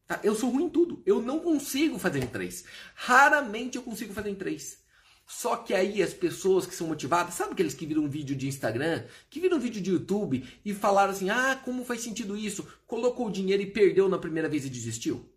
Tá? 0.07 0.21
Eu 0.23 0.35
sou 0.35 0.51
ruim 0.51 0.65
em 0.65 0.69
tudo. 0.69 1.03
Eu 1.07 1.23
não 1.23 1.41
consigo 1.41 1.99
fazer 1.99 2.23
em 2.23 2.27
três. 2.27 2.67
Raramente 2.95 3.79
eu 3.79 3.83
consigo 3.83 4.13
fazer 4.13 4.29
em 4.29 4.35
três. 4.35 4.83
Só 5.27 5.57
que 5.57 5.73
aí 5.73 6.03
as 6.03 6.13
pessoas 6.13 6.67
que 6.67 6.75
são 6.75 6.89
motivadas, 6.89 7.33
sabe 7.33 7.53
aqueles 7.53 7.73
que 7.73 7.87
viram 7.87 8.03
um 8.03 8.11
vídeo 8.11 8.37
de 8.37 8.47
Instagram, 8.47 9.07
que 9.31 9.41
viram 9.41 9.57
um 9.57 9.61
vídeo 9.61 9.81
de 9.81 9.91
YouTube 9.91 10.47
e 10.63 10.75
falaram 10.75 11.13
assim: 11.13 11.31
ah, 11.31 11.59
como 11.65 11.83
faz 11.83 12.03
sentido 12.03 12.37
isso? 12.37 12.69
Colocou 12.87 13.29
o 13.29 13.33
dinheiro 13.33 13.63
e 13.63 13.71
perdeu 13.71 14.07
na 14.07 14.19
primeira 14.19 14.51
vez 14.51 14.67
e 14.67 14.69
desistiu? 14.69 15.32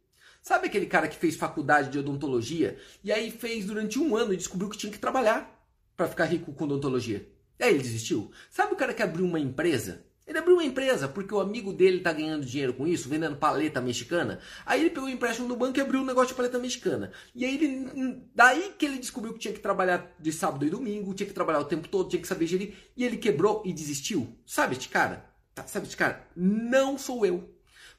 Sabe 0.48 0.68
aquele 0.68 0.86
cara 0.86 1.08
que 1.08 1.18
fez 1.18 1.36
faculdade 1.36 1.90
de 1.90 1.98
odontologia 1.98 2.78
e 3.04 3.12
aí 3.12 3.32
fez 3.32 3.66
durante 3.66 3.98
um 3.98 4.16
ano 4.16 4.32
e 4.32 4.38
descobriu 4.38 4.70
que 4.70 4.78
tinha 4.78 4.92
que 4.92 5.00
trabalhar 5.00 5.68
para 5.98 6.08
ficar 6.08 6.26
rico 6.26 6.54
com 6.54 6.66
odontologia? 6.66 7.28
E 7.58 7.64
aí 7.64 7.74
ele 7.74 7.82
desistiu? 7.82 8.30
Sabe 8.52 8.74
o 8.74 8.76
cara 8.76 8.94
que 8.94 9.02
abriu 9.02 9.26
uma 9.26 9.40
empresa 9.40 10.06
Ele 10.28 10.38
abriu 10.38 10.54
uma 10.54 10.64
empresa 10.64 11.08
porque 11.08 11.34
o 11.34 11.40
amigo 11.40 11.74
dele 11.74 12.00
tá 12.00 12.14
ganhando 12.14 12.46
dinheiro 12.46 12.76
com 12.76 12.86
isso, 12.86 13.10
vendendo 13.10 13.38
paleta 13.38 13.82
mexicana. 13.82 14.40
Aí 14.68 14.82
ele 14.82 14.92
pegou 14.92 15.10
o 15.10 15.12
empréstimo 15.12 15.48
do 15.48 15.56
banco 15.56 15.80
e 15.80 15.82
abriu 15.82 16.02
um 16.02 16.06
negócio 16.06 16.28
de 16.28 16.36
paleta 16.36 16.60
mexicana. 16.60 17.12
E 17.34 17.44
aí 17.44 17.56
ele. 17.56 18.22
Daí 18.36 18.72
que 18.78 18.86
ele 18.86 19.00
descobriu 19.00 19.34
que 19.34 19.40
tinha 19.40 19.54
que 19.54 19.60
trabalhar 19.60 20.16
de 20.20 20.32
sábado 20.32 20.64
e 20.64 20.70
domingo, 20.70 21.16
tinha 21.16 21.26
que 21.26 21.34
trabalhar 21.34 21.62
o 21.62 21.66
tempo 21.66 21.88
todo, 21.88 22.08
tinha 22.08 22.22
que 22.22 22.28
saber 22.28 22.46
gerir. 22.46 22.76
E 22.96 23.04
ele 23.04 23.18
quebrou 23.18 23.64
e 23.66 23.74
desistiu. 23.74 24.38
Sabe 24.46 24.76
este 24.76 24.90
cara? 24.90 25.26
Sabe 25.66 25.88
este 25.88 25.98
cara? 25.98 26.28
Não 26.36 27.00
sou 27.00 27.26
eu. 27.26 27.55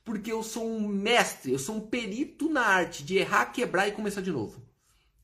Porque 0.07 0.31
eu 0.31 0.41
sou 0.41 0.65
um 0.65 0.87
mestre, 0.87 1.53
eu 1.53 1.59
sou 1.59 1.75
um 1.75 1.81
perito 1.81 2.49
na 2.49 2.65
arte 2.65 3.03
de 3.03 3.19
errar, 3.19 3.47
quebrar 3.47 3.89
e 3.89 3.93
começar 3.93 4.21
de 4.21 4.31
novo. 4.31 4.63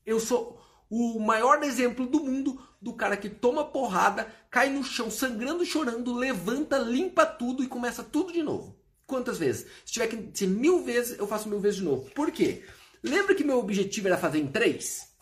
Eu 0.05 0.19
sou 0.19 0.61
o 0.89 1.21
maior 1.21 1.63
exemplo 1.63 2.05
do 2.05 2.19
mundo 2.19 2.61
do 2.81 2.93
cara 2.93 3.15
que 3.15 3.29
toma 3.29 3.63
porrada, 3.63 4.27
cai 4.51 4.69
no 4.69 4.83
chão 4.83 5.09
sangrando, 5.09 5.65
chorando, 5.65 6.13
levanta, 6.13 6.77
limpa 6.77 7.25
tudo 7.25 7.63
e 7.63 7.67
começa 7.67 8.03
tudo 8.03 8.33
de 8.33 8.43
novo. 8.43 8.77
Quantas 9.07 9.37
vezes? 9.37 9.65
Se 9.85 9.93
tiver 9.93 10.07
que 10.07 10.37
ser 10.37 10.47
mil 10.47 10.83
vezes, 10.83 11.17
eu 11.17 11.25
faço 11.25 11.47
mil 11.47 11.61
vezes 11.61 11.77
de 11.79 11.85
novo. 11.85 12.11
Por 12.11 12.29
quê? 12.29 12.65
Lembra 13.01 13.35
que 13.35 13.43
meu 13.45 13.59
objetivo 13.59 14.07
era 14.07 14.17
fazer 14.17 14.39
em 14.39 14.47
três? 14.47 15.15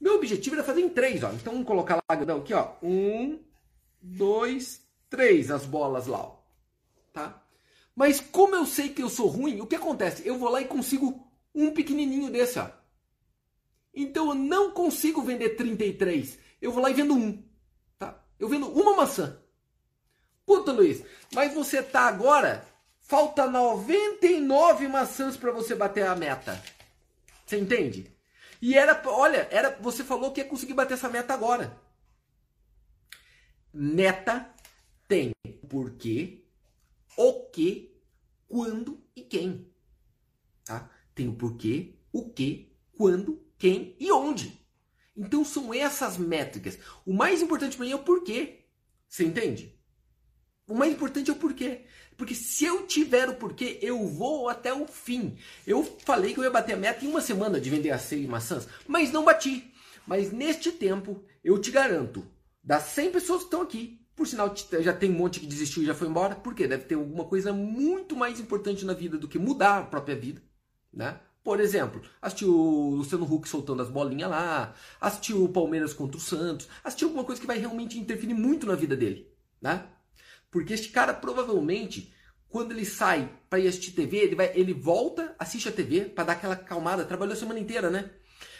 Meu 0.00 0.14
objetivo 0.14 0.56
era 0.56 0.64
fazer 0.64 0.80
em 0.80 0.88
três, 0.88 1.22
ó. 1.22 1.30
Então 1.32 1.52
vamos 1.52 1.68
colocar 1.68 1.96
lá, 1.96 2.24
não, 2.24 2.38
aqui, 2.38 2.54
ó. 2.54 2.72
Um, 2.82 3.38
dois, 4.00 4.80
três, 5.10 5.50
as 5.50 5.66
bolas 5.66 6.06
lá, 6.06 6.18
ó. 6.18 6.36
Tá? 7.12 7.45
Mas 7.96 8.20
como 8.20 8.54
eu 8.54 8.66
sei 8.66 8.90
que 8.90 9.02
eu 9.02 9.08
sou 9.08 9.26
ruim, 9.26 9.62
o 9.62 9.66
que 9.66 9.74
acontece? 9.74 10.28
Eu 10.28 10.38
vou 10.38 10.50
lá 10.50 10.60
e 10.60 10.66
consigo 10.66 11.26
um 11.54 11.72
pequenininho 11.72 12.30
desse, 12.30 12.58
ó. 12.58 12.70
Então 13.94 14.28
eu 14.28 14.34
não 14.34 14.70
consigo 14.70 15.22
vender 15.22 15.56
33. 15.56 16.38
Eu 16.60 16.70
vou 16.70 16.82
lá 16.82 16.90
e 16.90 16.94
vendo 16.94 17.14
um. 17.14 17.42
Tá? 17.98 18.22
Eu 18.38 18.50
vendo 18.50 18.68
uma 18.68 18.94
maçã. 18.94 19.40
Puta, 20.44 20.70
Luiz, 20.70 21.02
mas 21.32 21.54
você 21.54 21.82
tá 21.82 22.02
agora. 22.02 22.62
Falta 23.00 23.46
99 23.46 24.88
maçãs 24.88 25.36
para 25.36 25.52
você 25.52 25.74
bater 25.74 26.06
a 26.06 26.14
meta. 26.14 26.62
Você 27.46 27.56
entende? 27.56 28.12
E 28.60 28.76
era, 28.76 29.00
olha, 29.06 29.48
era, 29.50 29.78
você 29.80 30.02
falou 30.04 30.32
que 30.32 30.40
ia 30.40 30.46
conseguir 30.46 30.74
bater 30.74 30.94
essa 30.94 31.08
meta 31.08 31.32
agora. 31.32 31.80
Meta 33.72 34.50
tem 35.06 35.32
porquê, 35.68 36.45
o 37.16 37.44
que, 37.50 37.96
quando 38.48 39.02
e 39.14 39.22
quem. 39.22 39.70
Tá? 40.64 40.90
Tem 41.14 41.28
o 41.28 41.34
porquê, 41.34 41.94
o 42.12 42.28
que, 42.30 42.72
quando 42.92 43.42
quem 43.58 43.96
e 43.98 44.10
onde. 44.12 44.60
Então 45.16 45.44
são 45.44 45.72
essas 45.72 46.18
métricas. 46.18 46.78
O 47.04 47.12
mais 47.12 47.40
importante 47.40 47.76
para 47.76 47.86
mim 47.86 47.92
é 47.92 47.96
o 47.96 48.02
porquê. 48.02 48.66
Você 49.08 49.24
entende? 49.24 49.74
O 50.68 50.74
mais 50.74 50.92
importante 50.92 51.30
é 51.30 51.32
o 51.32 51.36
porquê. 51.36 51.84
Porque 52.16 52.34
se 52.34 52.64
eu 52.64 52.86
tiver 52.86 53.28
o 53.28 53.36
porquê, 53.36 53.78
eu 53.82 54.06
vou 54.06 54.48
até 54.48 54.72
o 54.72 54.86
fim. 54.86 55.38
Eu 55.66 55.84
falei 56.04 56.32
que 56.32 56.40
eu 56.40 56.44
ia 56.44 56.50
bater 56.50 56.74
a 56.74 56.76
meta 56.76 57.04
em 57.04 57.08
uma 57.08 57.20
semana 57.20 57.60
de 57.60 57.70
vender 57.70 57.90
as 57.90 58.02
100 58.02 58.26
maçãs, 58.26 58.68
mas 58.86 59.12
não 59.12 59.24
bati. 59.24 59.72
Mas 60.06 60.32
neste 60.32 60.72
tempo, 60.72 61.24
eu 61.44 61.60
te 61.60 61.70
garanto, 61.70 62.26
das 62.62 62.84
100 62.84 63.12
pessoas 63.12 63.40
que 63.40 63.46
estão 63.46 63.62
aqui, 63.62 64.00
por 64.16 64.26
sinal 64.26 64.52
já 64.80 64.94
tem 64.94 65.10
um 65.10 65.18
monte 65.18 65.38
que 65.38 65.46
desistiu 65.46 65.82
e 65.82 65.86
já 65.86 65.94
foi 65.94 66.08
embora, 66.08 66.34
porque 66.34 66.66
deve 66.66 66.84
ter 66.84 66.94
alguma 66.94 67.24
coisa 67.24 67.52
muito 67.52 68.16
mais 68.16 68.40
importante 68.40 68.84
na 68.84 68.94
vida 68.94 69.18
do 69.18 69.28
que 69.28 69.38
mudar 69.38 69.78
a 69.78 69.82
própria 69.82 70.16
vida, 70.16 70.42
né? 70.90 71.20
Por 71.44 71.60
exemplo, 71.60 72.02
assistiu 72.20 72.52
o 72.52 72.96
Luciano 72.96 73.30
Huck 73.30 73.48
soltando 73.48 73.82
as 73.82 73.90
bolinhas 73.90 74.30
lá, 74.30 74.74
assistiu 75.00 75.44
o 75.44 75.48
Palmeiras 75.48 75.92
contra 75.92 76.16
o 76.16 76.20
Santos, 76.20 76.66
assistiu 76.82 77.08
alguma 77.08 77.24
coisa 77.24 77.40
que 77.40 77.46
vai 77.46 77.58
realmente 77.58 77.98
interferir 77.98 78.34
muito 78.34 78.66
na 78.66 78.74
vida 78.74 78.96
dele, 78.96 79.30
né? 79.60 79.86
Porque 80.50 80.72
este 80.72 80.88
cara 80.88 81.12
provavelmente, 81.12 82.12
quando 82.48 82.72
ele 82.72 82.86
sai 82.86 83.30
para 83.50 83.60
ir 83.60 83.68
assistir 83.68 83.92
TV, 83.92 84.16
ele, 84.16 84.34
vai, 84.34 84.50
ele 84.56 84.72
volta, 84.72 85.36
assiste 85.38 85.68
a 85.68 85.72
TV 85.72 86.06
para 86.06 86.24
dar 86.24 86.32
aquela 86.32 86.56
calmada, 86.56 87.04
trabalhou 87.04 87.34
a 87.34 87.36
semana 87.36 87.60
inteira, 87.60 87.90
né? 87.90 88.10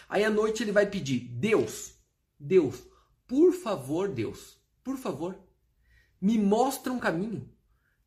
Aí 0.09 0.23
à 0.23 0.31
noite 0.31 0.63
ele 0.63 0.71
vai 0.71 0.87
pedir: 0.87 1.21
Deus, 1.21 1.95
Deus, 2.39 2.85
por 3.27 3.53
favor, 3.53 4.09
Deus, 4.09 4.61
por 4.85 4.97
favor, 4.97 5.46
me 6.27 6.39
mostra 6.39 6.93
um 6.93 6.99
caminho. 6.99 7.49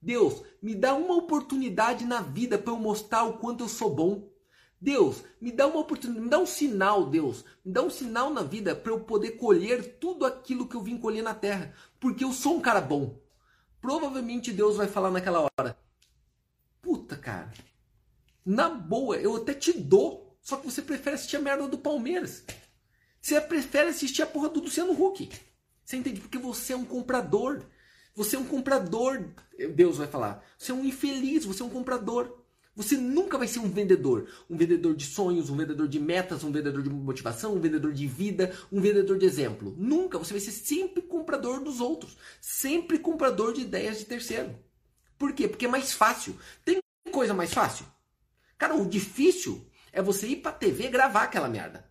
Deus, 0.02 0.44
me 0.62 0.76
dá 0.76 0.94
uma 0.94 1.16
oportunidade 1.16 2.04
na 2.04 2.20
vida 2.20 2.58
para 2.58 2.74
eu 2.74 2.78
mostrar 2.78 3.24
o 3.24 3.38
quanto 3.38 3.64
eu 3.64 3.70
sou 3.70 3.96
bom. 3.96 4.30
Deus, 4.82 5.24
me 5.40 5.54
dá 5.54 5.66
uma 5.66 5.80
oportunidade, 5.80 6.26
me 6.26 6.30
dá 6.30 6.38
um 6.38 6.46
sinal, 6.46 7.06
Deus. 7.06 7.46
Me 7.64 7.72
dá 7.72 7.82
um 7.82 7.90
sinal 7.90 8.30
na 8.30 8.44
vida 8.44 8.76
para 8.76 8.92
eu 8.92 9.00
poder 9.00 9.38
colher 9.38 10.00
tudo 10.00 10.26
aquilo 10.26 10.68
que 10.68 10.76
eu 10.76 10.82
vim 10.82 10.98
colher 10.98 11.24
na 11.24 11.34
terra. 11.34 11.74
Porque 11.98 12.26
eu 12.26 12.34
sou 12.34 12.58
um 12.58 12.62
cara 12.62 12.82
bom. 12.82 13.18
Provavelmente 13.80 14.52
Deus 14.52 14.76
vai 14.76 14.88
falar 14.88 15.12
naquela 15.12 15.40
hora: 15.58 15.80
Puta, 16.82 17.16
cara. 17.16 17.54
Na 18.46 18.68
boa, 18.68 19.16
eu 19.16 19.38
até 19.38 19.54
te 19.54 19.72
dou. 19.72 20.38
Só 20.42 20.58
que 20.58 20.70
você 20.70 20.82
prefere 20.82 21.16
assistir 21.16 21.38
a 21.38 21.42
merda 21.42 21.70
do 21.70 21.78
Palmeiras. 21.78 22.44
Você 23.22 23.40
prefere 23.40 23.90
assistir 23.90 24.24
a 24.24 24.28
porra 24.28 24.50
do 24.50 24.60
Luciano 24.60 24.92
Huck. 24.92 25.30
Você 25.86 25.96
entende? 25.96 26.20
Porque 26.20 26.38
você 26.38 26.74
é 26.74 26.76
um 26.76 26.86
comprador. 26.86 27.64
Você 28.20 28.36
é 28.36 28.40
um 28.40 28.44
comprador. 28.44 29.30
Deus 29.74 29.96
vai 29.96 30.06
falar. 30.06 30.44
Você 30.58 30.74
é 30.74 30.76
um 30.76 30.84
infeliz, 30.84 31.46
você 31.46 31.62
é 31.62 31.66
um 31.66 31.70
comprador. 31.70 32.44
Você 32.76 32.98
nunca 32.98 33.38
vai 33.38 33.48
ser 33.48 33.60
um 33.60 33.70
vendedor. 33.70 34.28
Um 34.50 34.58
vendedor 34.58 34.94
de 34.94 35.06
sonhos, 35.06 35.50
um 35.50 35.56
vendedor 35.56 35.88
de 35.88 36.02
metas, 36.02 36.44
um 36.44 36.52
vendedor 36.52 36.84
de 36.84 36.90
motivação, 36.90 37.56
um 37.56 37.62
vendedor 37.62 37.94
de 37.94 38.06
vida, 38.06 38.54
um 38.70 38.82
vendedor 38.82 39.18
de 39.18 39.26
exemplo. 39.26 39.74
Nunca. 39.78 40.20
Você 40.20 40.34
vai 40.34 40.42
ser 40.42 40.52
sempre 40.52 41.02
comprador 41.02 41.64
dos 41.64 41.80
outros. 41.80 42.18
Sempre 42.42 43.00
comprador 43.00 43.54
de 43.54 43.62
ideias 43.62 44.00
de 44.00 44.04
terceiro. 44.04 44.54
Por 45.18 45.32
quê? 45.32 45.48
Porque 45.48 45.64
é 45.64 45.70
mais 45.70 45.94
fácil. 45.94 46.36
Tem 46.66 46.82
coisa 47.14 47.34
mais 47.34 47.54
fácil? 47.54 47.86
Cara, 48.58 48.76
o 48.76 48.86
difícil 48.86 49.66
é 49.94 50.02
você 50.02 50.28
ir 50.28 50.42
pra 50.42 50.52
TV 50.52 50.90
gravar 50.90 51.24
aquela 51.24 51.48
merda. 51.48 51.89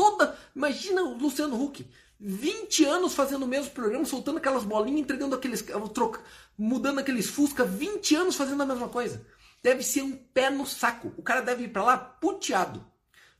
Toda. 0.00 0.38
Imagina 0.56 1.02
o 1.02 1.18
Luciano 1.18 1.62
Huck. 1.62 1.86
20 2.18 2.84
anos 2.84 3.14
fazendo 3.14 3.44
o 3.44 3.48
mesmo 3.48 3.70
programa, 3.72 4.04
soltando 4.04 4.38
aquelas 4.38 4.64
bolinhas, 4.64 5.00
entregando 5.00 5.34
aqueles. 5.34 5.62
Troca, 5.92 6.20
mudando 6.56 7.00
aqueles 7.00 7.26
Fusca, 7.28 7.64
20 7.64 8.14
anos 8.14 8.36
fazendo 8.36 8.62
a 8.62 8.66
mesma 8.66 8.88
coisa 8.88 9.24
deve 9.62 9.82
ser 9.82 10.02
um 10.02 10.16
pé 10.16 10.50
no 10.50 10.66
saco. 10.66 11.12
O 11.16 11.22
cara 11.22 11.40
deve 11.42 11.64
ir 11.64 11.68
para 11.68 11.84
lá 11.84 11.98
puteado. 11.98 12.84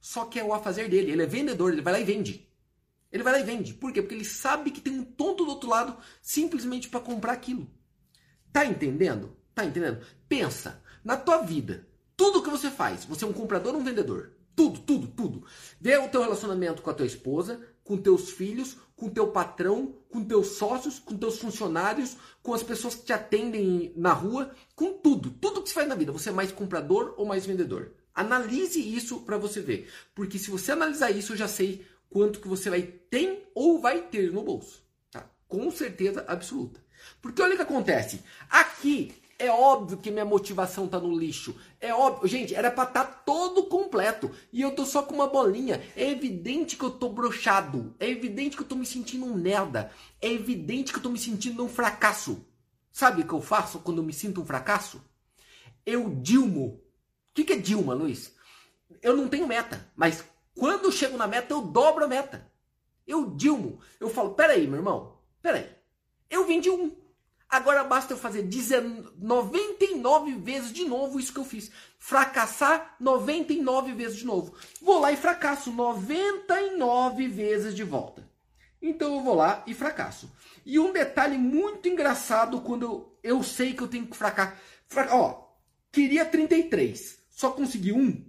Só 0.01 0.25
que 0.27 0.39
é 0.39 0.45
o 0.45 0.53
a 0.53 0.61
fazer 0.61 0.89
dele. 0.89 1.13
Ele 1.13 1.23
é 1.23 1.27
vendedor, 1.27 1.73
ele 1.73 1.83
vai 1.83 1.95
lá 1.95 2.01
e 2.01 2.05
vende. 2.05 2.47
Ele 3.11 3.23
vai 3.23 3.33
lá 3.33 3.41
e 3.41 3.45
vende. 3.45 3.75
Por 3.75 3.93
quê? 3.93 4.01
Porque 4.01 4.15
ele 4.15 4.25
sabe 4.25 4.71
que 4.71 4.81
tem 4.81 4.93
um 4.93 5.05
tonto 5.05 5.45
do 5.45 5.51
outro 5.51 5.69
lado 5.69 5.97
simplesmente 6.23 6.89
para 6.89 7.01
comprar 7.01 7.33
aquilo. 7.33 7.71
Tá 8.53 8.65
entendendo? 8.65 9.37
Tá 9.55 9.65
entendendo? 9.65 10.05
Pensa 10.29 10.83
na 11.03 11.17
tua 11.17 11.39
vida. 11.39 11.89
Tudo 12.17 12.43
que 12.43 12.51
você 12.51 12.71
faz, 12.71 13.05
você 13.05 13.25
é 13.25 13.29
um 13.29 13.33
comprador 13.33 13.75
ou 13.75 13.81
um 13.81 13.85
vendedor? 13.85 14.40
Tudo, 14.61 14.79
tudo, 14.81 15.07
tudo. 15.07 15.45
Vê 15.81 15.97
o 15.97 16.11
teu 16.11 16.21
relacionamento 16.21 16.83
com 16.83 16.91
a 16.91 16.93
tua 16.93 17.07
esposa, 17.07 17.63
com 17.83 17.97
teus 17.97 18.29
filhos, 18.29 18.77
com 18.95 19.09
teu 19.09 19.29
patrão, 19.29 19.95
com 20.11 20.23
teus 20.23 20.49
sócios, 20.59 20.99
com 20.99 21.17
teus 21.17 21.39
funcionários, 21.39 22.15
com 22.43 22.53
as 22.53 22.63
pessoas 22.63 22.95
que 22.95 23.05
te 23.05 23.13
atendem 23.15 23.91
na 23.97 24.13
rua, 24.13 24.55
com 24.77 24.93
tudo. 24.93 25.31
Tudo 25.31 25.63
que 25.63 25.71
você 25.71 25.75
faz 25.75 25.89
na 25.89 25.95
vida. 25.95 26.13
Você 26.13 26.29
é 26.29 26.33
mais 26.33 26.53
comprador 26.53 27.15
ou 27.17 27.25
mais 27.25 27.47
vendedor? 27.47 27.93
Analise 28.15 28.81
isso 28.81 29.21
para 29.21 29.39
você 29.39 29.63
ver. 29.63 29.89
Porque 30.15 30.39
se 30.39 30.51
você 30.51 30.73
analisar 30.73 31.11
isso, 31.11 31.33
eu 31.33 31.39
já 31.39 31.49
sei 31.49 31.83
quanto 32.11 32.39
que 32.39 32.47
você 32.47 32.69
vai 32.69 32.83
ter 32.83 33.51
ou 33.55 33.81
vai 33.81 34.03
ter 34.09 34.31
no 34.31 34.43
bolso. 34.43 34.85
Tá? 35.11 35.25
Com 35.49 35.71
certeza 35.71 36.23
absoluta. 36.29 36.85
Porque 37.23 37.41
olha 37.41 37.55
o 37.55 37.57
que 37.57 37.63
acontece. 37.63 38.23
Aqui 38.51 39.15
é 39.41 39.51
óbvio 39.51 39.97
que 39.97 40.11
minha 40.11 40.25
motivação 40.25 40.87
tá 40.87 41.01
no 41.01 41.19
lixo. 41.19 41.57
É 41.81 41.95
óbvio. 41.95 42.29
Gente, 42.29 42.55
era 42.55 42.71
pra 42.71 42.85
estar 42.85 43.05
tá 43.05 43.13
todo 43.25 43.65
completo. 43.65 44.31
E 44.53 44.61
eu 44.61 44.75
tô 44.75 44.85
só 44.85 45.03
com 45.03 45.15
uma 45.15 45.27
bolinha. 45.27 45.83
É 45.97 46.11
evidente 46.11 46.77
que 46.77 46.85
eu 46.85 46.91
tô 46.91 47.09
brochado. 47.09 47.95
É 47.99 48.09
evidente 48.09 48.55
que 48.55 48.63
eu 48.63 48.67
tô 48.67 48.77
me 48.77 48.85
sentindo 48.85 49.25
um 49.25 49.35
merda. 49.35 49.91
É 50.21 50.31
evidente 50.31 50.93
que 50.93 50.99
eu 50.99 51.03
tô 51.03 51.09
me 51.09 51.19
sentindo 51.19 51.65
um 51.65 51.69
fracasso. 51.69 52.45
Sabe 52.93 53.23
o 53.23 53.27
que 53.27 53.33
eu 53.33 53.41
faço 53.41 53.79
quando 53.79 53.99
eu 53.99 54.05
me 54.05 54.13
sinto 54.13 54.43
um 54.43 54.47
fracasso? 54.47 55.03
Eu 55.87 56.11
dilmo. 56.11 56.83
O 57.31 57.35
que, 57.35 57.45
que 57.45 57.55
é 57.55 57.57
Dilma, 57.57 57.95
Luiz? 57.95 58.35
Eu 59.01 59.17
não 59.17 59.27
tenho 59.27 59.47
meta. 59.47 59.91
Mas 59.97 60.23
quando 60.55 60.85
eu 60.85 60.93
chego 60.93 61.17
na 61.17 61.27
meta, 61.27 61.55
eu 61.55 61.63
dobro 61.63 62.05
a 62.05 62.09
meta. 62.09 62.47
Eu 63.07 63.31
dilmo. 63.31 63.81
Eu 63.99 64.11
falo, 64.11 64.35
peraí, 64.35 64.67
meu 64.67 64.81
irmão. 64.81 65.17
Peraí. 65.41 65.67
Eu 66.29 66.47
vim 66.47 66.61
de 66.61 66.69
um. 66.69 67.00
Agora 67.51 67.83
basta 67.83 68.13
eu 68.13 68.17
fazer 68.17 68.49
99 69.19 70.37
vezes 70.37 70.73
de 70.73 70.85
novo 70.85 71.19
isso 71.19 71.33
que 71.33 71.41
eu 71.41 71.45
fiz. 71.45 71.71
Fracassar 71.99 72.95
99 73.01 73.93
vezes 73.93 74.19
de 74.19 74.25
novo. 74.25 74.55
Vou 74.81 75.01
lá 75.01 75.11
e 75.11 75.17
fracasso 75.17 75.73
99 75.73 77.27
vezes 77.27 77.75
de 77.75 77.83
volta. 77.83 78.31
Então 78.81 79.17
eu 79.17 79.23
vou 79.23 79.35
lá 79.35 79.65
e 79.67 79.75
fracasso. 79.75 80.31
E 80.65 80.79
um 80.79 80.93
detalhe 80.93 81.37
muito 81.37 81.89
engraçado 81.89 82.61
quando 82.61 82.85
eu, 82.85 83.19
eu 83.23 83.43
sei 83.43 83.75
que 83.75 83.83
eu 83.83 83.89
tenho 83.89 84.07
que 84.07 84.17
fracassar. 84.17 84.57
Fra 84.87 85.09
ó, 85.13 85.49
queria 85.91 86.25
33, 86.25 87.19
só 87.31 87.51
consegui 87.51 87.93
um, 87.93 88.25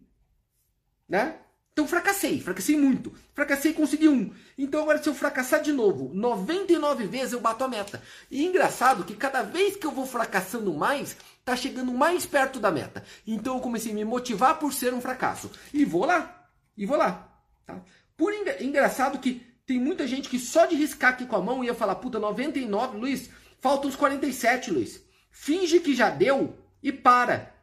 né? 1.08 1.40
Então 1.74 1.88
fracassei, 1.88 2.42
fracassei 2.42 2.78
muito. 2.78 3.14
Fracassei 3.34 3.72
e 3.72 3.74
consegui 3.74 4.10
um. 4.10 4.34
Então 4.58 4.82
agora 4.82 5.02
se 5.02 5.08
eu 5.08 5.16
fracassar 5.16 5.62
de 5.62 5.72
novo, 5.72 6.12
99 6.14 7.08
vezes 7.08 7.32
eu 7.32 7.40
bato 7.40 7.64
a 7.64 7.68
meta. 7.68 8.02
E 8.30 8.44
é 8.44 8.48
engraçado 8.48 9.06
que 9.06 9.16
cada 9.16 9.42
vez 9.42 9.78
que 9.78 9.88
eu 9.88 9.92
vou 9.92 10.06
fracassando 10.06 10.74
mais, 10.74 11.16
tá 11.46 11.56
chegando 11.56 11.94
mais 11.94 12.26
perto 12.26 12.60
da 12.60 12.72
meta. 12.72 13.06
Então 13.26 13.56
eu 13.56 13.62
comecei 13.62 13.94
a 13.94 13.96
me 13.96 14.04
motivar 14.04 14.60
por 14.60 14.74
ser 14.74 14.94
um 14.94 15.00
fracasso. 15.00 15.50
E 15.74 15.86
vou 15.86 16.06
lá. 16.06 16.50
E 16.76 16.86
vou 16.86 16.98
lá. 16.98 17.30
Tá? 17.66 17.82
Por 18.18 18.34
engra 18.34 18.62
engraçado 18.62 19.20
que 19.20 19.42
tem 19.66 19.80
muita 19.80 20.06
gente 20.06 20.28
que 20.28 20.38
só 20.38 20.66
de 20.66 20.76
riscar 20.76 21.12
aqui 21.12 21.26
com 21.26 21.38
a 21.38 21.42
mão 21.42 21.64
ia 21.64 21.74
falar, 21.74 21.96
puta, 21.96 22.20
99, 22.20 22.98
Luiz, 22.98 23.30
faltam 23.62 23.90
uns 23.90 23.96
47, 23.96 24.72
Luiz. 24.72 25.02
Finge 25.32 25.80
que 25.80 25.96
já 25.96 26.10
deu 26.10 26.58
e 26.84 26.92
para. 26.92 27.56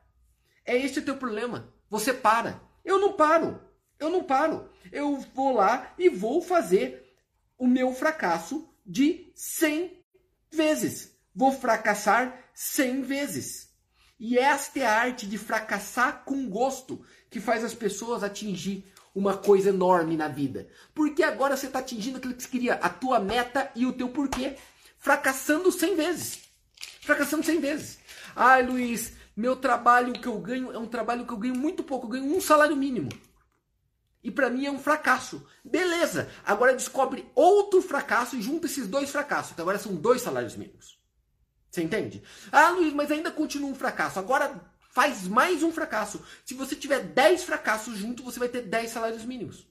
É 0.64 0.74
esse 0.74 0.98
o 0.98 1.04
teu 1.04 1.16
problema. 1.18 1.74
Você 1.90 2.14
para. 2.14 2.58
Eu 2.82 2.98
não 2.98 3.12
paro. 3.12 3.67
Eu 3.98 4.10
não 4.10 4.22
paro. 4.22 4.68
Eu 4.92 5.18
vou 5.34 5.54
lá 5.54 5.92
e 5.98 6.08
vou 6.08 6.40
fazer 6.40 7.04
o 7.58 7.66
meu 7.66 7.92
fracasso 7.92 8.68
de 8.86 9.30
100 9.34 9.92
vezes. 10.50 11.16
Vou 11.34 11.52
fracassar 11.52 12.36
100 12.54 13.02
vezes. 13.02 13.68
E 14.18 14.38
esta 14.38 14.80
é 14.80 14.86
a 14.86 14.98
arte 15.00 15.26
de 15.26 15.38
fracassar 15.38 16.24
com 16.24 16.48
gosto 16.48 17.04
que 17.30 17.40
faz 17.40 17.64
as 17.64 17.74
pessoas 17.74 18.24
atingir 18.24 18.84
uma 19.14 19.36
coisa 19.36 19.70
enorme 19.70 20.16
na 20.16 20.28
vida. 20.28 20.68
Porque 20.94 21.22
agora 21.22 21.56
você 21.56 21.66
está 21.66 21.80
atingindo 21.80 22.18
aquilo 22.18 22.34
que 22.34 22.42
você 22.42 22.48
queria, 22.48 22.74
a 22.74 22.88
tua 22.88 23.20
meta 23.20 23.70
e 23.74 23.86
o 23.86 23.92
teu 23.92 24.08
porquê. 24.08 24.56
Fracassando 24.98 25.70
100 25.70 25.96
vezes. 25.96 26.38
Fracassando 27.02 27.44
100 27.44 27.60
vezes. 27.60 27.98
Ai, 28.34 28.62
Luiz, 28.62 29.12
meu 29.36 29.56
trabalho 29.56 30.12
que 30.12 30.26
eu 30.26 30.38
ganho 30.38 30.72
é 30.72 30.78
um 30.78 30.86
trabalho 30.86 31.24
que 31.24 31.32
eu 31.32 31.36
ganho 31.36 31.56
muito 31.56 31.82
pouco, 31.84 32.06
eu 32.06 32.10
ganho 32.10 32.36
um 32.36 32.40
salário 32.40 32.76
mínimo. 32.76 33.08
E 34.22 34.30
para 34.30 34.50
mim 34.50 34.66
é 34.66 34.70
um 34.70 34.78
fracasso. 34.78 35.46
Beleza, 35.64 36.28
agora 36.44 36.74
descobre 36.74 37.30
outro 37.34 37.80
fracasso 37.80 38.36
e 38.36 38.42
junta 38.42 38.66
esses 38.66 38.88
dois 38.88 39.10
fracassos. 39.10 39.52
Então 39.52 39.62
agora 39.62 39.78
são 39.78 39.94
dois 39.94 40.22
salários 40.22 40.56
mínimos. 40.56 40.98
Você 41.70 41.82
entende? 41.82 42.22
Ah, 42.50 42.70
Luiz, 42.70 42.92
mas 42.92 43.10
ainda 43.10 43.30
continua 43.30 43.70
um 43.70 43.74
fracasso. 43.74 44.18
Agora 44.18 44.60
faz 44.90 45.28
mais 45.28 45.62
um 45.62 45.70
fracasso. 45.70 46.20
Se 46.44 46.54
você 46.54 46.74
tiver 46.74 47.00
10 47.00 47.44
fracassos 47.44 47.96
junto, 47.98 48.22
você 48.22 48.38
vai 48.38 48.48
ter 48.48 48.62
10 48.62 48.90
salários 48.90 49.24
mínimos. 49.24 49.68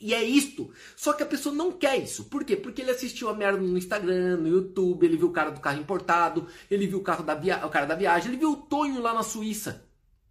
E 0.00 0.14
é 0.14 0.22
isto. 0.22 0.72
Só 0.96 1.12
que 1.12 1.22
a 1.22 1.26
pessoa 1.26 1.54
não 1.54 1.72
quer 1.72 1.96
isso. 1.96 2.24
Por 2.24 2.44
quê? 2.44 2.56
Porque 2.56 2.80
ele 2.80 2.90
assistiu 2.90 3.28
a 3.28 3.34
merda 3.34 3.60
no 3.60 3.76
Instagram, 3.76 4.36
no 4.36 4.48
YouTube, 4.48 5.04
ele 5.04 5.16
viu 5.16 5.28
o 5.28 5.32
cara 5.32 5.50
do 5.50 5.60
carro 5.60 5.80
importado, 5.80 6.46
ele 6.70 6.86
viu 6.86 6.98
o, 6.98 7.02
carro 7.02 7.24
da 7.24 7.34
via... 7.34 7.66
o 7.66 7.70
cara 7.70 7.86
da 7.86 7.94
viagem, 7.94 8.28
ele 8.28 8.38
viu 8.38 8.52
o 8.52 8.56
Tonho 8.56 9.00
lá 9.00 9.12
na 9.12 9.22
Suíça. 9.22 9.89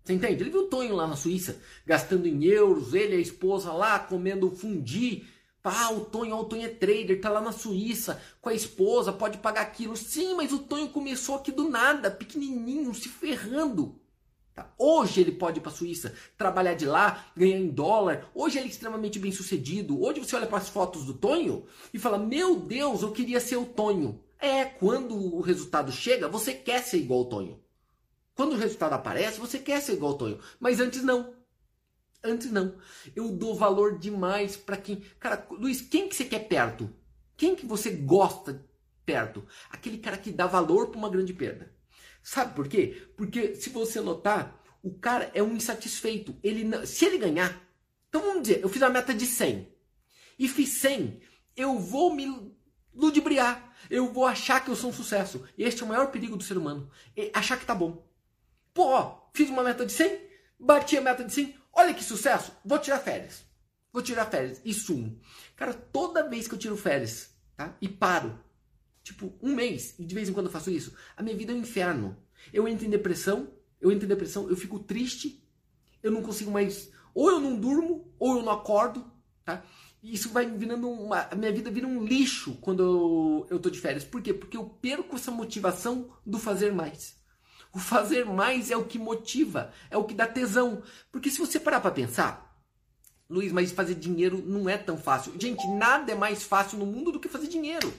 Você 0.10 0.14
entende? 0.16 0.42
Ele 0.42 0.50
viu 0.50 0.62
o 0.62 0.68
Tonho 0.68 0.96
lá 0.96 1.06
na 1.06 1.16
Suíça, 1.16 1.62
gastando 1.86 2.28
em 2.28 2.44
euros, 2.44 2.96
ele 2.96 3.14
e 3.14 3.18
a 3.20 3.22
esposa 3.22 3.72
lá 3.72 4.00
comendo 4.00 4.50
fundi. 4.50 5.28
Ah, 5.64 5.92
o 5.92 6.00
Tonho, 6.00 6.36
o 6.36 6.46
Tonho 6.46 6.66
é 6.66 6.68
trader, 6.68 7.22
tá 7.22 7.30
lá 7.30 7.40
na 7.40 7.52
Suíça 7.52 8.20
com 8.42 8.50
a 8.50 8.54
esposa, 8.56 9.14
pode 9.14 9.38
pagar 9.38 9.62
aquilo. 9.62 9.96
Sim, 9.96 10.34
mas 10.34 10.52
o 10.52 10.58
Tonho 10.58 10.90
começou 10.90 11.36
aqui 11.36 11.52
do 11.52 11.70
nada, 11.70 12.10
pequenininho, 12.10 12.92
se 12.96 13.08
ferrando. 13.08 14.02
Tá? 14.56 14.74
Hoje 14.80 15.22
ele 15.22 15.32
pode 15.32 15.60
ir 15.60 15.62
para 15.62 15.72
a 15.72 15.76
Suíça, 15.76 16.12
trabalhar 16.36 16.74
de 16.74 16.88
lá, 16.88 17.28
ganhar 17.38 17.60
em 17.60 17.70
dólar. 17.70 18.32
Hoje 18.34 18.58
ele 18.58 18.66
é 18.66 18.72
extremamente 18.72 19.20
bem 19.20 19.32
sucedido. 19.32 20.02
Hoje 20.02 20.22
você 20.22 20.36
olha 20.36 20.48
para 20.48 20.58
as 20.58 20.70
fotos 20.70 21.06
do 21.06 21.14
Tonho 21.14 21.68
e 21.94 22.00
fala: 22.00 22.18
Meu 22.18 22.56
Deus, 22.56 23.04
eu 23.04 23.12
queria 23.12 23.40
ser 23.40 23.58
o 23.58 23.66
Tonho. 23.66 24.20
É, 24.40 24.66
quando 24.66 25.16
o 25.16 25.40
resultado 25.40 25.92
chega, 25.92 26.28
você 26.28 26.52
quer 26.52 26.82
ser 26.82 26.98
igual 26.98 27.20
ao 27.20 27.26
Tonho. 27.26 27.69
Quando 28.40 28.54
o 28.54 28.58
resultado 28.58 28.94
aparece, 28.94 29.38
você 29.38 29.60
quer 29.60 29.82
ser 29.82 29.96
igual 29.96 30.14
ao 30.14 30.18
Tonho. 30.18 30.40
Mas 30.62 30.80
antes 30.80 31.04
não. 31.04 31.34
Antes 32.24 32.50
não. 32.50 32.74
Eu 33.14 33.34
dou 33.34 33.54
valor 33.54 34.00
demais 34.00 34.56
para 34.56 34.78
quem. 34.78 35.04
Cara, 35.20 35.46
Luiz, 35.52 35.82
quem 35.82 36.08
que 36.08 36.16
você 36.16 36.24
quer 36.24 36.48
perto? 36.48 36.90
Quem 37.36 37.54
que 37.54 37.66
você 37.66 37.90
gosta 37.90 38.66
perto? 39.06 39.46
Aquele 39.70 39.98
cara 39.98 40.16
que 40.16 40.32
dá 40.32 40.48
valor 40.48 40.88
para 40.88 40.98
uma 40.98 41.10
grande 41.10 41.34
perda. 41.34 41.76
Sabe 42.24 42.56
por 42.56 42.70
quê? 42.70 43.10
Porque 43.18 43.56
se 43.56 43.72
você 43.72 44.00
notar, 44.00 44.64
o 44.82 44.94
cara 44.94 45.30
é 45.34 45.44
um 45.44 45.54
insatisfeito. 45.54 46.34
Ele 46.42 46.64
não... 46.64 46.86
se 46.86 47.04
ele 47.04 47.18
ganhar, 47.18 47.62
então 48.08 48.22
vamos 48.22 48.44
dizer, 48.44 48.62
eu 48.64 48.70
fiz 48.70 48.82
a 48.82 48.90
meta 48.90 49.14
de 49.14 49.26
100 49.26 49.68
e 50.40 50.48
fiz 50.48 50.70
100, 50.80 51.20
eu 51.58 51.78
vou 51.78 52.16
me 52.16 52.56
ludibriar. 52.94 53.76
Eu 53.90 54.14
vou 54.14 54.26
achar 54.26 54.64
que 54.64 54.72
eu 54.72 54.78
sou 54.78 54.92
um 54.92 54.94
sucesso. 54.94 55.46
Este 55.58 55.82
é 55.82 55.86
o 55.86 55.90
maior 55.90 56.08
perigo 56.10 56.38
do 56.38 56.44
ser 56.44 56.58
humano. 56.58 56.90
É 57.18 57.32
achar 57.34 57.60
que 57.60 57.66
tá 57.66 57.76
bom. 57.76 58.09
Pô, 58.74 59.30
fiz 59.34 59.50
uma 59.50 59.64
meta 59.64 59.86
de 59.86 59.92
100, 59.92 60.20
bati 60.60 60.98
a 60.98 61.02
meta 61.02 61.24
de 61.24 61.34
100, 61.34 61.56
olha 61.74 61.94
que 61.94 62.04
sucesso, 62.04 62.52
vou 62.64 62.80
tirar 62.80 63.00
férias. 63.00 63.44
Vou 63.92 64.04
tirar 64.04 64.26
férias 64.26 64.62
e 64.64 64.74
sumo. 64.74 65.20
Cara, 65.56 65.74
toda 65.74 66.30
vez 66.30 66.48
que 66.48 66.54
eu 66.54 66.60
tiro 66.60 66.78
férias, 66.78 67.32
tá? 67.58 67.76
E 67.82 67.90
paro, 67.90 68.40
tipo, 69.04 69.34
um 69.42 69.56
mês, 69.56 69.96
e 69.98 70.06
de 70.06 70.14
vez 70.14 70.30
em 70.30 70.34
quando 70.34 70.46
eu 70.46 70.52
faço 70.52 70.70
isso, 70.70 70.96
a 71.18 71.24
minha 71.24 71.36
vida 71.36 71.52
é 71.52 71.56
um 71.56 71.60
inferno. 71.60 72.16
Eu 72.54 72.68
entro 72.68 72.86
em 72.86 72.90
depressão, 72.90 73.52
eu 73.82 73.92
entro 73.92 74.06
em 74.06 74.10
depressão, 74.10 74.48
eu 74.50 74.56
fico 74.56 74.80
triste, 74.80 75.44
eu 76.04 76.12
não 76.12 76.22
consigo 76.22 76.52
mais, 76.52 76.92
ou 77.14 77.30
eu 77.30 77.40
não 77.40 77.60
durmo, 77.60 78.14
ou 78.20 78.38
eu 78.38 78.44
não 78.44 78.52
acordo, 78.52 79.12
tá? 79.44 79.64
E 80.02 80.14
isso 80.14 80.30
vai 80.30 80.50
virando 80.50 80.90
uma. 80.90 81.28
A 81.30 81.36
minha 81.36 81.52
vida 81.52 81.70
vira 81.70 81.88
um 81.88 82.04
lixo 82.04 82.56
quando 82.62 82.84
eu, 82.84 83.48
eu 83.50 83.60
tô 83.60 83.70
de 83.70 83.80
férias. 83.80 84.06
Por 84.06 84.22
quê? 84.22 84.34
Porque 84.34 84.56
eu 84.56 84.64
perco 84.64 85.16
essa 85.16 85.30
motivação 85.30 86.10
do 86.26 86.40
fazer 86.40 86.72
mais. 86.72 87.19
O 87.74 87.80
fazer 87.80 88.26
mais 88.26 88.72
é 88.72 88.78
o 88.78 88.86
que 88.86 88.98
motiva, 88.98 89.72
é 89.92 89.98
o 89.98 90.04
que 90.04 90.14
dá 90.14 90.26
tesão. 90.26 90.82
Porque 91.12 91.30
se 91.30 91.38
você 91.38 91.60
parar 91.60 91.80
para 91.82 91.92
pensar, 91.92 92.50
Luiz, 93.30 93.52
mas 93.52 93.72
fazer 93.72 93.94
dinheiro 93.94 94.44
não 94.46 94.68
é 94.68 94.76
tão 94.76 94.98
fácil. 94.98 95.34
Gente, 95.40 95.68
nada 95.68 96.12
é 96.12 96.16
mais 96.16 96.44
fácil 96.44 96.80
no 96.80 96.86
mundo 96.86 97.12
do 97.12 97.20
que 97.20 97.30
fazer 97.30 97.48
dinheiro. 97.48 97.94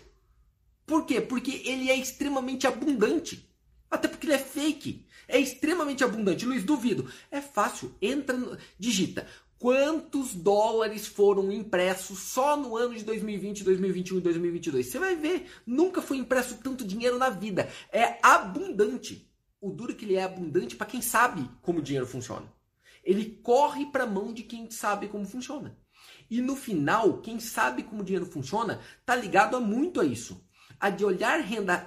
Por 0.85 1.07
quê? 1.07 1.21
Porque 1.21 1.63
ele 1.65 1.89
é 1.89 1.97
extremamente 1.97 2.67
abundante. 2.67 3.49
Até 3.89 4.09
porque 4.09 4.27
ele 4.27 4.35
é 4.35 4.39
fake. 4.39 5.07
É 5.29 5.39
extremamente 5.39 6.03
abundante. 6.03 6.45
Luiz, 6.45 6.65
duvido. 6.65 7.09
É 7.31 7.41
fácil. 7.41 7.95
Entra, 8.03 8.37
no... 8.37 8.59
digita. 8.77 9.25
Quantos 9.57 10.35
dólares 10.35 11.07
foram 11.07 11.53
impressos 11.53 12.19
só 12.19 12.57
no 12.57 12.77
ano 12.77 12.97
de 12.97 13.05
2020, 13.05 13.63
2021 13.63 14.19
e 14.19 14.21
2022? 14.21 14.87
Você 14.87 14.99
vai 14.99 15.15
ver. 15.15 15.47
Nunca 15.65 16.03
foi 16.03 16.17
impresso 16.17 16.59
tanto 16.61 16.85
dinheiro 16.85 17.19
na 17.19 17.31
vida. 17.31 17.69
É 17.93 18.19
abundante 18.21 19.30
o 19.61 19.71
duro 19.71 19.93
é 19.93 19.95
que 19.95 20.05
ele 20.05 20.17
é 20.17 20.25
abundante 20.25 20.75
para 20.75 20.87
quem 20.87 21.03
sabe 21.03 21.49
como 21.61 21.81
o 21.81 21.83
dinheiro 21.83 22.07
funciona. 22.07 22.51
Ele 23.05 23.39
corre 23.43 23.87
para 23.87 24.05
a 24.05 24.07
mão 24.07 24.33
de 24.33 24.43
quem 24.43 24.71
sabe 24.71 25.09
como 25.09 25.27
funciona. 25.27 25.77
E 26.31 26.41
no 26.41 26.57
final, 26.57 27.21
quem 27.21 27.39
sabe 27.39 27.83
como 27.83 28.03
o 28.03 28.05
dinheiro 28.05 28.27
funciona 28.27 28.81
está 29.01 29.15
ligado 29.15 29.57
a 29.57 29.61
muito 29.61 30.01
a 30.01 30.05
isso. 30.05 30.43
A 30.79 30.89
de 30.89 31.05
olhar 31.05 31.41
renda 31.41 31.87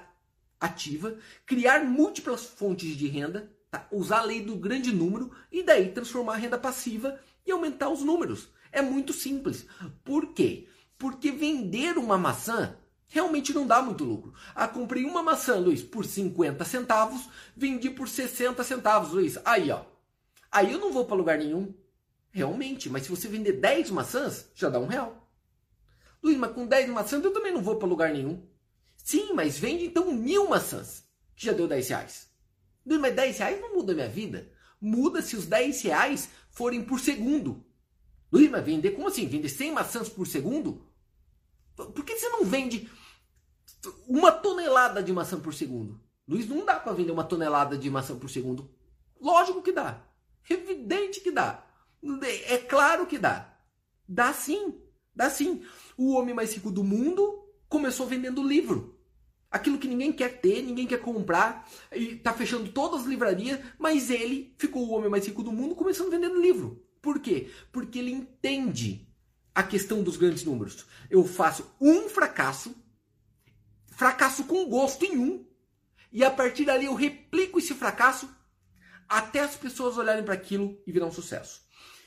ativa, 0.60 1.18
criar 1.46 1.84
múltiplas 1.84 2.46
fontes 2.46 2.96
de 2.96 3.08
renda, 3.08 3.52
tá? 3.72 3.88
usar 3.92 4.20
a 4.20 4.24
lei 4.24 4.42
do 4.42 4.56
grande 4.56 4.92
número 4.92 5.32
e 5.52 5.64
daí 5.64 5.92
transformar 5.92 6.34
a 6.34 6.38
renda 6.38 6.58
passiva 6.58 7.20
e 7.46 7.52
aumentar 7.52 7.90
os 7.90 8.02
números. 8.02 8.50
É 8.72 8.82
muito 8.82 9.14
simples. 9.14 9.66
Por 10.04 10.34
quê? 10.34 10.68
Porque 10.98 11.32
vender 11.32 11.98
uma 11.98 12.18
maçã 12.18 12.78
realmente 13.14 13.54
não 13.54 13.68
dá 13.68 13.80
muito 13.80 14.04
lucro. 14.04 14.34
Ah, 14.56 14.68
comprei 14.68 15.06
uma 15.06 15.22
maçã, 15.22 15.56
Luiz, 15.56 15.84
por 15.84 16.04
50 16.04 16.66
centavos, 16.66 17.30
vendi 17.56 17.92
por 17.92 18.10
60 18.10 18.64
centavos, 18.64 19.12
Luiz. 19.12 19.38
Aí, 19.46 19.70
ó. 19.70 19.86
Aí 20.52 20.72
eu 20.72 20.80
não 20.80 20.92
vou 20.92 21.06
para 21.06 21.16
lugar 21.16 21.38
nenhum. 21.38 21.72
Realmente, 22.32 22.90
mas 22.90 23.04
se 23.04 23.10
você 23.10 23.28
vender 23.28 23.54
10 23.54 23.92
maçãs, 23.92 24.50
já 24.56 24.68
dá 24.68 24.80
um 24.80 24.88
real. 24.88 25.30
Luiz, 26.24 26.36
mas 26.40 26.54
com 26.54 26.66
10 26.66 26.90
maçãs 26.90 27.24
eu 27.24 27.32
também 27.32 27.54
não 27.54 27.62
vou 27.62 27.76
para 27.76 27.88
lugar 27.88 28.12
nenhum. 28.12 28.44
Sim, 28.98 29.34
mas 29.34 29.60
vende 29.60 29.86
então 29.86 30.12
mil 30.12 30.50
maçãs, 30.50 31.04
que 31.36 31.46
já 31.46 31.54
deu 31.54 31.68
10 31.68 31.90
reais. 31.90 32.32
Luiz, 32.84 33.00
mas 33.00 33.16
10 33.16 33.38
reais 33.38 33.62
não 33.62 33.76
muda 33.76 33.92
a 33.92 33.96
minha 33.96 34.10
vida. 34.10 34.52
Muda 34.82 35.22
se 35.22 35.36
os 35.36 35.46
10 35.46 35.84
reais 35.84 36.30
forem 36.50 36.84
por 36.84 37.00
segundo. 37.00 37.64
Luiz, 38.32 38.50
mas 38.50 38.66
vender, 38.66 38.92
como 38.92 39.08
assim? 39.08 39.28
Vender 39.28 39.50
100 39.50 39.72
maçãs 39.72 40.10
por 40.10 40.26
segundo? 40.26 40.92
Por 41.76 42.04
que 42.04 42.18
você 42.18 42.30
não 42.30 42.44
vende 42.44 42.90
uma 44.08 44.32
tonelada 44.32 45.02
de 45.02 45.12
maçã 45.12 45.40
por 45.40 45.54
segundo. 45.54 46.00
Luiz, 46.28 46.48
não 46.48 46.66
dá 46.66 46.80
para 46.80 46.94
vender 46.94 47.12
uma 47.12 47.24
tonelada 47.24 47.78
de 47.78 47.90
maçã 47.90 48.18
por 48.18 48.30
segundo. 48.30 48.70
Lógico 49.20 49.62
que 49.62 49.72
dá. 49.72 50.02
Evidente 50.50 51.22
que 51.22 51.32
dá. 51.32 51.66
É 52.48 52.58
claro 52.58 53.06
que 53.06 53.18
dá. 53.18 53.58
Dá 54.08 54.34
sim. 54.34 54.82
Dá 55.16 55.30
sim. 55.30 55.64
O 55.98 56.14
homem 56.14 56.34
mais 56.34 56.54
rico 56.54 56.72
do 56.72 56.84
mundo 56.84 57.48
começou 57.68 58.08
vendendo 58.08 58.46
livro. 58.46 59.00
Aquilo 59.50 59.78
que 59.78 59.88
ninguém 59.88 60.12
quer 60.12 60.42
ter, 60.42 60.64
ninguém 60.64 60.88
quer 60.88 61.00
comprar, 61.00 61.70
e 61.92 62.16
tá 62.16 62.34
fechando 62.34 62.72
todas 62.72 63.02
as 63.02 63.06
livrarias, 63.06 63.60
mas 63.78 64.10
ele 64.10 64.56
ficou 64.58 64.88
o 64.88 64.92
homem 64.92 65.10
mais 65.10 65.28
rico 65.28 65.44
do 65.44 65.52
mundo 65.52 65.76
começando 65.76 66.10
vendendo 66.10 66.42
livro. 66.42 66.84
Por 67.02 67.20
quê? 67.20 67.52
Porque 67.72 68.00
ele 68.00 68.12
entende 68.12 69.08
a 69.54 69.62
questão 69.62 70.02
dos 70.02 70.18
grandes 70.18 70.44
números. 70.44 70.86
Eu 71.10 71.24
faço 71.24 71.72
um 71.80 72.10
fracasso 72.10 72.76
fracasso 73.96 74.44
com 74.46 74.68
gosto 74.68 75.06
em 75.06 75.18
um. 75.18 75.46
E 76.12 76.24
a 76.24 76.30
partir 76.30 76.66
dali 76.66 76.86
eu 76.86 76.94
replico 76.94 77.60
esse 77.60 77.74
fracasso 77.74 78.30
até 79.08 79.40
as 79.40 79.56
pessoas 79.56 79.98
olharem 79.98 80.24
para 80.24 80.34
aquilo 80.34 80.78
e 80.86 80.92
virar 80.92 81.08
um 81.08 81.12
sucesso. 81.12 81.62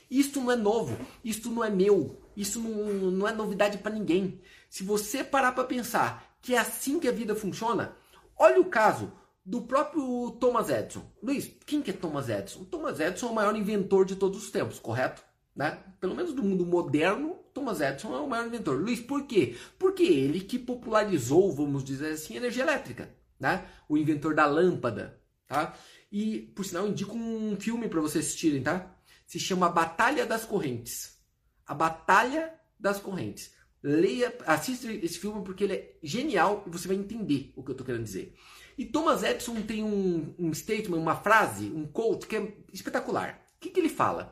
Isso 0.09 0.39
não 0.39 0.51
é 0.51 0.55
novo, 0.55 0.97
isso 1.23 1.51
não 1.51 1.63
é 1.63 1.69
meu, 1.69 2.21
isso 2.35 2.61
não, 2.61 3.11
não 3.11 3.27
é 3.27 3.33
novidade 3.33 3.77
para 3.77 3.93
ninguém. 3.93 4.41
Se 4.69 4.83
você 4.83 5.23
parar 5.23 5.51
para 5.51 5.65
pensar 5.65 6.37
que 6.41 6.55
é 6.55 6.57
assim 6.57 6.99
que 6.99 7.07
a 7.07 7.11
vida 7.11 7.35
funciona, 7.35 7.95
olha 8.37 8.61
o 8.61 8.65
caso 8.65 9.11
do 9.45 9.61
próprio 9.61 10.31
Thomas 10.39 10.69
Edison. 10.69 11.09
Luiz, 11.21 11.51
quem 11.65 11.81
que 11.81 11.91
é 11.91 11.93
Thomas 11.93 12.29
Edison? 12.29 12.63
Thomas 12.65 12.99
Edison 12.99 13.27
é 13.27 13.31
o 13.31 13.35
maior 13.35 13.55
inventor 13.55 14.05
de 14.05 14.15
todos 14.15 14.43
os 14.43 14.51
tempos, 14.51 14.79
correto? 14.79 15.23
Né? 15.55 15.77
Pelo 15.99 16.15
menos 16.15 16.33
do 16.33 16.43
mundo 16.43 16.65
moderno, 16.65 17.37
Thomas 17.57 17.81
Edison 17.81 18.15
é 18.15 18.19
o 18.19 18.29
maior 18.29 18.45
inventor. 18.45 18.79
Luiz, 18.79 18.99
por 18.99 19.25
quê? 19.25 19.57
Porque 19.79 20.03
ele 20.03 20.41
que 20.41 20.59
popularizou, 20.59 21.51
vamos 21.51 21.83
dizer 21.83 22.13
assim, 22.13 22.35
a 22.35 22.37
energia 22.37 22.61
elétrica. 22.61 23.09
Né? 23.39 23.65
O 23.89 23.97
inventor 23.97 24.35
da 24.35 24.45
lâmpada. 24.45 25.19
Tá? 25.47 25.75
E, 26.11 26.51
por 26.55 26.63
sinal, 26.63 26.87
indico 26.87 27.17
um 27.17 27.59
filme 27.59 27.89
para 27.89 27.99
vocês 27.99 28.25
assistirem, 28.25 28.61
tá? 28.61 28.95
Se 29.25 29.39
chama 29.39 29.69
Batalha 29.69 30.23
das 30.23 30.45
Correntes. 30.45 31.17
A 31.65 31.73
Batalha 31.73 32.53
das 32.79 32.99
Correntes. 32.99 33.51
Leia, 33.81 34.37
assista 34.45 34.91
esse 34.91 35.17
filme 35.17 35.43
porque 35.43 35.63
ele 35.63 35.73
é 35.73 35.95
genial 36.03 36.63
e 36.67 36.69
você 36.69 36.87
vai 36.87 36.97
entender 36.97 37.53
o 37.55 37.63
que 37.63 37.71
eu 37.71 37.73
estou 37.73 37.85
querendo 37.85 38.03
dizer. 38.03 38.35
E 38.77 38.85
Thomas 38.85 39.23
Edison 39.23 39.63
tem 39.63 39.83
um, 39.83 40.35
um 40.37 40.53
statement, 40.53 40.99
uma 40.99 41.15
frase, 41.15 41.71
um 41.71 41.87
quote 41.87 42.27
que 42.27 42.35
é 42.35 42.53
espetacular. 42.71 43.43
O 43.55 43.59
que, 43.59 43.71
que 43.71 43.79
ele 43.79 43.89
fala? 43.89 44.31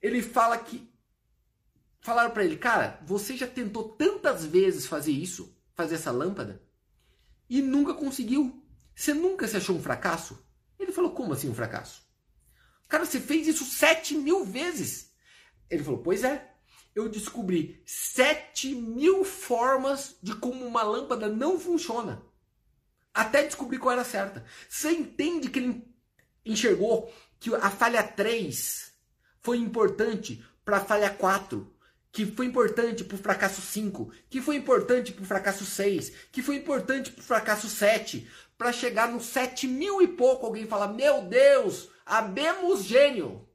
Ele 0.00 0.22
fala 0.22 0.56
que 0.56 0.93
falaram 2.04 2.32
para 2.32 2.44
ele, 2.44 2.58
cara, 2.58 3.00
você 3.02 3.34
já 3.34 3.46
tentou 3.46 3.88
tantas 3.88 4.44
vezes 4.44 4.86
fazer 4.86 5.10
isso, 5.10 5.56
fazer 5.74 5.94
essa 5.94 6.10
lâmpada, 6.10 6.62
e 7.48 7.62
nunca 7.62 7.94
conseguiu. 7.94 8.62
Você 8.94 9.14
nunca 9.14 9.48
se 9.48 9.56
achou 9.56 9.74
um 9.74 9.82
fracasso? 9.82 10.38
Ele 10.78 10.92
falou, 10.92 11.12
como 11.12 11.32
assim 11.32 11.48
um 11.48 11.54
fracasso? 11.54 12.02
Cara, 12.88 13.06
você 13.06 13.18
fez 13.18 13.46
isso 13.48 13.64
sete 13.64 14.14
mil 14.14 14.44
vezes. 14.44 15.14
Ele 15.70 15.82
falou, 15.82 16.02
pois 16.02 16.22
é. 16.22 16.52
Eu 16.94 17.08
descobri 17.08 17.82
sete 17.86 18.74
mil 18.74 19.24
formas 19.24 20.16
de 20.22 20.36
como 20.36 20.64
uma 20.64 20.82
lâmpada 20.82 21.26
não 21.28 21.58
funciona. 21.58 22.22
Até 23.14 23.44
descobrir 23.44 23.78
qual 23.78 23.92
era 23.92 24.02
a 24.02 24.04
certa. 24.04 24.44
Você 24.68 24.90
entende 24.90 25.48
que 25.48 25.58
ele 25.58 25.88
enxergou 26.44 27.10
que 27.40 27.52
a 27.54 27.70
falha 27.70 28.02
3 28.02 28.92
foi 29.40 29.56
importante 29.56 30.44
para 30.64 30.76
a 30.76 30.84
falha 30.84 31.10
4, 31.10 31.73
que 32.14 32.24
foi 32.24 32.46
importante 32.46 33.02
para 33.02 33.16
o 33.16 33.18
fracasso 33.18 33.60
5, 33.60 34.12
que 34.30 34.40
foi 34.40 34.54
importante 34.54 35.10
para 35.10 35.24
o 35.24 35.26
fracasso 35.26 35.66
6, 35.66 36.12
que 36.30 36.44
foi 36.44 36.54
importante 36.54 37.10
para 37.10 37.20
o 37.20 37.24
fracasso 37.24 37.68
7, 37.68 38.30
para 38.56 38.72
chegar 38.72 39.08
no 39.08 39.20
7 39.20 39.66
mil 39.66 40.00
e 40.00 40.06
pouco 40.06 40.46
alguém 40.46 40.64
fala: 40.64 40.86
Meu 40.86 41.22
Deus, 41.22 41.88
abemos 42.06 42.84
gênio. 42.84 43.48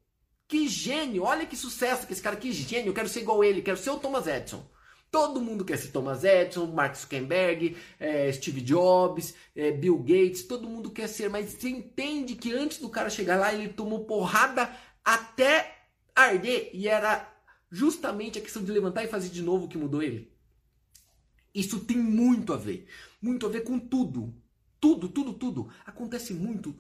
Que 0.46 0.68
gênio, 0.68 1.24
olha 1.24 1.46
que 1.46 1.56
sucesso 1.56 2.06
que 2.06 2.12
esse 2.12 2.22
cara, 2.22 2.36
que 2.36 2.52
gênio, 2.52 2.94
quero 2.94 3.08
ser 3.08 3.22
igual 3.22 3.46
ele, 3.46 3.62
quero 3.62 3.78
ser 3.78 3.92
o 3.92 4.00
Thomas 4.00 4.28
Edison. 4.28 4.70
Todo 5.10 5.40
mundo 5.40 5.64
quer 5.64 5.78
ser 5.78 5.92
Thomas 5.92 6.26
Edison, 6.26 6.66
Mark 6.68 6.98
Zuckerberg, 6.98 7.78
é, 7.98 8.30
Steve 8.30 8.60
Jobs, 8.60 9.36
é, 9.56 9.72
Bill 9.72 10.00
Gates, 10.00 10.44
todo 10.44 10.68
mundo 10.68 10.92
quer 10.92 11.08
ser, 11.08 11.30
mas 11.30 11.54
você 11.54 11.70
entende 11.70 12.36
que 12.36 12.54
antes 12.54 12.80
do 12.80 12.90
cara 12.90 13.10
chegar 13.10 13.38
lá, 13.38 13.54
ele 13.54 13.70
tomou 13.70 14.04
porrada 14.04 14.70
até 15.06 15.78
arder 16.14 16.72
e 16.74 16.90
era 16.90 17.39
justamente 17.72 18.40
a 18.40 18.42
questão 18.42 18.64
de 18.64 18.72
levantar 18.72 19.04
e 19.04 19.08
fazer 19.08 19.30
de 19.30 19.42
novo 19.42 19.68
que 19.68 19.78
mudou 19.78 20.02
ele. 20.02 20.32
Isso 21.54 21.80
tem 21.80 21.98
muito 21.98 22.54
a 22.54 22.58
ver, 22.58 22.88
muito 23.22 23.46
a 23.46 23.50
ver 23.50 23.62
com 23.62 23.80
tudo. 23.80 24.34
Tudo, 24.80 25.10
tudo, 25.10 25.34
tudo 25.34 25.72
acontece 25.86 26.34
muito 26.34 26.80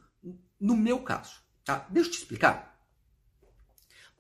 no 0.60 0.76
meu 0.76 1.00
caso. 1.00 1.42
Tá? 1.66 1.88
Deixa 1.90 2.10
eu 2.10 2.14
te 2.14 2.18
explicar. 2.20 2.80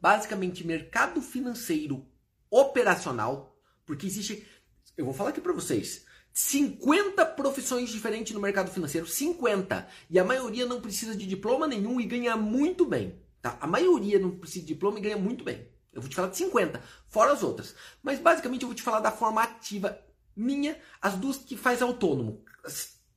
Basicamente, 0.01 0.65
mercado 0.65 1.21
financeiro 1.21 2.05
operacional, 2.49 3.57
porque 3.85 4.05
existe, 4.05 4.45
eu 4.97 5.05
vou 5.05 5.13
falar 5.13 5.29
aqui 5.29 5.41
para 5.41 5.53
vocês, 5.53 6.05
50 6.33 7.25
profissões 7.25 7.89
diferentes 7.89 8.33
no 8.33 8.39
mercado 8.39 8.71
financeiro, 8.71 9.07
50, 9.07 9.87
e 10.09 10.17
a 10.17 10.23
maioria 10.23 10.65
não 10.65 10.81
precisa 10.81 11.15
de 11.15 11.25
diploma 11.25 11.67
nenhum 11.67 11.99
e 11.99 12.05
ganha 12.05 12.35
muito 12.37 12.85
bem. 12.85 13.21
Tá? 13.41 13.57
A 13.59 13.67
maioria 13.67 14.19
não 14.19 14.31
precisa 14.31 14.65
de 14.65 14.73
diploma 14.73 14.99
e 14.99 15.01
ganha 15.01 15.17
muito 15.17 15.43
bem. 15.43 15.68
Eu 15.91 16.01
vou 16.01 16.09
te 16.09 16.15
falar 16.15 16.29
de 16.29 16.37
50, 16.37 16.81
fora 17.07 17.31
as 17.31 17.43
outras. 17.43 17.75
Mas 18.01 18.19
basicamente 18.19 18.61
eu 18.61 18.67
vou 18.67 18.75
te 18.75 18.83
falar 18.83 18.99
da 18.99 19.11
forma 19.11 19.41
ativa 19.41 19.99
minha, 20.35 20.77
as 21.01 21.15
duas 21.15 21.37
que 21.37 21.57
faz 21.57 21.81
autônomo 21.81 22.43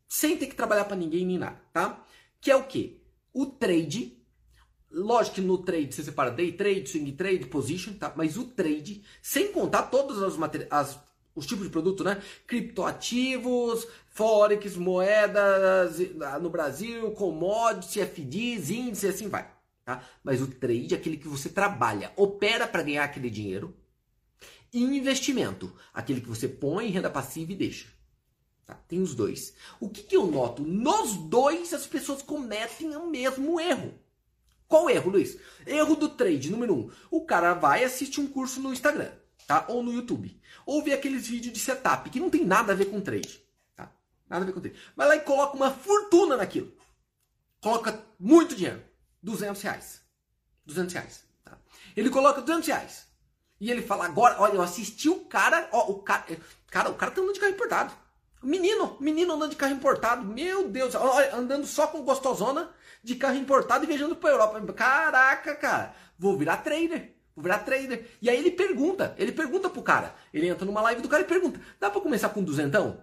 sem 0.08 0.37
ter 0.37 0.46
que 0.46 0.54
trabalhar 0.54 0.85
para 0.85 0.96
ninguém 0.96 1.24
nem 1.24 1.38
nada, 1.38 1.58
tá? 1.72 2.04
Que 2.40 2.50
é 2.50 2.56
o 2.56 2.64
que? 2.64 3.02
O 3.32 3.46
trade. 3.46 4.18
Lógico 4.90 5.37
que 5.37 5.40
no 5.40 5.56
trade 5.56 5.94
você 5.94 6.02
separa 6.02 6.30
day 6.30 6.52
trade, 6.52 6.87
swing 6.87 7.12
trade, 7.12 7.46
position, 7.46 7.94
tá? 7.94 8.12
Mas 8.14 8.37
o 8.37 8.44
trade, 8.44 9.02
sem 9.22 9.50
contar 9.52 9.85
todos 9.85 10.22
as 10.70 11.00
os 11.35 11.46
tipos 11.46 11.64
de 11.64 11.70
produto, 11.70 12.04
né? 12.04 12.20
Criptoativos, 12.46 13.88
forex, 14.11 14.76
moedas 14.76 15.96
no 16.42 16.50
Brasil, 16.50 17.11
commodities, 17.12 17.96
FDs, 17.96 18.68
índices, 18.68 19.14
assim 19.14 19.28
vai. 19.28 19.50
Tá? 19.92 20.02
Mas 20.24 20.40
o 20.40 20.46
trade 20.46 20.94
é 20.94 20.96
aquele 20.96 21.18
que 21.18 21.28
você 21.28 21.50
trabalha, 21.50 22.12
opera 22.16 22.66
para 22.66 22.83
ganhar 22.83 23.05
aquele 23.05 23.28
dinheiro. 23.28 23.76
E 24.72 24.83
investimento, 24.83 25.70
aquele 25.92 26.22
que 26.22 26.28
você 26.28 26.48
põe 26.48 26.87
em 26.87 26.90
renda 26.90 27.11
passiva 27.11 27.52
e 27.52 27.57
deixa. 27.57 27.88
Tá? 28.64 28.74
Tem 28.88 29.02
os 29.02 29.14
dois. 29.14 29.55
O 29.78 29.90
que, 29.90 30.02
que 30.02 30.16
eu 30.16 30.26
noto? 30.26 30.62
Nos 30.62 31.14
dois 31.14 31.74
as 31.74 31.87
pessoas 31.87 32.22
cometem 32.22 32.96
o 32.96 33.11
mesmo 33.11 33.61
erro. 33.61 33.92
Qual 34.66 34.88
erro, 34.88 35.11
Luiz? 35.11 35.37
Erro 35.66 35.94
do 35.94 36.09
trade, 36.09 36.50
número 36.50 36.74
um. 36.74 36.90
O 37.11 37.26
cara 37.26 37.52
vai 37.52 37.85
assistir 37.85 38.20
um 38.20 38.26
curso 38.26 38.62
no 38.62 38.72
Instagram, 38.72 39.12
tá? 39.46 39.66
Ou 39.68 39.83
no 39.83 39.92
YouTube. 39.92 40.40
Ou 40.64 40.83
vê 40.83 40.94
aqueles 40.94 41.26
vídeos 41.26 41.52
de 41.52 41.61
setup 41.61 42.09
que 42.09 42.18
não 42.18 42.31
tem 42.31 42.46
nada 42.46 42.72
a 42.72 42.76
ver 42.76 42.87
com 42.87 42.98
trade. 42.98 43.44
Tá? 43.76 43.94
Nada 44.26 44.44
a 44.44 44.46
ver 44.46 44.55
com 44.55 44.61
trade. 44.61 44.78
Vai 44.96 45.07
lá 45.07 45.16
e 45.16 45.20
coloca 45.20 45.55
uma 45.55 45.70
fortuna 45.70 46.38
naquilo. 46.38 46.72
Coloca 47.61 48.02
muito 48.18 48.57
dinheiro. 48.57 48.83
200 49.22 49.62
reais. 49.62 50.02
200 50.66 50.94
reais. 50.94 51.24
Tá? 51.44 51.58
Ele 51.96 52.11
coloca 52.11 52.40
200 52.40 52.66
reais. 52.66 53.06
E 53.61 53.70
ele 53.70 53.82
fala, 53.82 54.06
agora, 54.06 54.40
olha, 54.40 54.54
eu 54.54 54.62
assisti 54.62 55.08
o 55.08 55.20
cara, 55.26 55.68
ó, 55.72 55.90
o 55.90 56.02
cara, 56.02 56.24
cara, 56.68 56.90
o 56.90 56.94
cara 56.94 57.12
tá 57.12 57.20
andando 57.20 57.35
de 57.35 57.40
carro 57.40 57.52
importado. 57.52 57.92
Menino, 58.42 58.96
menino 58.98 59.35
andando 59.35 59.50
de 59.50 59.56
carro 59.56 59.72
importado, 59.72 60.26
meu 60.26 60.68
Deus, 60.68 60.94
andando 61.32 61.64
só 61.64 61.87
com 61.87 62.02
gostosona 62.02 62.70
de 63.02 63.14
carro 63.14 63.37
importado 63.37 63.85
e 63.85 63.87
viajando 63.87 64.16
para 64.16 64.30
Europa. 64.30 64.72
Caraca, 64.72 65.54
cara, 65.54 65.94
vou 66.18 66.37
virar 66.37 66.56
trader. 66.56 67.14
Vou 67.37 67.44
virar 67.44 67.61
trader. 67.61 68.11
E 68.20 68.28
aí 68.28 68.37
ele 68.37 68.50
pergunta, 68.50 69.14
ele 69.16 69.30
pergunta 69.30 69.70
pro 69.70 69.82
cara. 69.82 70.14
Ele 70.35 70.48
entra 70.48 70.66
numa 70.66 70.82
live 70.82 71.00
do 71.00 71.08
cara 71.08 71.22
e 71.22 71.26
pergunta: 71.26 71.61
dá 71.78 71.88
para 71.88 72.00
começar 72.00 72.30
com 72.30 72.42
duzentão? 72.42 73.02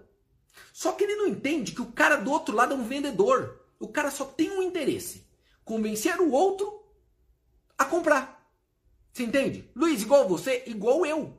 Só 0.72 0.92
que 0.92 1.04
ele 1.04 1.16
não 1.16 1.26
entende 1.26 1.72
que 1.72 1.82
o 1.82 1.92
cara 1.92 2.16
do 2.16 2.30
outro 2.30 2.54
lado 2.54 2.74
é 2.74 2.76
um 2.76 2.84
vendedor. 2.84 3.60
O 3.78 3.88
cara 3.88 4.10
só 4.10 4.24
tem 4.24 4.50
um 4.50 4.62
interesse: 4.62 5.26
convencer 5.70 6.20
o 6.20 6.32
outro 6.32 6.84
a 7.78 7.84
comprar. 7.84 8.44
Você 9.12 9.22
entende? 9.22 9.70
Luiz, 9.72 10.02
igual 10.02 10.28
você, 10.28 10.64
igual 10.66 11.06
eu. 11.06 11.38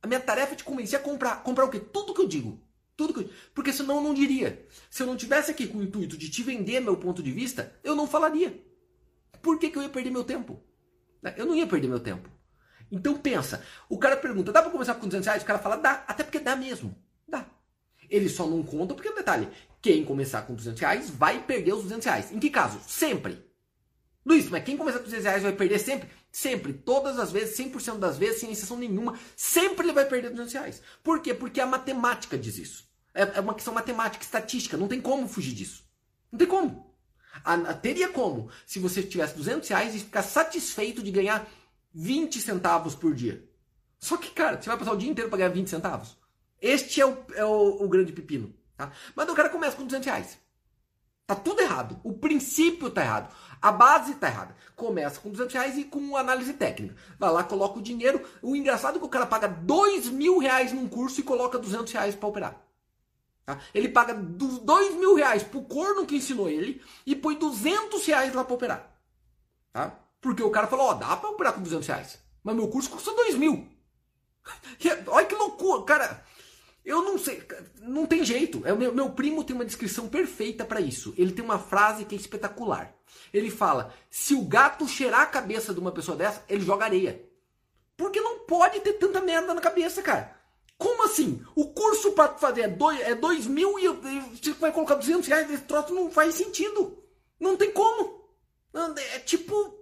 A 0.00 0.06
minha 0.06 0.20
tarefa 0.20 0.52
é 0.52 0.56
te 0.56 0.62
convencer 0.62 1.00
a 1.00 1.02
comprar. 1.02 1.42
Comprar 1.42 1.64
o 1.64 1.68
quê? 1.68 1.80
Tudo 1.80 2.14
que 2.14 2.20
eu 2.20 2.28
digo. 2.28 2.62
Tudo 2.96 3.12
que... 3.12 3.28
Porque 3.52 3.72
senão 3.72 3.96
eu 3.96 4.02
não 4.02 4.14
diria. 4.14 4.64
Se 4.88 5.02
eu 5.02 5.06
não 5.08 5.16
tivesse 5.16 5.50
aqui 5.50 5.66
com 5.66 5.78
o 5.78 5.82
intuito 5.82 6.16
de 6.16 6.30
te 6.30 6.44
vender 6.44 6.78
meu 6.78 6.96
ponto 6.96 7.20
de 7.24 7.32
vista, 7.32 7.74
eu 7.82 7.96
não 7.96 8.06
falaria. 8.06 8.56
Por 9.42 9.58
que, 9.58 9.68
que 9.68 9.76
eu 9.76 9.82
ia 9.82 9.88
perder 9.88 10.10
meu 10.10 10.22
tempo? 10.22 10.62
Né? 11.20 11.34
Eu 11.36 11.44
não 11.44 11.54
ia 11.56 11.66
perder 11.66 11.88
meu 11.88 11.98
tempo. 11.98 12.30
Então 12.88 13.18
pensa, 13.18 13.64
o 13.88 13.98
cara 13.98 14.16
pergunta, 14.16 14.52
dá 14.52 14.62
para 14.62 14.70
começar 14.70 14.94
com 14.94 15.08
200 15.08 15.26
reais? 15.26 15.42
O 15.42 15.46
cara 15.46 15.58
fala, 15.58 15.74
dá, 15.74 16.04
até 16.06 16.22
porque 16.22 16.38
dá 16.38 16.54
mesmo. 16.54 16.94
Dá. 17.26 17.44
Ele 18.08 18.28
só 18.28 18.46
não 18.46 18.62
conta 18.62 18.94
porque 18.94 19.10
detalhe. 19.10 19.48
Quem 19.80 20.04
começar 20.04 20.42
com 20.42 20.54
200 20.54 20.80
reais 20.80 21.10
vai 21.10 21.42
perder 21.42 21.72
os 21.72 21.82
200 21.82 22.04
reais. 22.04 22.30
Em 22.30 22.38
que 22.38 22.48
caso? 22.48 22.78
Sempre. 22.86 23.50
Luiz, 24.24 24.48
mas 24.48 24.64
quem 24.64 24.76
começar 24.76 24.98
com 24.98 25.04
200 25.04 25.24
reais 25.24 25.42
vai 25.42 25.52
perder 25.52 25.78
sempre? 25.78 26.08
Sempre, 26.30 26.72
todas 26.72 27.18
as 27.18 27.32
vezes, 27.32 27.56
100% 27.58 27.98
das 27.98 28.16
vezes, 28.16 28.40
sem 28.40 28.52
exceção 28.52 28.76
nenhuma, 28.76 29.18
sempre 29.36 29.84
ele 29.84 29.92
vai 29.92 30.04
perder 30.06 30.30
200 30.30 30.52
reais. 30.52 30.82
Por 31.02 31.20
quê? 31.20 31.34
Porque 31.34 31.60
a 31.60 31.66
matemática 31.66 32.38
diz 32.38 32.56
isso. 32.56 32.88
É, 33.12 33.22
é 33.38 33.40
uma 33.40 33.54
questão 33.54 33.74
matemática, 33.74 34.24
estatística, 34.24 34.76
não 34.76 34.88
tem 34.88 35.00
como 35.00 35.28
fugir 35.28 35.52
disso. 35.52 35.84
Não 36.30 36.38
tem 36.38 36.48
como. 36.48 36.94
A, 37.44 37.54
a, 37.54 37.74
teria 37.74 38.08
como 38.08 38.48
se 38.64 38.78
você 38.78 39.02
tivesse 39.02 39.36
200 39.36 39.68
reais 39.68 39.94
e 39.94 39.98
ficar 39.98 40.22
satisfeito 40.22 41.02
de 41.02 41.10
ganhar 41.10 41.46
20 41.92 42.40
centavos 42.40 42.94
por 42.94 43.14
dia. 43.14 43.46
Só 43.98 44.16
que, 44.16 44.30
cara, 44.30 44.60
você 44.60 44.68
vai 44.68 44.78
passar 44.78 44.92
o 44.92 44.96
dia 44.96 45.10
inteiro 45.10 45.28
para 45.28 45.38
ganhar 45.38 45.50
20 45.50 45.68
centavos. 45.68 46.16
Este 46.60 47.00
é 47.00 47.06
o, 47.06 47.24
é 47.34 47.44
o, 47.44 47.84
o 47.84 47.88
grande 47.88 48.12
pepino. 48.12 48.54
Tá? 48.76 48.92
Mas 49.14 49.28
o 49.28 49.34
cara 49.34 49.50
começa 49.50 49.76
com 49.76 49.84
200 49.84 50.06
reais. 50.06 50.38
Tá 51.26 51.34
tudo 51.36 51.60
errado. 51.60 52.00
O 52.02 52.12
princípio 52.12 52.90
tá 52.90 53.02
errado. 53.02 53.34
A 53.62 53.70
base 53.70 54.16
tá 54.16 54.26
errada. 54.26 54.56
Começa 54.74 55.20
com 55.20 55.30
200 55.30 55.54
reais 55.54 55.78
e 55.78 55.84
com 55.84 56.16
análise 56.16 56.52
técnica. 56.52 56.96
Vai 57.16 57.30
lá, 57.30 57.44
coloca 57.44 57.78
o 57.78 57.82
dinheiro. 57.82 58.20
O 58.42 58.56
engraçado 58.56 58.96
é 58.96 58.98
que 58.98 59.04
o 59.04 59.08
cara 59.08 59.24
paga 59.24 59.46
2 59.46 60.08
mil 60.08 60.38
reais 60.38 60.72
num 60.72 60.88
curso 60.88 61.20
e 61.20 61.22
coloca 61.22 61.60
200 61.60 61.92
reais 61.92 62.16
para 62.16 62.28
operar. 62.28 62.60
Tá? 63.46 63.60
Ele 63.72 63.88
paga 63.88 64.14
2 64.14 64.96
mil 64.96 65.14
reais 65.14 65.44
pro 65.44 65.62
corno 65.62 66.04
que 66.04 66.16
ensinou 66.16 66.48
ele 66.48 66.82
e 67.06 67.14
põe 67.14 67.36
200 67.36 68.04
reais 68.04 68.34
lá 68.34 68.44
para 68.44 68.54
operar. 68.54 68.90
Tá? 69.72 69.96
Porque 70.20 70.42
o 70.42 70.50
cara 70.50 70.66
falou, 70.66 70.86
ó, 70.86 70.94
dá 70.94 71.16
para 71.16 71.30
operar 71.30 71.52
com 71.52 71.62
200 71.62 71.86
reais. 71.86 72.18
Mas 72.42 72.56
meu 72.56 72.66
curso 72.66 72.90
custa 72.90 73.14
2 73.14 73.36
mil. 73.36 73.68
Olha 75.06 75.26
que 75.26 75.34
loucura, 75.36 75.84
cara. 75.84 76.24
Eu 76.84 77.02
não 77.02 77.16
sei, 77.16 77.46
não 77.80 78.06
tem 78.06 78.24
jeito. 78.24 78.66
É, 78.66 78.74
meu, 78.74 78.92
meu 78.92 79.10
primo 79.10 79.44
tem 79.44 79.54
uma 79.54 79.64
descrição 79.64 80.08
perfeita 80.08 80.64
para 80.64 80.80
isso. 80.80 81.14
Ele 81.16 81.30
tem 81.30 81.44
uma 81.44 81.60
frase 81.60 82.04
que 82.04 82.16
é 82.16 82.18
espetacular. 82.18 82.92
Ele 83.32 83.50
fala: 83.50 83.94
se 84.10 84.34
o 84.34 84.42
gato 84.42 84.86
cheirar 84.86 85.22
a 85.22 85.26
cabeça 85.26 85.72
de 85.72 85.80
uma 85.80 85.92
pessoa 85.92 86.16
dessa, 86.16 86.44
ele 86.48 86.64
joga 86.64 86.84
areia. 86.84 87.24
Porque 87.96 88.20
não 88.20 88.40
pode 88.40 88.80
ter 88.80 88.94
tanta 88.94 89.20
merda 89.20 89.54
na 89.54 89.60
cabeça, 89.60 90.02
cara. 90.02 90.36
Como 90.76 91.04
assim? 91.04 91.44
O 91.54 91.68
curso 91.72 92.12
para 92.12 92.34
fazer 92.34 92.62
é 92.62 92.68
dois, 92.68 93.00
é 93.00 93.14
dois 93.14 93.46
mil 93.46 93.78
e, 93.78 93.86
e 93.86 94.36
você 94.36 94.52
vai 94.54 94.72
colocar 94.72 94.96
200 94.96 95.28
reais 95.28 95.48
nesse 95.48 95.62
troço 95.62 95.94
não 95.94 96.10
faz 96.10 96.34
sentido. 96.34 96.98
Não 97.38 97.56
tem 97.56 97.70
como. 97.70 98.28
É 99.14 99.18
tipo. 99.20 99.80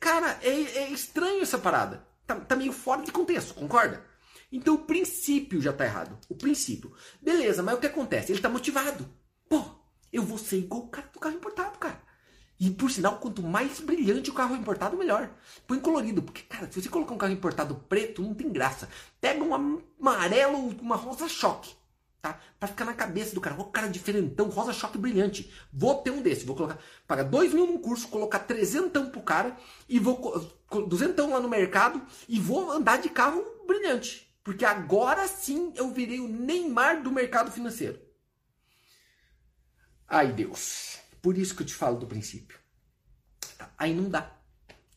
Cara, 0.00 0.38
é, 0.42 0.50
é 0.50 0.90
estranho 0.90 1.42
essa 1.42 1.58
parada. 1.58 2.04
Tá, 2.26 2.34
tá 2.34 2.56
meio 2.56 2.72
fora 2.72 3.02
de 3.02 3.12
contexto, 3.12 3.54
concorda? 3.54 4.04
Então 4.50 4.74
o 4.74 4.84
princípio 4.84 5.60
já 5.60 5.72
tá 5.72 5.84
errado. 5.84 6.18
O 6.28 6.34
princípio. 6.34 6.92
Beleza, 7.22 7.62
mas 7.62 7.76
o 7.76 7.80
que 7.80 7.86
acontece? 7.86 8.32
Ele 8.32 8.40
tá 8.40 8.48
motivado. 8.48 9.08
Pô, 9.48 9.62
eu 10.12 10.22
vou 10.22 10.38
ser 10.38 10.58
igual 10.58 10.82
o 10.82 10.88
cara 10.88 11.08
do 11.12 11.20
carro 11.20 11.36
importado, 11.36 11.78
cara. 11.78 12.02
E 12.60 12.70
por 12.70 12.90
sinal, 12.90 13.16
quanto 13.16 13.42
mais 13.42 13.80
brilhante 13.80 14.28
o 14.28 14.34
carro 14.34 14.54
importado, 14.54 14.94
melhor. 14.94 15.30
Põe 15.66 15.80
colorido, 15.80 16.20
porque, 16.20 16.42
cara, 16.42 16.70
se 16.70 16.82
você 16.82 16.90
colocar 16.90 17.14
um 17.14 17.18
carro 17.18 17.32
importado 17.32 17.74
preto, 17.88 18.20
não 18.20 18.34
tem 18.34 18.52
graça. 18.52 18.86
Pega 19.18 19.42
um 19.42 19.54
amarelo, 19.98 20.68
uma 20.78 20.94
rosa 20.94 21.26
choque, 21.26 21.74
tá? 22.20 22.38
Pra 22.58 22.68
ficar 22.68 22.84
na 22.84 22.92
cabeça 22.92 23.34
do 23.34 23.40
cara. 23.40 23.56
Ó, 23.58 23.64
cara 23.64 23.88
diferentão, 23.88 24.50
rosa 24.50 24.74
choque 24.74 24.98
brilhante. 24.98 25.50
Vou 25.72 26.02
ter 26.02 26.10
um 26.10 26.20
desse. 26.20 26.44
Vou 26.44 26.54
colocar, 26.54 26.78
pagar 27.06 27.22
dois 27.22 27.54
mil 27.54 27.66
num 27.66 27.78
curso, 27.78 28.08
colocar 28.08 28.40
trezentão 28.40 29.08
pro 29.08 29.22
cara 29.22 29.56
e 29.88 29.98
vou, 29.98 30.38
duzentão 30.86 31.30
lá 31.30 31.40
no 31.40 31.48
mercado 31.48 32.02
e 32.28 32.38
vou 32.38 32.70
andar 32.70 32.98
de 32.98 33.08
carro 33.08 33.42
brilhante. 33.66 34.30
Porque 34.44 34.66
agora 34.66 35.26
sim 35.26 35.72
eu 35.76 35.90
virei 35.92 36.20
o 36.20 36.28
Neymar 36.28 37.02
do 37.02 37.10
mercado 37.10 37.50
financeiro. 37.50 37.98
Ai, 40.06 40.30
Deus. 40.30 40.89
Por 41.22 41.36
isso 41.36 41.54
que 41.54 41.62
eu 41.62 41.66
te 41.66 41.74
falo 41.74 41.98
do 41.98 42.06
princípio. 42.06 42.58
Aí 43.76 43.94
não 43.94 44.08
dá. 44.08 44.36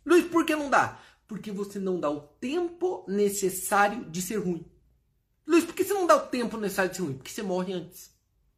Luiz, 0.05 0.25
por 0.25 0.45
que 0.45 0.55
não 0.55 0.69
dá? 0.69 0.99
Porque 1.27 1.51
você 1.51 1.79
não 1.79 1.99
dá 1.99 2.09
o 2.09 2.21
tempo 2.21 3.05
necessário 3.07 4.05
de 4.09 4.21
ser 4.21 4.37
ruim. 4.37 4.65
Luiz, 5.45 5.65
por 5.65 5.73
que 5.75 5.83
você 5.83 5.93
não 5.93 6.07
dá 6.07 6.15
o 6.15 6.27
tempo 6.27 6.57
necessário 6.57 6.91
de 6.91 6.97
ser 6.97 7.03
ruim? 7.03 7.13
Porque 7.15 7.31
você 7.31 7.43
morre 7.43 7.73
antes. 7.73 8.11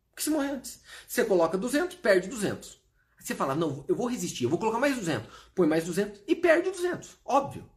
Porque 0.10 0.24
você 0.24 0.30
morre 0.30 0.50
antes. 0.50 0.82
Você 1.08 1.26
coloca 1.26 1.58
200, 1.58 1.98
perde 1.98 2.28
200. 2.28 2.82
Aí 3.18 3.26
você 3.26 3.36
fala, 3.36 3.56
não, 3.56 3.84
eu 3.88 3.96
vou 3.96 4.08
resistir, 4.08 4.44
eu 4.44 4.50
vou 4.50 4.60
colocar 4.60 4.80
mais 4.80 4.96
200. 4.96 5.28
Põe 5.54 5.68
mais 5.68 5.86
200 5.86 6.22
e 6.28 6.36
perde 6.36 6.72
200. 6.72 7.18
Óbvio. 7.26 7.70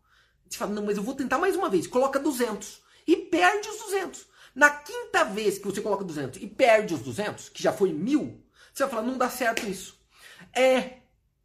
Você 0.48 0.58
fala, 0.58 0.72
não, 0.72 0.84
mas 0.84 0.96
eu 0.96 1.02
vou 1.02 1.14
tentar 1.14 1.38
mais 1.38 1.56
uma 1.56 1.68
vez. 1.68 1.86
Coloca 1.86 2.18
200 2.18 2.82
e 3.06 3.16
perde 3.16 3.68
os 3.68 3.78
200. 3.78 4.26
Na 4.54 4.70
quinta 4.70 5.24
vez 5.24 5.58
que 5.58 5.64
você 5.64 5.80
coloca 5.80 6.04
200 6.04 6.42
e 6.42 6.46
perde 6.46 6.94
os 6.94 7.00
200, 7.00 7.48
que 7.50 7.62
já 7.62 7.72
foi 7.72 7.92
mil, 7.92 8.42
você 8.78 8.84
vai 8.84 8.90
falar, 8.90 9.02
não 9.02 9.18
dá 9.18 9.28
certo 9.28 9.66
isso. 9.66 10.00
É, 10.54 10.98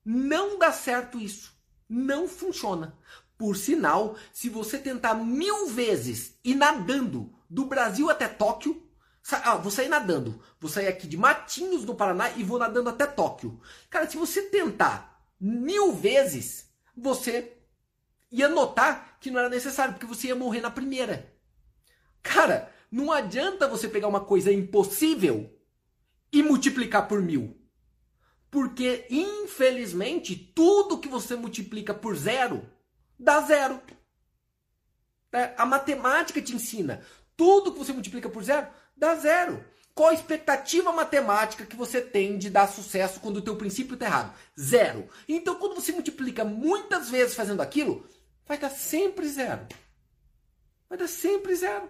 não 0.05 0.59
dá 0.59 0.71
certo 0.71 1.19
isso. 1.19 1.53
Não 1.89 2.27
funciona. 2.27 2.97
Por 3.37 3.57
sinal, 3.57 4.15
se 4.31 4.49
você 4.49 4.77
tentar 4.77 5.15
mil 5.15 5.67
vezes 5.67 6.37
ir 6.43 6.55
nadando 6.55 7.33
do 7.49 7.65
Brasil 7.65 8.09
até 8.09 8.27
Tóquio, 8.27 8.87
ah, 9.31 9.55
vou 9.55 9.71
sair 9.71 9.89
nadando. 9.89 10.41
Vou 10.59 10.69
sair 10.69 10.87
aqui 10.87 11.07
de 11.07 11.17
Matinhos 11.17 11.83
do 11.83 11.95
Paraná 11.95 12.29
e 12.31 12.43
vou 12.43 12.59
nadando 12.59 12.89
até 12.89 13.05
Tóquio. 13.05 13.59
Cara, 13.89 14.09
se 14.09 14.17
você 14.17 14.43
tentar 14.43 15.25
mil 15.39 15.93
vezes, 15.93 16.69
você 16.95 17.57
ia 18.31 18.47
notar 18.47 19.17
que 19.19 19.31
não 19.31 19.39
era 19.39 19.49
necessário, 19.49 19.93
porque 19.93 20.05
você 20.05 20.27
ia 20.27 20.35
morrer 20.35 20.61
na 20.61 20.69
primeira. 20.69 21.33
Cara, 22.21 22.71
não 22.91 23.11
adianta 23.11 23.67
você 23.67 23.87
pegar 23.87 24.07
uma 24.07 24.21
coisa 24.21 24.51
impossível 24.51 25.52
e 26.33 26.41
multiplicar 26.41 27.07
por 27.07 27.21
mil. 27.21 27.55
Porque, 28.49 29.05
infelizmente, 29.09 30.35
tudo 30.35 30.97
que 30.97 31.07
você 31.07 31.35
multiplica 31.35 31.93
por 31.93 32.15
zero 32.15 32.67
dá 33.17 33.39
zero. 33.41 33.79
É, 35.31 35.53
a 35.57 35.65
matemática 35.65 36.41
te 36.41 36.53
ensina. 36.53 37.05
Tudo 37.37 37.71
que 37.71 37.79
você 37.79 37.93
multiplica 37.93 38.29
por 38.29 38.43
zero 38.43 38.67
dá 38.97 39.15
zero. 39.15 39.63
Qual 39.95 40.09
a 40.09 40.13
expectativa 40.13 40.91
matemática 40.91 41.65
que 41.65 41.75
você 41.75 42.01
tem 42.01 42.37
de 42.37 42.49
dar 42.49 42.67
sucesso 42.67 43.19
quando 43.19 43.37
o 43.37 43.41
teu 43.41 43.55
princípio 43.55 43.93
está 43.93 44.07
errado? 44.07 44.35
Zero. 44.59 45.07
Então, 45.27 45.55
quando 45.55 45.75
você 45.75 45.91
multiplica 45.91 46.43
muitas 46.43 47.09
vezes 47.09 47.35
fazendo 47.35 47.61
aquilo, 47.61 48.07
vai 48.45 48.57
dar 48.57 48.71
sempre 48.71 49.27
zero. 49.27 49.67
Vai 50.89 50.97
dar 50.97 51.07
sempre 51.07 51.55
zero. 51.55 51.89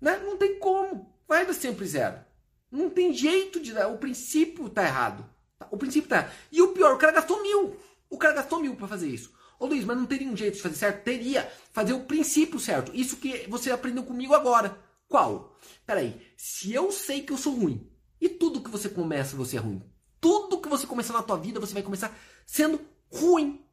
Né? 0.00 0.18
Não 0.18 0.36
tem 0.36 0.58
como. 0.60 1.12
Vai 1.26 1.44
dar 1.44 1.54
sempre 1.54 1.84
zero. 1.86 2.24
Não 2.70 2.90
tem 2.90 3.12
jeito 3.12 3.60
de 3.60 3.72
dar. 3.72 3.88
O 3.88 3.98
princípio 3.98 4.68
tá 4.68 4.84
errado. 4.84 5.24
O 5.70 5.76
princípio 5.76 6.08
tá 6.08 6.16
errado. 6.16 6.32
E 6.50 6.62
o 6.62 6.68
pior, 6.68 6.94
o 6.94 6.98
cara 6.98 7.12
gastou 7.12 7.42
mil. 7.42 7.76
O 8.10 8.18
cara 8.18 8.34
gastou 8.34 8.60
mil 8.60 8.76
para 8.76 8.88
fazer 8.88 9.08
isso. 9.08 9.32
Ô 9.58 9.66
Luiz, 9.66 9.84
mas 9.84 9.96
não 9.96 10.06
teria 10.06 10.28
um 10.28 10.36
jeito 10.36 10.56
de 10.56 10.62
fazer 10.62 10.74
certo? 10.74 11.04
Teria. 11.04 11.50
Fazer 11.72 11.92
o 11.92 12.04
princípio 12.04 12.60
certo. 12.60 12.92
Isso 12.94 13.16
que 13.16 13.46
você 13.48 13.70
aprendeu 13.70 14.04
comigo 14.04 14.34
agora. 14.34 14.78
Qual? 15.08 15.56
Peraí. 15.86 16.20
Se 16.36 16.72
eu 16.72 16.90
sei 16.92 17.22
que 17.22 17.32
eu 17.32 17.38
sou 17.38 17.54
ruim, 17.54 17.90
e 18.20 18.28
tudo 18.28 18.62
que 18.62 18.70
você 18.70 18.88
começa, 18.88 19.36
você 19.36 19.56
é 19.56 19.60
ruim. 19.60 19.82
Tudo 20.20 20.60
que 20.60 20.68
você 20.68 20.86
começar 20.86 21.12
na 21.12 21.22
tua 21.22 21.36
vida, 21.36 21.60
você 21.60 21.74
vai 21.74 21.82
começar 21.82 22.16
sendo 22.46 22.80
ruim. 23.10 23.64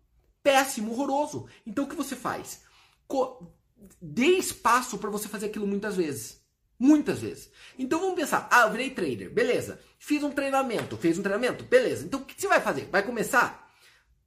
Péssimo, 0.42 0.92
horroroso. 0.92 1.48
Então 1.66 1.86
o 1.86 1.88
que 1.88 1.96
você 1.96 2.16
faz? 2.16 2.62
Co 3.08 3.52
dê 4.02 4.38
espaço 4.38 4.98
para 4.98 5.10
você 5.10 5.28
fazer 5.28 5.48
aquilo 5.48 5.68
muitas 5.68 5.96
vezes. 5.96 6.42
Muitas 6.80 7.20
vezes. 7.20 7.50
Então 7.78 8.00
vamos 8.00 8.16
pensar, 8.16 8.48
ah, 8.52 8.64
eu 8.64 8.72
virei 8.72 8.90
trader, 8.90 9.32
beleza. 9.32 9.80
Fiz 10.00 10.24
um 10.24 10.32
treinamento, 10.32 10.98
fez 10.98 11.18
um 11.18 11.22
treinamento, 11.22 11.64
beleza. 11.64 12.06
Então 12.06 12.20
o 12.20 12.26
que 12.26 12.40
você 12.40 12.48
vai 12.48 12.60
fazer? 12.60 12.90
Vai 12.92 13.04
começar? 13.04 13.72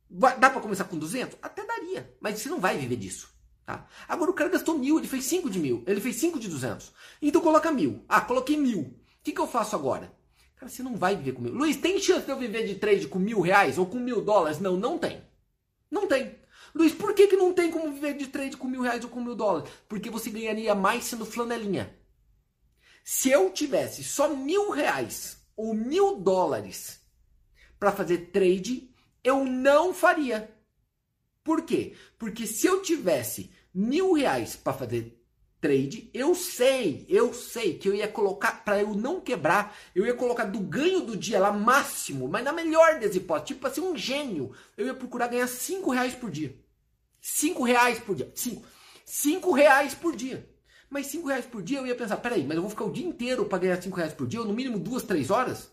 Vai, 0.08 0.38
dá 0.38 0.48
para 0.48 0.60
começar 0.60 0.84
com 0.84 0.96
200? 0.96 1.38
Até 1.42 1.64
daria, 1.64 2.14
mas 2.20 2.38
você 2.38 2.48
não 2.48 2.60
vai 2.60 2.78
viver 2.78 2.96
disso. 2.96 3.28
Tá? 3.64 3.86
Agora 4.08 4.30
o 4.30 4.34
cara 4.34 4.48
gastou 4.48 4.78
mil, 4.78 4.98
ele 4.98 5.08
fez 5.08 5.24
5 5.24 5.50
de 5.50 5.58
mil, 5.58 5.82
ele 5.86 6.00
fez 6.00 6.16
5 6.16 6.38
de 6.38 6.48
200. 6.48 6.92
Então 7.20 7.42
coloca 7.42 7.70
mil. 7.72 8.04
Ah, 8.08 8.20
coloquei 8.20 8.56
mil. 8.56 8.80
O 8.80 8.94
que, 9.24 9.32
que 9.32 9.40
eu 9.40 9.48
faço 9.48 9.74
agora? 9.74 10.14
Cara, 10.54 10.70
você 10.70 10.82
não 10.82 10.96
vai 10.96 11.16
viver 11.16 11.32
com 11.32 11.42
mil. 11.42 11.52
Luiz, 11.52 11.76
tem 11.76 11.98
chance 11.98 12.24
de 12.24 12.30
eu 12.30 12.38
viver 12.38 12.64
de 12.64 12.76
trade 12.76 13.08
com 13.08 13.18
mil 13.18 13.40
reais 13.40 13.76
ou 13.76 13.86
com 13.86 13.98
mil 13.98 14.22
dólares? 14.22 14.60
Não, 14.60 14.76
não 14.76 14.96
tem. 14.96 15.20
Não 15.90 16.06
tem. 16.06 16.36
Luiz, 16.74 16.92
por 16.92 17.12
que, 17.12 17.26
que 17.26 17.36
não 17.36 17.52
tem 17.52 17.70
como 17.70 17.92
viver 17.92 18.14
de 18.14 18.28
trade 18.28 18.56
com 18.56 18.68
mil 18.68 18.82
reais 18.82 19.02
ou 19.02 19.10
com 19.10 19.20
mil 19.20 19.34
dólares? 19.34 19.68
Porque 19.88 20.10
você 20.10 20.30
ganharia 20.30 20.74
mais 20.74 21.04
sendo 21.04 21.26
flanelinha. 21.26 21.94
Se 23.08 23.30
eu 23.30 23.52
tivesse 23.52 24.02
só 24.02 24.34
mil 24.34 24.68
reais 24.70 25.36
ou 25.56 25.72
mil 25.72 26.16
dólares 26.16 27.00
para 27.78 27.92
fazer 27.92 28.32
trade, 28.32 28.90
eu 29.22 29.44
não 29.44 29.94
faria. 29.94 30.52
Por 31.44 31.62
quê? 31.62 31.94
Porque 32.18 32.48
se 32.48 32.66
eu 32.66 32.82
tivesse 32.82 33.48
mil 33.72 34.12
reais 34.12 34.56
para 34.56 34.72
fazer 34.72 35.24
trade, 35.60 36.10
eu 36.12 36.34
sei, 36.34 37.06
eu 37.08 37.32
sei 37.32 37.78
que 37.78 37.88
eu 37.88 37.94
ia 37.94 38.08
colocar, 38.08 38.64
para 38.64 38.80
eu 38.80 38.92
não 38.92 39.20
quebrar, 39.20 39.78
eu 39.94 40.04
ia 40.04 40.14
colocar 40.14 40.46
do 40.46 40.58
ganho 40.58 41.02
do 41.02 41.16
dia 41.16 41.38
lá 41.38 41.52
máximo, 41.52 42.26
mas 42.26 42.42
na 42.42 42.52
melhor 42.52 42.98
das 42.98 43.14
hipóteses, 43.14 43.54
tipo 43.54 43.68
assim, 43.68 43.82
um 43.82 43.96
gênio, 43.96 44.52
eu 44.76 44.84
ia 44.84 44.94
procurar 44.94 45.28
ganhar 45.28 45.46
cinco 45.46 45.92
reais 45.92 46.16
por 46.16 46.28
dia. 46.28 46.58
cinco 47.20 47.62
reais 47.62 48.00
por 48.00 48.16
dia. 48.16 48.32
cinco 48.34 48.66
cinco 49.04 49.52
reais 49.52 49.94
por 49.94 50.16
dia. 50.16 50.55
Mas 50.88 51.06
5 51.06 51.28
reais 51.28 51.44
por 51.44 51.62
dia 51.62 51.78
eu 51.78 51.86
ia 51.86 51.94
pensar, 51.94 52.16
peraí, 52.18 52.44
mas 52.44 52.56
eu 52.56 52.62
vou 52.62 52.70
ficar 52.70 52.84
o 52.84 52.92
dia 52.92 53.06
inteiro 53.06 53.44
para 53.44 53.58
ganhar 53.58 53.82
5 53.82 53.96
reais 53.96 54.12
por 54.12 54.26
dia, 54.26 54.40
ou 54.40 54.46
no 54.46 54.54
mínimo 54.54 54.78
2, 54.78 55.02
3 55.02 55.30
horas? 55.30 55.70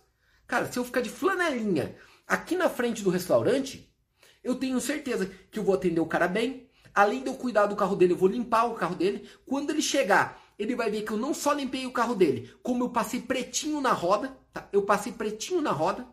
Cara, 0.48 0.72
se 0.72 0.78
eu 0.78 0.84
ficar 0.84 1.02
de 1.02 1.10
flanelinha 1.10 1.96
aqui 2.28 2.56
na 2.56 2.70
frente 2.70 3.04
do 3.04 3.10
restaurante, 3.10 3.94
eu 4.44 4.56
tenho 4.56 4.80
certeza 4.82 5.30
que 5.50 5.60
eu 5.60 5.64
vou 5.64 5.76
atender 5.76 6.02
o 6.02 6.06
cara 6.06 6.28
bem. 6.28 6.70
Além 6.94 7.24
de 7.24 7.28
eu 7.28 7.36
cuidar 7.36 7.66
do 7.66 7.76
carro 7.76 7.96
dele, 7.96 8.14
eu 8.14 8.18
vou 8.18 8.30
limpar 8.30 8.66
o 8.66 8.76
carro 8.76 8.96
dele. 8.96 9.28
Quando 9.46 9.70
ele 9.72 9.82
chegar, 9.82 10.42
ele 10.60 10.76
vai 10.76 10.92
ver 10.92 11.04
que 11.04 11.12
eu 11.12 11.18
não 11.18 11.34
só 11.34 11.54
limpei 11.54 11.86
o 11.86 11.92
carro 11.92 12.14
dele, 12.14 12.52
como 12.62 12.84
eu 12.84 12.90
passei 12.90 13.22
pretinho 13.22 13.82
na 13.82 13.92
roda. 13.92 14.38
Tá? 14.52 14.68
Eu 14.72 14.84
passei 14.84 15.12
pretinho 15.12 15.62
na 15.62 15.72
roda 15.72 16.08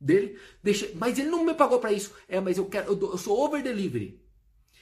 dele. 0.00 0.38
Deixei, 0.62 0.94
mas 0.94 1.18
ele 1.18 1.28
não 1.28 1.44
me 1.44 1.54
pagou 1.54 1.78
para 1.78 1.92
isso. 1.92 2.12
É, 2.26 2.40
mas 2.40 2.58
eu 2.58 2.66
quero, 2.66 2.92
eu, 2.92 3.12
eu 3.12 3.18
sou 3.18 3.38
over 3.38 3.62
delivery. 3.62 4.23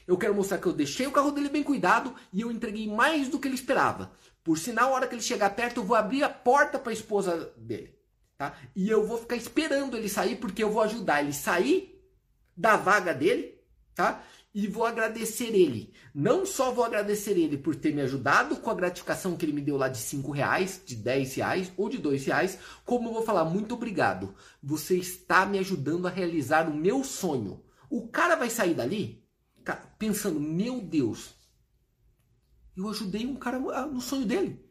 Eu 0.07 0.17
quero 0.17 0.35
mostrar 0.35 0.59
que 0.59 0.67
eu 0.67 0.73
deixei 0.73 1.07
o 1.07 1.12
carro 1.12 1.31
dele 1.31 1.49
bem 1.49 1.62
cuidado 1.62 2.15
e 2.33 2.40
eu 2.40 2.50
entreguei 2.50 2.88
mais 2.88 3.29
do 3.29 3.38
que 3.38 3.48
ele 3.48 3.55
esperava. 3.55 4.13
Por 4.42 4.59
sinal, 4.59 4.90
a 4.90 4.96
hora 4.96 5.07
que 5.07 5.15
ele 5.15 5.23
chegar 5.23 5.50
perto, 5.50 5.79
eu 5.79 5.85
vou 5.85 5.96
abrir 5.96 6.25
a 6.25 6.29
porta 6.29 6.79
para 6.79 6.90
a 6.90 6.94
esposa 6.94 7.53
dele. 7.57 7.94
Tá? 8.37 8.55
E 8.75 8.90
eu 8.90 9.07
vou 9.07 9.19
ficar 9.19 9.37
esperando 9.37 9.96
ele 9.96 10.09
sair, 10.09 10.37
porque 10.37 10.65
eu 10.65 10.71
vou 10.71 10.83
ajudar 10.83 11.23
ele 11.23 11.33
sair 11.33 11.92
da 12.57 12.77
vaga 12.77 13.15
dele, 13.15 13.55
tá? 13.94 14.21
E 14.55 14.67
vou 14.67 14.85
agradecer 14.85 15.55
ele. 15.55 15.94
Não 16.15 16.44
só 16.44 16.73
vou 16.73 16.85
agradecer 16.85 17.38
ele 17.38 17.57
por 17.57 17.75
ter 17.75 17.94
me 17.94 18.03
ajudado 18.03 18.57
com 18.57 18.69
a 18.69 18.75
gratificação 18.75 19.37
que 19.37 19.46
ele 19.46 19.53
me 19.53 19.63
deu 19.63 19.77
lá 19.77 19.88
de 19.88 19.98
5 19.98 20.31
reais, 20.33 20.83
de 20.85 20.96
10 20.96 21.35
reais 21.37 21.73
ou 21.77 21.88
de 21.88 21.98
2 21.98 22.27
reais, 22.27 22.59
como 22.85 23.09
eu 23.09 23.15
vou 23.15 23.23
falar, 23.23 23.44
muito 23.44 23.75
obrigado. 23.75 24.35
Você 24.63 24.96
está 24.96 25.46
me 25.46 25.59
ajudando 25.59 26.07
a 26.07 26.11
realizar 26.11 26.69
o 26.69 26.75
meu 26.75 27.03
sonho. 27.05 27.63
O 27.88 28.09
cara 28.09 28.35
vai 28.35 28.50
sair 28.50 28.75
dali 28.75 29.21
pensando, 29.98 30.40
meu 30.40 30.81
Deus, 30.81 31.35
eu 32.77 32.88
ajudei 32.88 33.27
um 33.27 33.37
cara 33.37 33.58
no 33.87 34.00
sonho 34.00 34.27
dele. 34.27 34.65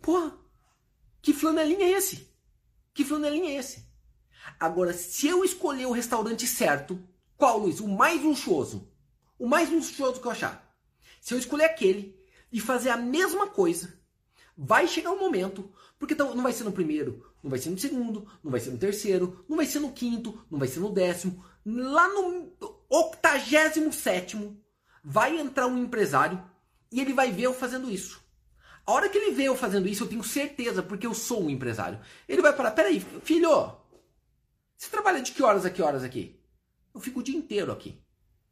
Porra, 0.00 0.36
que 1.22 1.32
flanelinha 1.32 1.86
é 1.86 1.92
esse? 1.92 2.28
Que 2.92 3.04
flanelinha 3.04 3.50
é 3.50 3.54
esse? 3.54 3.86
Agora, 4.60 4.92
se 4.92 5.26
eu 5.26 5.44
escolher 5.44 5.86
o 5.86 5.92
restaurante 5.92 6.46
certo, 6.46 7.02
qual, 7.36 7.58
Luiz? 7.58 7.80
O 7.80 7.88
mais 7.88 8.22
luxuoso. 8.22 8.90
O 9.38 9.46
mais 9.46 9.70
luxuoso 9.70 10.20
que 10.20 10.26
eu 10.26 10.32
achar. 10.32 10.76
Se 11.20 11.32
eu 11.34 11.38
escolher 11.38 11.64
aquele 11.64 12.18
e 12.52 12.60
fazer 12.60 12.90
a 12.90 12.96
mesma 12.96 13.46
coisa, 13.46 13.98
vai 14.56 14.86
chegar 14.86 15.10
um 15.10 15.18
momento, 15.18 15.72
porque 15.98 16.14
não 16.14 16.42
vai 16.42 16.52
ser 16.52 16.64
no 16.64 16.72
primeiro, 16.72 17.32
não 17.42 17.50
vai 17.50 17.58
ser 17.58 17.70
no 17.70 17.78
segundo, 17.78 18.28
não 18.42 18.50
vai 18.50 18.60
ser 18.60 18.70
no 18.70 18.78
terceiro, 18.78 19.44
não 19.48 19.56
vai 19.56 19.66
ser 19.66 19.80
no 19.80 19.92
quinto, 19.92 20.38
não 20.50 20.58
vai 20.58 20.68
ser 20.68 20.80
no 20.80 20.92
décimo, 20.92 21.44
lá 21.64 22.08
no 22.08 22.52
octagésimo 22.88 23.92
sétimo, 23.92 24.60
vai 25.02 25.38
entrar 25.38 25.66
um 25.66 25.78
empresário 25.78 26.42
e 26.92 27.00
ele 27.00 27.12
vai 27.12 27.32
ver 27.32 27.42
eu 27.42 27.54
fazendo 27.54 27.90
isso. 27.90 28.22
A 28.86 28.92
hora 28.92 29.08
que 29.08 29.16
ele 29.16 29.34
vê 29.34 29.44
eu 29.44 29.56
fazendo 29.56 29.88
isso, 29.88 30.04
eu 30.04 30.08
tenho 30.08 30.22
certeza, 30.22 30.82
porque 30.82 31.06
eu 31.06 31.14
sou 31.14 31.44
um 31.44 31.50
empresário. 31.50 31.98
Ele 32.28 32.42
vai 32.42 32.52
falar: 32.52 32.72
peraí, 32.72 33.00
filho, 33.22 33.72
você 34.76 34.90
trabalha 34.90 35.22
de 35.22 35.32
que 35.32 35.42
horas 35.42 35.64
a 35.64 35.70
que 35.70 35.82
horas 35.82 36.04
aqui? 36.04 36.38
Eu 36.94 37.00
fico 37.00 37.20
o 37.20 37.22
dia 37.22 37.36
inteiro 37.36 37.72
aqui. 37.72 38.00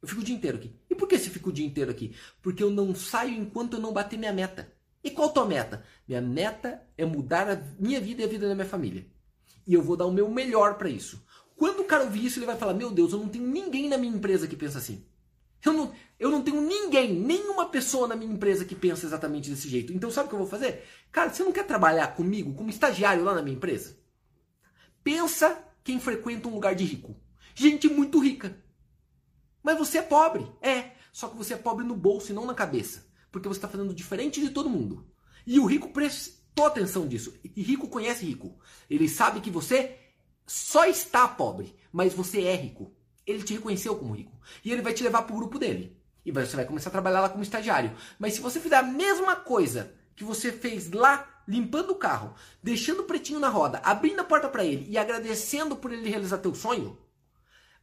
Eu 0.01 0.09
fico 0.09 0.21
o 0.21 0.25
dia 0.25 0.35
inteiro 0.35 0.57
aqui. 0.57 0.75
E 0.91 0.95
por 0.95 1.07
que 1.07 1.19
você 1.19 1.31
fica 1.31 1.49
o 1.49 1.53
dia 1.53 1.67
inteiro 1.67 1.91
aqui? 1.91 2.17
Porque 2.41 2.63
eu 2.63 2.71
não 2.71 2.95
saio 2.95 3.35
enquanto 3.35 3.75
eu 3.75 3.81
não 3.81 3.93
bater 3.93 4.19
minha 4.19 4.33
meta. 4.33 4.73
E 5.05 5.11
qual 5.11 5.29
a 5.29 5.33
tua 5.33 5.47
meta? 5.47 5.85
Minha 6.09 6.21
meta 6.21 6.83
é 6.97 7.05
mudar 7.05 7.49
a 7.49 7.57
minha 7.79 8.01
vida 8.01 8.23
e 8.23 8.25
a 8.25 8.29
vida 8.29 8.49
da 8.49 8.55
minha 8.55 8.67
família. 8.67 9.07
E 9.67 9.75
eu 9.75 9.83
vou 9.83 9.97
dar 9.97 10.07
o 10.07 10.13
meu 10.13 10.29
melhor 10.29 10.77
para 10.77 10.89
isso. 10.89 11.25
Quando 11.63 11.79
o 11.79 11.85
cara 11.85 12.03
ouvir 12.03 12.25
isso, 12.25 12.41
ele 12.41 12.47
vai 12.47 12.57
falar: 12.57 12.75
Meu 12.75 12.91
Deus, 12.91 13.13
eu 13.13 13.21
não 13.21 13.29
tenho 13.29 13.47
ninguém 13.47 13.89
na 13.89 13.97
minha 13.97 14.13
empresa 14.13 14.49
que 14.49 14.57
pensa 14.57 14.79
assim. 14.79 15.07
Eu 15.65 15.73
não, 15.73 15.93
eu 16.19 16.29
não 16.29 16.43
tenho 16.43 16.61
ninguém, 16.61 17.15
nenhuma 17.15 17.67
pessoa 17.67 18.09
na 18.09 18.17
minha 18.17 18.33
empresa 18.33 18.65
que 18.65 18.75
pensa 18.75 19.07
exatamente 19.07 19.49
desse 19.49 19.69
jeito. 19.69 19.93
Então 19.93 20.11
sabe 20.11 20.27
o 20.27 20.29
que 20.29 20.35
eu 20.35 20.41
vou 20.41 20.49
fazer? 20.49 20.83
Cara, 21.13 21.31
você 21.31 21.45
não 21.45 21.53
quer 21.53 21.65
trabalhar 21.65 22.17
comigo 22.17 22.53
como 22.55 22.69
estagiário 22.69 23.23
lá 23.23 23.33
na 23.33 23.43
minha 23.43 23.55
empresa? 23.55 23.97
Pensa 25.05 25.57
quem 25.85 26.01
frequenta 26.01 26.49
um 26.49 26.55
lugar 26.55 26.75
de 26.75 26.83
rico. 26.83 27.15
Gente 27.55 27.89
muito 27.89 28.19
rica. 28.19 28.61
Mas 29.63 29.79
você 29.79 29.99
é 29.99 30.03
pobre. 30.03 30.45
É. 30.61 30.91
Só 31.13 31.29
que 31.29 31.37
você 31.37 31.55
é 31.55 31.57
pobre 31.57 31.87
no 31.87 31.95
bolso 31.95 32.33
e 32.33 32.35
não 32.35 32.45
na 32.45 32.55
cabeça. 32.55 33.07
Porque 33.31 33.47
você 33.47 33.59
está 33.59 33.69
fazendo 33.69 33.95
diferente 33.95 34.41
de 34.41 34.51
todo 34.51 34.69
mundo. 34.69 35.07
E 35.47 35.61
o 35.61 35.65
rico 35.65 35.91
prestou 35.91 36.67
atenção 36.67 37.07
disso. 37.07 37.33
E 37.45 37.63
rico 37.63 37.87
conhece 37.87 38.25
rico. 38.25 38.59
Ele 38.91 39.09
sabe 39.09 39.41
que 39.41 39.49
você 39.49 40.01
só 40.47 40.84
está 40.86 41.26
pobre, 41.28 41.74
mas 41.93 42.14
você 42.14 42.43
é 42.45 42.55
rico. 42.55 42.93
Ele 43.26 43.43
te 43.43 43.55
reconheceu 43.55 43.97
como 43.97 44.14
rico. 44.14 44.32
E 44.64 44.72
ele 44.72 44.82
vai 44.82 44.93
te 44.93 45.03
levar 45.03 45.22
para 45.22 45.34
o 45.34 45.38
grupo 45.38 45.59
dele. 45.59 45.97
E 46.24 46.30
você 46.30 46.57
vai 46.57 46.64
começar 46.64 46.88
a 46.88 46.93
trabalhar 46.93 47.20
lá 47.20 47.28
como 47.28 47.43
estagiário. 47.43 47.95
Mas 48.18 48.34
se 48.34 48.40
você 48.40 48.61
fizer 48.61 48.76
a 48.76 48.82
mesma 48.82 49.36
coisa 49.36 49.95
que 50.14 50.24
você 50.24 50.53
fez 50.53 50.90
lá, 50.90 51.43
limpando 51.47 51.90
o 51.90 51.97
carro, 51.97 52.34
deixando 52.62 53.01
o 53.01 53.05
pretinho 53.05 53.40
na 53.40 53.49
roda, 53.49 53.80
abrindo 53.84 54.20
a 54.20 54.24
porta 54.24 54.49
para 54.49 54.64
ele 54.64 54.86
e 54.88 54.99
agradecendo 54.99 55.76
por 55.76 55.93
ele 55.93 56.09
realizar 56.09 56.38
teu 56.38 56.55
sonho, 56.55 56.99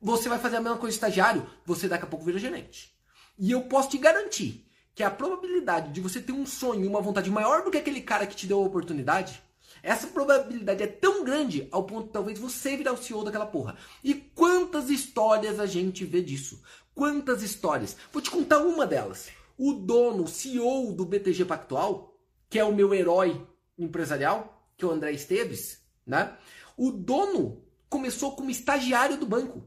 você 0.02 0.30
vai 0.30 0.40
fazer 0.40 0.58
a 0.58 0.62
mesma 0.62 0.78
coisa 0.78 0.96
estagiário, 0.96 1.48
você 1.66 1.88
daqui 1.88 2.06
a 2.06 2.08
pouco 2.08 2.26
vira 2.26 2.40
gerente. 2.40 2.94
E 3.38 3.52
eu 3.52 3.64
posso 3.64 3.90
te 3.90 3.98
garantir 3.98 4.66
que 4.96 5.04
a 5.04 5.12
probabilidade 5.12 5.92
de 5.92 6.02
você 6.02 6.22
ter 6.22 6.32
um 6.32 6.46
sonho 6.46 6.84
e 6.84 6.88
uma 6.88 7.02
vontade 7.02 7.30
maior 7.30 7.64
do 7.64 7.72
que 7.72 7.78
aquele 7.78 8.02
cara 8.02 8.28
que 8.28 8.36
te 8.36 8.48
deu 8.48 8.60
a 8.60 8.66
oportunidade, 8.66 9.42
essa 9.82 10.08
probabilidade 10.08 10.84
é 10.84 10.88
tão 10.88 11.24
grande 11.24 11.68
ao 11.72 11.84
ponto 11.84 12.08
de 12.08 12.14
talvez 12.14 12.40
você 12.40 12.76
virar 12.76 12.94
o 12.94 12.98
CEO 12.98 13.24
daquela 13.24 13.46
porra. 13.46 13.78
E 14.04 14.14
quantas 14.14 14.90
histórias 14.90 15.60
a 15.60 15.66
gente 15.66 16.06
vê 16.06 16.22
disso? 16.22 16.62
Quantas 16.94 17.44
histórias? 17.44 17.96
Vou 18.12 18.22
te 18.22 18.30
contar 18.30 18.60
uma 18.60 18.86
delas. 18.86 19.30
O 19.58 19.74
dono, 19.74 20.24
o 20.24 20.28
CEO 20.28 20.94
do 20.94 21.06
BTG 21.06 21.46
Pactual, 21.46 22.14
que 22.50 22.60
é 22.60 22.64
o 22.64 22.74
meu 22.74 22.94
herói 22.94 23.46
empresarial, 23.78 24.68
que 24.78 24.84
é 24.84 24.88
o 24.88 24.92
André 24.92 25.12
Esteves, 25.12 25.82
né? 26.06 26.36
O 26.78 26.92
dono 26.92 27.64
começou 27.90 28.36
como 28.36 28.50
estagiário 28.50 29.18
do 29.18 29.26
banco. 29.26 29.64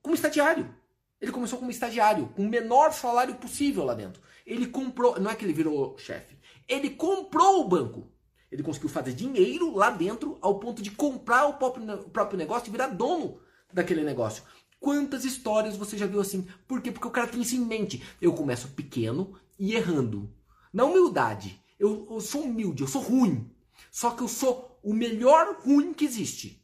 Como 0.00 0.14
estagiário. 0.14 0.74
Ele 1.20 1.30
começou 1.30 1.58
como 1.58 1.70
estagiário, 1.70 2.28
com 2.34 2.42
o 2.42 2.48
menor 2.48 2.92
salário 2.92 3.36
possível 3.36 3.84
lá 3.84 3.94
dentro. 3.94 4.20
Ele 4.44 4.66
comprou, 4.66 5.20
não 5.20 5.30
é 5.30 5.36
que 5.36 5.44
ele 5.44 5.52
virou 5.52 5.96
chefe, 5.96 6.36
ele 6.68 6.90
comprou 6.90 7.60
o 7.60 7.68
banco. 7.68 8.11
Ele 8.52 8.62
conseguiu 8.62 8.90
fazer 8.90 9.14
dinheiro 9.14 9.74
lá 9.74 9.88
dentro 9.88 10.36
ao 10.42 10.58
ponto 10.58 10.82
de 10.82 10.90
comprar 10.90 11.46
o 11.46 11.54
próprio 11.54 12.36
negócio 12.36 12.68
e 12.68 12.70
virar 12.70 12.88
dono 12.88 13.40
daquele 13.72 14.04
negócio. 14.04 14.42
Quantas 14.78 15.24
histórias 15.24 15.74
você 15.74 15.96
já 15.96 16.06
viu 16.06 16.20
assim? 16.20 16.46
Por 16.68 16.82
quê? 16.82 16.92
Porque 16.92 17.08
o 17.08 17.10
cara 17.10 17.26
tem 17.26 17.40
isso 17.40 17.56
em 17.56 17.64
mente. 17.64 18.02
Eu 18.20 18.34
começo 18.34 18.68
pequeno 18.68 19.34
e 19.58 19.74
errando. 19.74 20.30
Na 20.70 20.84
humildade. 20.84 21.58
Eu, 21.80 22.06
eu 22.10 22.20
sou 22.20 22.42
humilde, 22.42 22.82
eu 22.82 22.88
sou 22.88 23.00
ruim. 23.00 23.50
Só 23.90 24.10
que 24.10 24.22
eu 24.22 24.28
sou 24.28 24.78
o 24.82 24.92
melhor 24.92 25.56
ruim 25.64 25.94
que 25.94 26.04
existe. 26.04 26.62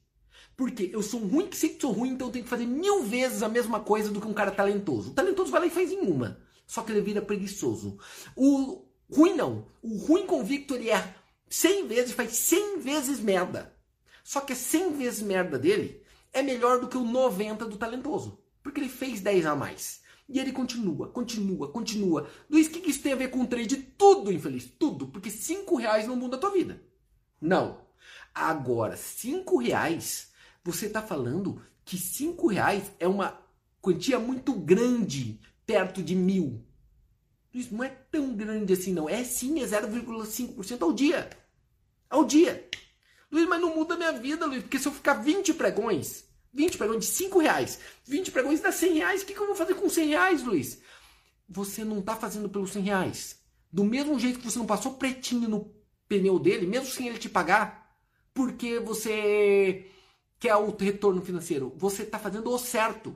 Porque 0.55 0.91
eu 0.93 1.03
sou 1.03 1.21
ruim 1.21 1.47
que 1.47 1.57
sei 1.57 1.71
que 1.71 1.81
sou 1.81 1.93
ruim, 1.93 2.11
então 2.11 2.29
eu 2.29 2.33
tenho 2.33 2.45
que 2.45 2.51
fazer 2.51 2.67
mil 2.67 3.03
vezes 3.03 3.43
a 3.43 3.49
mesma 3.49 3.81
coisa 3.81 4.11
do 4.11 4.21
que 4.21 4.29
um 4.29 4.35
cara 4.35 4.51
talentoso. 4.51 5.11
O 5.11 5.15
talentoso 5.15 5.51
vai 5.51 5.63
lá 5.63 5.67
e 5.67 5.71
faz 5.71 5.91
em 5.91 6.01
uma. 6.01 6.39
Só 6.67 6.83
que 6.83 6.93
ele 6.93 7.01
vira 7.01 7.23
preguiçoso. 7.23 7.99
O 8.37 8.85
ruim 9.11 9.35
não. 9.35 9.69
O 9.81 9.97
ruim 9.97 10.27
convicto 10.27 10.75
ele 10.75 10.91
erra 10.91 11.18
100 11.49 11.87
vezes, 11.89 12.13
faz 12.13 12.33
100 12.33 12.81
vezes 12.81 13.21
merda. 13.21 13.75
Só 14.23 14.41
que 14.41 14.55
100 14.55 14.93
vezes 14.93 15.23
merda 15.23 15.59
dele 15.59 16.03
é 16.33 16.43
melhor 16.43 16.81
do 16.81 16.89
que 16.89 16.97
o 16.97 17.05
90 17.05 17.65
do 17.67 17.77
talentoso. 17.77 18.43
Porque 18.63 18.81
ele 18.81 18.89
fez 18.89 19.21
10 19.21 19.47
a 19.47 19.57
mais. 19.57 20.03
E 20.29 20.39
ele 20.39 20.53
continua, 20.53 21.09
continua, 21.09 21.73
continua. 21.73 22.29
Luiz, 22.51 22.67
o 22.67 22.71
que 22.71 22.91
isso 22.91 23.03
tem 23.03 23.15
a 23.15 23.17
ver 23.17 23.29
com 23.29 23.47
trade? 23.47 23.77
Tudo, 23.77 24.31
infeliz, 24.31 24.67
tudo. 24.79 25.09
Porque 25.09 25.31
5 25.31 25.77
reais 25.77 26.07
não 26.07 26.17
muda 26.17 26.37
a 26.37 26.39
tua 26.39 26.51
vida. 26.51 26.83
Não. 27.41 27.81
Agora, 28.35 28.97
5 28.97 29.59
reais, 29.59 30.31
você 30.63 30.87
está 30.87 31.01
falando 31.01 31.63
que 31.85 31.97
5 31.97 32.47
reais 32.49 32.93
é 33.01 33.09
uma 33.09 33.41
quantia 33.81 34.19
muito 34.19 34.53
grande 34.53 35.41
perto 35.65 36.03
de 36.03 36.15
mil. 36.15 36.63
Isso 37.53 37.75
não 37.75 37.83
é 37.85 37.89
tão 37.89 38.35
grande 38.35 38.73
assim, 38.73 38.93
não. 38.93 39.09
É 39.09 39.25
sim, 39.25 39.61
é 39.61 39.67
0,5% 39.67 40.83
ao 40.83 40.93
dia. 40.93 41.31
Ao 42.09 42.25
dia. 42.25 42.69
Luiz, 43.31 43.47
mas 43.47 43.61
não 43.61 43.75
muda 43.75 43.95
a 43.95 43.97
minha 43.97 44.13
vida, 44.13 44.47
Luiz, 44.47 44.63
porque 44.63 44.79
se 44.79 44.89
eu 44.89 44.93
ficar 44.93 45.15
20 45.15 45.55
pregões, 45.55 46.25
20 46.53 46.79
pregões 46.79 47.01
de 47.01 47.07
5 47.13 47.39
reais, 47.39 47.79
20 48.07 48.31
pregões 48.31 48.61
dá 48.61 48.73
100 48.73 48.95
reais, 48.95 49.23
o 49.23 49.27
que, 49.27 49.35
que 49.35 49.41
eu 49.41 49.47
vou 49.47 49.55
fazer 49.55 49.75
com 49.75 49.89
100 49.89 50.09
reais, 50.09 50.43
Luiz? 50.43 50.81
Você 51.49 51.85
não 51.85 51.99
está 51.99 52.17
fazendo 52.17 52.49
pelos 52.49 52.71
100 52.73 52.83
reais. 52.83 53.39
Do 53.71 53.85
mesmo 53.85 54.19
jeito 54.19 54.39
que 54.39 54.51
você 54.51 54.59
não 54.59 54.67
passou 54.67 54.95
pretinho 54.95 55.49
no 55.49 55.75
pneu 56.09 56.39
dele, 56.39 56.67
mesmo 56.67 56.87
sem 56.87 57.09
ele 57.09 57.19
te 57.19 57.29
pagar, 57.29 57.95
porque 58.33 58.79
você 58.79 59.87
quer 60.39 60.57
o 60.57 60.75
retorno 60.75 61.21
financeiro. 61.21 61.75
Você 61.77 62.03
está 62.03 62.19
fazendo 62.19 62.51
o 62.51 62.59
certo 62.59 63.15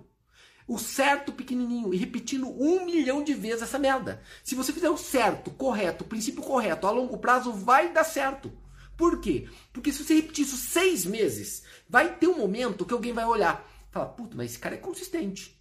o 0.67 0.79
certo 0.79 1.33
pequenininho 1.33 1.93
e 1.93 1.97
repetindo 1.97 2.49
um 2.49 2.85
milhão 2.85 3.23
de 3.23 3.35
vezes 3.35 3.63
essa 3.63 3.79
merda. 3.79 4.23
Se 4.45 4.55
você 4.55 4.73
fizer 4.73 4.91
o 4.91 4.97
certo, 4.97 5.51
correto, 5.51 6.05
o 6.05 6.07
princípio 6.07 6.43
correto, 6.43 6.87
a 6.87 6.91
longo 6.91 7.19
prazo 7.19 7.53
vai 7.53 7.93
dar 7.93 8.05
certo. 8.05 8.53
Por 8.97 9.21
quê? 9.21 9.49
Porque 9.73 9.93
se 9.93 10.05
você 10.05 10.15
repetir 10.15 10.45
isso 10.45 10.57
seis 10.57 11.05
meses, 11.05 11.63
vai 11.89 12.17
ter 12.17 12.29
um 12.29 12.39
momento 12.39 12.85
que 12.85 12.93
alguém 12.93 13.13
vai 13.13 13.25
olhar 13.25 13.69
falar, 13.93 14.07
puta, 14.07 14.35
mas 14.35 14.51
esse 14.51 14.59
cara 14.59 14.75
é 14.75 14.79
consistente. 14.79 15.57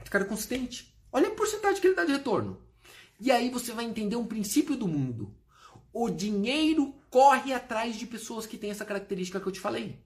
Esse 0.00 0.10
cara 0.10 0.24
é 0.24 0.28
consistente. 0.28 0.92
Olha 1.12 1.28
a 1.28 1.30
porcentagem 1.30 1.80
que 1.80 1.86
ele 1.86 1.94
dá 1.94 2.04
de 2.04 2.12
retorno. 2.12 2.60
E 3.20 3.30
aí 3.30 3.48
você 3.48 3.72
vai 3.72 3.84
entender 3.84 4.16
um 4.16 4.26
princípio 4.26 4.76
do 4.76 4.88
mundo. 4.88 5.32
O 5.92 6.10
dinheiro 6.10 6.92
corre 7.08 7.52
atrás 7.54 7.96
de 7.96 8.04
pessoas 8.04 8.46
que 8.46 8.58
têm 8.58 8.70
essa 8.70 8.84
característica 8.84 9.40
que 9.40 9.46
eu 9.46 9.52
te 9.52 9.60
falei. 9.60 10.02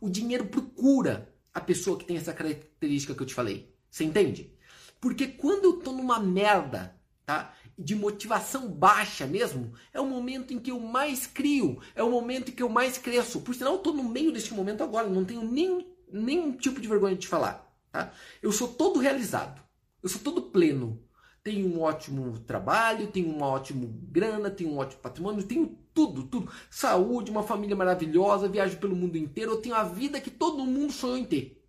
O 0.00 0.08
dinheiro 0.08 0.46
procura 0.46 1.31
a 1.54 1.60
pessoa 1.60 1.98
que 1.98 2.04
tem 2.04 2.16
essa 2.16 2.32
característica 2.32 3.14
que 3.14 3.22
eu 3.22 3.26
te 3.26 3.34
falei. 3.34 3.74
Você 3.90 4.04
entende? 4.04 4.52
Porque 5.00 5.26
quando 5.26 5.64
eu 5.64 5.72
tô 5.74 5.92
numa 5.92 6.18
merda, 6.18 6.96
tá? 7.26 7.54
De 7.78 7.94
motivação 7.94 8.68
baixa 8.68 9.26
mesmo, 9.26 9.72
é 9.92 10.00
o 10.00 10.06
momento 10.06 10.54
em 10.54 10.58
que 10.58 10.70
eu 10.70 10.78
mais 10.78 11.26
crio, 11.26 11.80
é 11.94 12.02
o 12.02 12.10
momento 12.10 12.50
em 12.50 12.54
que 12.54 12.62
eu 12.62 12.68
mais 12.68 12.98
cresço. 12.98 13.40
Por 13.40 13.54
sinal, 13.54 13.74
eu 13.74 13.78
tô 13.80 13.92
no 13.92 14.04
meio 14.04 14.32
deste 14.32 14.54
momento 14.54 14.82
agora, 14.82 15.08
não 15.08 15.24
tenho 15.24 15.42
nem, 15.42 15.86
nenhum 16.10 16.52
tipo 16.52 16.80
de 16.80 16.88
vergonha 16.88 17.14
de 17.14 17.22
te 17.22 17.28
falar, 17.28 17.70
tá? 17.90 18.12
Eu 18.40 18.52
sou 18.52 18.68
todo 18.68 19.00
realizado, 19.00 19.62
eu 20.02 20.08
sou 20.08 20.20
todo 20.20 20.50
pleno. 20.50 21.02
Tenho 21.44 21.66
um 21.66 21.80
ótimo 21.80 22.38
trabalho, 22.40 23.08
tenho 23.08 23.34
uma 23.34 23.46
ótima 23.46 23.88
grana, 24.10 24.50
tenho 24.50 24.70
um 24.70 24.78
ótimo 24.78 25.02
patrimônio, 25.02 25.42
tenho 25.42 25.76
tudo, 25.92 26.22
tudo. 26.22 26.52
Saúde, 26.70 27.30
uma 27.30 27.42
família 27.42 27.74
maravilhosa, 27.74 28.48
viajo 28.48 28.78
pelo 28.78 28.94
mundo 28.94 29.16
inteiro, 29.16 29.52
eu 29.52 29.60
tenho 29.60 29.74
a 29.74 29.82
vida 29.82 30.20
que 30.20 30.30
todo 30.30 30.64
mundo 30.64 30.92
sonhou 30.92 31.16
em 31.16 31.24
ter. 31.24 31.62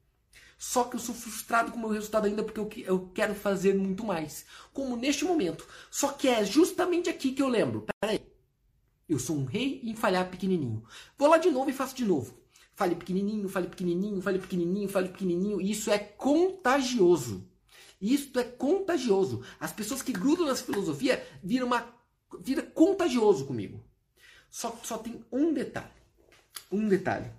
Só 0.58 0.86
que 0.86 0.96
eu 0.96 1.00
sou 1.00 1.14
frustrado 1.14 1.72
com 1.72 1.78
o 1.78 1.82
meu 1.82 1.90
resultado 1.90 2.26
ainda 2.26 2.44
porque 2.44 2.60
eu, 2.60 2.70
eu 2.86 3.12
quero 3.14 3.36
fazer 3.36 3.76
muito 3.76 4.06
mais. 4.06 4.46
Como 4.72 4.96
neste 4.96 5.26
momento. 5.26 5.68
Só 5.92 6.10
que 6.14 6.28
é 6.28 6.46
justamente 6.46 7.10
aqui 7.10 7.34
que 7.34 7.42
eu 7.42 7.50
lembro. 7.50 7.86
Peraí. 8.00 8.22
Eu 9.10 9.20
sou 9.20 9.36
um 9.36 9.44
rei 9.44 9.82
em 9.84 9.96
falhar 9.96 10.30
pequenininho. 10.30 10.84
Vou 11.18 11.28
lá 11.28 11.38
de 11.38 11.52
novo 11.52 11.70
e 11.70 11.74
faço 11.74 11.96
de 11.96 12.06
novo. 12.06 12.40
Fale 12.76 12.96
pequenininho, 12.96 13.50
fale 13.50 13.68
pequenininho, 13.68 14.22
fale 14.22 14.40
pequenininho, 14.40 14.88
fale 14.88 15.10
pequenininho. 15.10 15.60
E 15.60 15.72
isso 15.72 15.92
é 15.92 15.98
contagioso. 15.98 17.46
Isso 18.04 18.38
é 18.38 18.44
contagioso. 18.44 19.46
As 19.58 19.72
pessoas 19.72 20.02
que 20.02 20.12
grudam 20.12 20.46
nessa 20.46 20.66
filosofia 20.66 21.26
viram 21.42 21.68
uma 21.68 21.88
vira 22.42 22.62
contagioso 22.62 23.46
comigo. 23.46 23.82
Só 24.52 24.78
só 24.84 24.98
tem 24.98 25.24
um 25.32 25.54
detalhe. 25.54 25.88
Um 26.70 26.90
detalhe. 26.90 27.32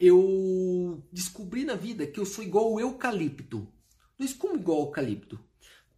Eu 0.00 1.02
descobri 1.12 1.66
na 1.66 1.74
vida 1.74 2.06
que 2.06 2.18
eu 2.18 2.24
sou 2.24 2.42
igual 2.42 2.64
ao 2.64 2.80
eucalipto. 2.80 3.68
Luiz, 4.18 4.32
como 4.32 4.56
igual 4.56 4.78
ao 4.78 4.86
eucalipto? 4.86 5.38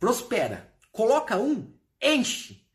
Prospera. 0.01 0.75
Coloca 0.91 1.39
um, 1.39 1.73
enche. 2.03 2.67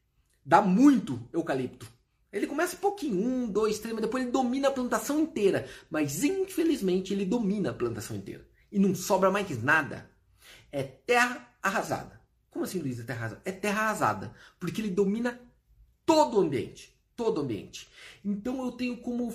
Dá 0.46 0.62
muito 0.62 1.28
eucalipto. 1.34 1.92
Ele 2.32 2.48
começa 2.48 2.78
pouquinho, 2.78 3.22
um, 3.22 3.50
dois, 3.50 3.80
três, 3.80 3.94
mas 3.94 4.02
depois 4.02 4.24
ele 4.24 4.32
domina 4.32 4.70
a 4.70 4.72
plantação 4.72 5.20
inteira. 5.20 5.68
Mas 5.90 6.24
infelizmente 6.24 7.14
ele 7.14 7.26
domina 7.26 7.72
a 7.72 7.74
plantação 7.74 8.16
inteira. 8.16 8.48
E 8.72 8.80
não 8.80 8.96
sobra 8.96 9.30
mais 9.30 9.62
nada. 9.62 10.10
É 10.72 10.84
terra 10.84 11.54
arrasada. 11.62 12.22
Como 12.50 12.66
assim, 12.66 12.80
Luiz, 12.80 13.00
é 13.00 13.04
terra 13.04 13.20
arrasada? 13.20 13.42
É 13.46 13.52
terra 13.52 13.82
arrasada. 13.82 14.36
Porque 14.60 14.82
ele 14.82 14.90
domina 14.90 15.40
todo 16.06 16.38
o 16.38 16.42
ambiente. 16.42 16.98
Todo 17.16 17.40
o 17.40 17.42
ambiente. 17.42 17.90
Então 18.24 18.64
eu 18.64 18.72
tenho 18.72 18.98
como. 18.98 19.34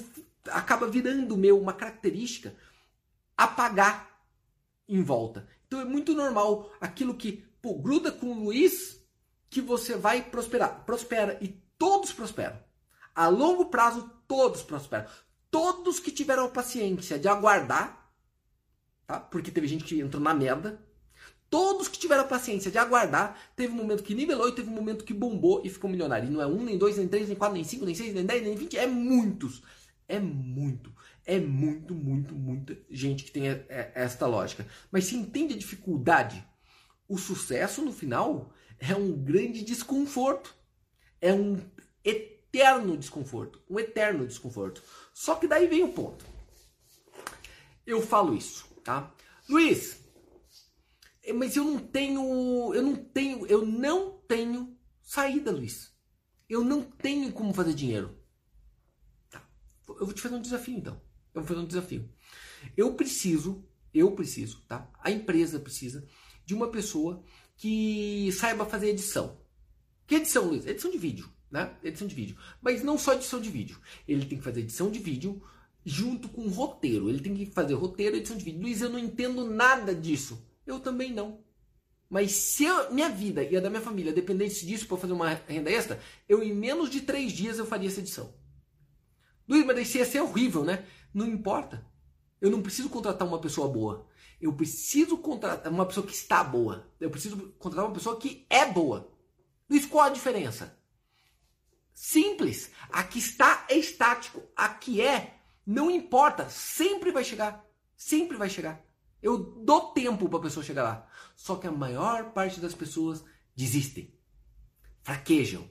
Acaba 0.48 0.88
virando 0.88 1.36
meu 1.36 1.60
uma 1.60 1.72
característica 1.72 2.54
apagar 3.36 4.20
em 4.88 5.02
volta. 5.02 5.48
Então 5.66 5.80
é 5.80 5.84
muito 5.84 6.14
normal 6.14 6.70
aquilo 6.80 7.14
que 7.14 7.44
pô, 7.62 7.74
gruda 7.74 8.10
com 8.10 8.26
o 8.26 8.44
Luiz 8.44 9.00
que 9.48 9.60
você 9.60 9.96
vai 9.96 10.22
prosperar. 10.22 10.84
Prospera. 10.84 11.38
E 11.40 11.48
todos 11.78 12.12
prosperam. 12.12 12.58
A 13.14 13.28
longo 13.28 13.66
prazo, 13.66 14.10
todos 14.26 14.62
prosperam. 14.62 15.06
Todos 15.50 16.00
que 16.00 16.10
tiveram 16.10 16.46
a 16.46 16.50
paciência 16.50 17.18
de 17.18 17.28
aguardar, 17.28 18.10
tá? 19.06 19.20
Porque 19.20 19.50
teve 19.50 19.68
gente 19.68 19.84
que 19.84 20.00
entrou 20.00 20.22
na 20.22 20.32
merda. 20.32 20.82
Todos 21.52 21.86
que 21.86 21.98
tiveram 21.98 22.22
a 22.22 22.26
paciência 22.26 22.70
de 22.70 22.78
aguardar, 22.78 23.38
teve 23.54 23.74
um 23.74 23.76
momento 23.76 24.02
que 24.02 24.14
nivelou 24.14 24.48
e 24.48 24.54
teve 24.54 24.70
um 24.70 24.72
momento 24.72 25.04
que 25.04 25.12
bombou 25.12 25.60
e 25.62 25.68
ficou 25.68 25.90
milionário. 25.90 26.26
E 26.26 26.32
não 26.32 26.40
é 26.40 26.46
um, 26.46 26.64
nem 26.64 26.78
dois, 26.78 26.96
nem 26.96 27.06
três, 27.06 27.28
nem 27.28 27.36
quatro, 27.36 27.54
nem 27.54 27.62
cinco, 27.62 27.84
nem 27.84 27.94
seis, 27.94 28.14
nem 28.14 28.24
dez, 28.24 28.42
nem 28.42 28.56
vinte. 28.56 28.78
É 28.78 28.86
muitos. 28.86 29.62
É 30.08 30.18
muito. 30.18 30.90
É 31.26 31.38
muito, 31.38 31.94
muito, 31.94 32.34
muita 32.34 32.74
gente 32.88 33.24
que 33.24 33.30
tem 33.30 33.48
esta 33.94 34.26
lógica. 34.26 34.66
Mas 34.90 35.04
se 35.04 35.14
entende 35.14 35.52
a 35.52 35.58
dificuldade, 35.58 36.42
o 37.06 37.18
sucesso 37.18 37.82
no 37.82 37.92
final 37.92 38.50
é 38.78 38.96
um 38.96 39.12
grande 39.12 39.62
desconforto. 39.62 40.54
É 41.20 41.34
um 41.34 41.60
eterno 42.02 42.96
desconforto. 42.96 43.60
Um 43.68 43.78
eterno 43.78 44.26
desconforto. 44.26 44.82
Só 45.12 45.34
que 45.34 45.46
daí 45.46 45.66
vem 45.66 45.82
o 45.82 45.92
ponto. 45.92 46.24
Eu 47.86 48.00
falo 48.00 48.34
isso, 48.34 48.64
tá? 48.82 49.12
Luiz, 49.46 50.01
mas 51.34 51.54
eu 51.54 51.64
não 51.64 51.78
tenho, 51.78 52.74
eu 52.74 52.82
não 52.82 52.96
tenho, 52.96 53.46
eu 53.46 53.66
não 53.66 54.18
tenho 54.26 54.76
saída, 55.02 55.52
Luiz. 55.52 55.92
Eu 56.48 56.64
não 56.64 56.82
tenho 56.82 57.32
como 57.32 57.54
fazer 57.54 57.74
dinheiro. 57.74 58.18
Tá. 59.30 59.46
Eu 59.88 60.06
vou 60.06 60.12
te 60.12 60.22
fazer 60.22 60.34
um 60.34 60.42
desafio 60.42 60.76
então. 60.76 61.00
Eu 61.34 61.42
vou 61.42 61.48
fazer 61.48 61.60
um 61.60 61.66
desafio. 61.66 62.10
Eu 62.76 62.94
preciso, 62.94 63.64
eu 63.92 64.12
preciso, 64.12 64.62
tá? 64.66 64.90
A 64.98 65.10
empresa 65.10 65.60
precisa 65.60 66.06
de 66.44 66.54
uma 66.54 66.70
pessoa 66.70 67.22
que 67.56 68.30
saiba 68.32 68.66
fazer 68.66 68.88
edição. 68.88 69.40
Que 70.06 70.16
edição, 70.16 70.48
Luiz? 70.48 70.66
Edição 70.66 70.90
de 70.90 70.98
vídeo 70.98 71.32
né? 71.52 71.70
Edição 71.84 72.08
de 72.08 72.14
vídeo. 72.14 72.36
Mas 72.62 72.82
não 72.82 72.98
só 72.98 73.12
edição 73.12 73.38
de 73.38 73.50
vídeo. 73.50 73.78
Ele 74.08 74.24
tem 74.24 74.38
que 74.38 74.44
fazer 74.44 74.60
edição 74.60 74.90
de 74.90 74.98
vídeo 74.98 75.42
junto 75.84 76.28
com 76.30 76.48
roteiro. 76.48 77.10
Ele 77.10 77.20
tem 77.20 77.34
que 77.34 77.46
fazer 77.46 77.74
roteiro 77.74 78.16
edição 78.16 78.36
de 78.36 78.44
vídeo. 78.44 78.62
Luiz, 78.62 78.80
eu 78.80 78.88
não 78.88 78.98
entendo 78.98 79.44
nada 79.44 79.94
disso. 79.94 80.42
Eu 80.66 80.80
também 80.80 81.12
não. 81.12 81.44
Mas 82.08 82.32
se 82.32 82.64
eu, 82.64 82.92
minha 82.92 83.08
vida 83.08 83.42
e 83.42 83.56
a 83.56 83.60
da 83.60 83.70
minha 83.70 83.80
família 83.80 84.12
dependesse 84.12 84.66
disso 84.66 84.86
para 84.86 84.98
fazer 84.98 85.14
uma 85.14 85.30
renda 85.48 85.70
extra, 85.70 85.98
eu 86.28 86.42
em 86.42 86.52
menos 86.52 86.90
de 86.90 87.00
três 87.00 87.32
dias 87.32 87.58
eu 87.58 87.64
faria 87.64 87.88
essa 87.88 88.00
edição. 88.00 88.34
Luiz, 89.48 89.64
mas 89.64 89.78
isso 89.78 89.96
ia 89.96 90.04
ser 90.04 90.20
horrível, 90.20 90.62
né? 90.62 90.86
Não 91.12 91.26
importa. 91.26 91.86
Eu 92.40 92.50
não 92.50 92.60
preciso 92.60 92.90
contratar 92.90 93.26
uma 93.26 93.40
pessoa 93.40 93.66
boa. 93.66 94.06
Eu 94.40 94.52
preciso 94.52 95.16
contratar 95.16 95.72
uma 95.72 95.86
pessoa 95.86 96.06
que 96.06 96.12
está 96.12 96.44
boa. 96.44 96.92
Eu 97.00 97.10
preciso 97.10 97.36
contratar 97.58 97.86
uma 97.86 97.94
pessoa 97.94 98.18
que 98.18 98.46
é 98.50 98.66
boa. 98.66 99.10
Luiz, 99.70 99.86
qual 99.86 100.04
a 100.04 100.10
diferença? 100.10 100.76
Simples. 101.94 102.70
Aqui 102.90 103.20
está 103.20 103.64
é 103.70 103.78
estático. 103.78 104.42
Aqui 104.56 105.00
é, 105.00 105.38
não 105.64 105.90
importa. 105.90 106.48
Sempre 106.50 107.10
vai 107.10 107.24
chegar. 107.24 107.64
Sempre 107.96 108.36
vai 108.36 108.50
chegar. 108.50 108.84
Eu 109.22 109.38
dou 109.38 109.92
tempo 109.92 110.28
para 110.28 110.38
a 110.38 110.42
pessoa 110.42 110.64
chegar 110.64 110.82
lá. 110.82 111.08
Só 111.36 111.56
que 111.56 111.66
a 111.66 111.72
maior 111.72 112.32
parte 112.32 112.60
das 112.60 112.74
pessoas 112.74 113.24
desistem, 113.54 114.12
fraquejam, 115.02 115.68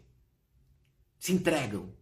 se 1.20 1.34
entregam. 1.34 1.94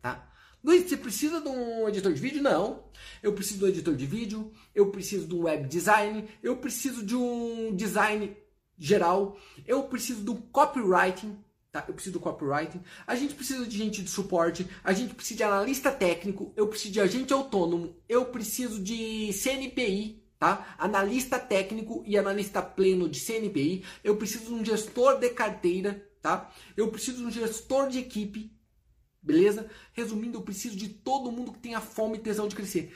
Tá? 0.00 0.30
Luiz, 0.62 0.88
você 0.88 0.96
precisa 0.96 1.40
de 1.40 1.48
um 1.48 1.88
editor 1.88 2.12
de 2.12 2.20
vídeo? 2.20 2.42
Não. 2.42 2.84
Eu 3.22 3.32
preciso 3.32 3.60
de 3.60 3.64
um 3.64 3.68
editor 3.68 3.96
de 3.96 4.06
vídeo, 4.06 4.52
eu 4.74 4.90
preciso 4.90 5.26
de 5.26 5.34
um 5.34 5.42
web 5.44 5.66
design, 5.68 6.28
eu 6.42 6.56
preciso 6.58 7.04
de 7.04 7.16
um 7.16 7.74
design 7.74 8.36
geral, 8.78 9.38
eu 9.66 9.84
preciso 9.84 10.22
do 10.22 10.34
copywriting, 10.34 11.38
Tá? 11.72 11.82
Eu 11.88 11.94
preciso 11.94 12.18
do 12.18 12.20
copywriting. 12.20 12.82
A 13.06 13.16
gente 13.16 13.34
precisa 13.34 13.64
de 13.64 13.78
gente 13.78 14.02
de 14.02 14.10
suporte. 14.10 14.68
A 14.84 14.92
gente 14.92 15.14
precisa 15.14 15.38
de 15.38 15.42
analista 15.42 15.90
técnico. 15.90 16.52
Eu 16.54 16.68
preciso 16.68 16.92
de 16.92 17.00
agente 17.00 17.32
autônomo. 17.32 17.96
Eu 18.06 18.26
preciso 18.26 18.78
de 18.78 19.32
CNPI, 19.32 20.21
tá? 20.42 20.74
Analista 20.76 21.38
técnico 21.38 22.02
e 22.04 22.18
analista 22.18 22.60
pleno 22.60 23.08
de 23.08 23.20
CNPI. 23.20 23.84
Eu 24.02 24.16
preciso 24.16 24.46
de 24.46 24.54
um 24.54 24.64
gestor 24.64 25.20
de 25.20 25.30
carteira, 25.30 26.04
tá? 26.20 26.50
Eu 26.76 26.88
preciso 26.88 27.18
de 27.18 27.26
um 27.26 27.30
gestor 27.30 27.88
de 27.88 28.00
equipe. 28.00 28.50
Beleza? 29.22 29.70
Resumindo, 29.92 30.38
eu 30.38 30.42
preciso 30.42 30.76
de 30.76 30.88
todo 30.88 31.30
mundo 31.30 31.52
que 31.52 31.60
tenha 31.60 31.80
fome 31.80 32.16
e 32.16 32.20
tesão 32.20 32.48
de 32.48 32.56
crescer. 32.56 32.92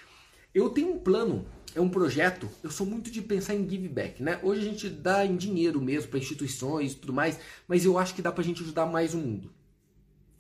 Eu 0.53 0.71
tenho 0.71 0.93
um 0.93 0.99
plano 0.99 1.47
é 1.73 1.81
um 1.81 1.89
projeto, 1.89 2.49
eu 2.65 2.71
sou 2.71 2.87
muito 2.87 3.11
de 3.11 3.21
pensar 3.23 3.55
em 3.55 3.69
give 3.69 3.87
back, 3.87 4.23
né? 4.23 4.41
Hoje 4.43 4.63
a 4.63 4.65
gente 4.65 4.89
dá 4.89 5.25
em 5.25 5.37
dinheiro 5.37 5.81
mesmo 5.81 6.09
para 6.09 6.19
instituições 6.19 6.93
e 6.93 6.97
tudo 6.97 7.13
mais, 7.13 7.39
mas 7.69 7.85
eu 7.85 7.97
acho 7.97 8.15
que 8.15 8.23
dá 8.23 8.33
pra 8.33 8.43
gente 8.43 8.63
ajudar 8.63 8.87
mais 8.87 9.13
o 9.15 9.19
mundo. 9.19 9.53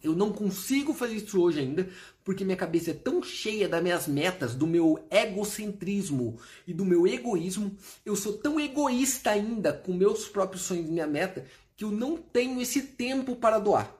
Eu 0.06 0.14
não 0.14 0.32
consigo 0.32 0.94
fazer 0.94 1.16
isso 1.16 1.40
hoje 1.40 1.60
ainda, 1.60 1.88
porque 2.24 2.44
minha 2.44 2.56
cabeça 2.56 2.90
é 2.90 2.94
tão 2.94 3.22
cheia 3.22 3.68
das 3.68 3.82
minhas 3.82 4.08
metas, 4.08 4.54
do 4.54 4.66
meu 4.66 5.04
egocentrismo 5.10 6.38
e 6.66 6.72
do 6.72 6.84
meu 6.84 7.06
egoísmo. 7.06 7.76
Eu 8.04 8.16
sou 8.16 8.34
tão 8.34 8.58
egoísta 8.58 9.30
ainda 9.30 9.72
com 9.72 9.92
meus 9.92 10.28
próprios 10.28 10.62
sonhos 10.62 10.88
e 10.88 10.92
minha 10.92 11.06
meta, 11.06 11.44
que 11.76 11.84
eu 11.84 11.90
não 11.90 12.16
tenho 12.16 12.60
esse 12.60 12.82
tempo 12.82 13.36
para 13.36 13.58
doar. 13.58 13.94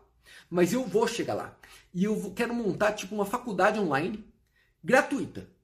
Mas 0.48 0.72
eu 0.72 0.84
vou 0.84 1.07
chegar 1.07 1.34
lá. 1.34 1.59
E 1.92 2.04
eu 2.04 2.32
quero 2.34 2.54
montar 2.54 2.92
tipo 2.92 3.14
uma 3.14 3.26
faculdade 3.26 3.78
online 3.78 4.24
gratuita 4.82 5.57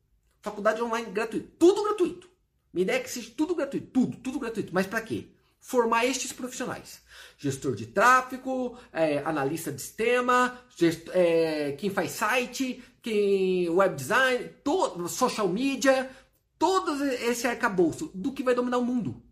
Faculdade 0.43 0.83
online 0.83 1.09
gratuita. 1.13 1.49
Tudo 1.57 1.85
gratuito. 1.85 2.29
Minha 2.73 2.83
ideia 2.83 2.97
é 2.99 3.01
que 3.01 3.11
seja 3.11 3.31
tudo 3.37 3.55
gratuito. 3.55 3.87
Tudo, 3.87 4.17
tudo 4.17 4.41
gratuito. 4.41 4.75
Mas 4.75 4.89
para 4.89 5.01
quê? 5.01 5.29
Formar 5.63 6.05
estes 6.05 6.33
profissionais. 6.33 7.01
Gestor 7.39 7.77
de 7.77 7.87
tráfego, 7.87 8.77
é, 8.93 9.19
analista 9.19 9.71
de 9.73 9.81
sistema, 9.81 10.61
é, 11.13 11.73
quem 11.79 11.89
faz 11.89 12.11
site, 12.11 12.83
quem 13.01 13.71
web 13.71 13.95
design, 13.95 14.49
todo, 14.65 15.09
social 15.09 15.49
media, 15.49 16.11
todo 16.59 17.05
esse 17.05 17.47
arcabouço 17.47 18.11
do 18.13 18.33
que 18.33 18.43
vai 18.43 18.55
dominar 18.57 18.79
o 18.79 18.85
mundo. 18.85 19.23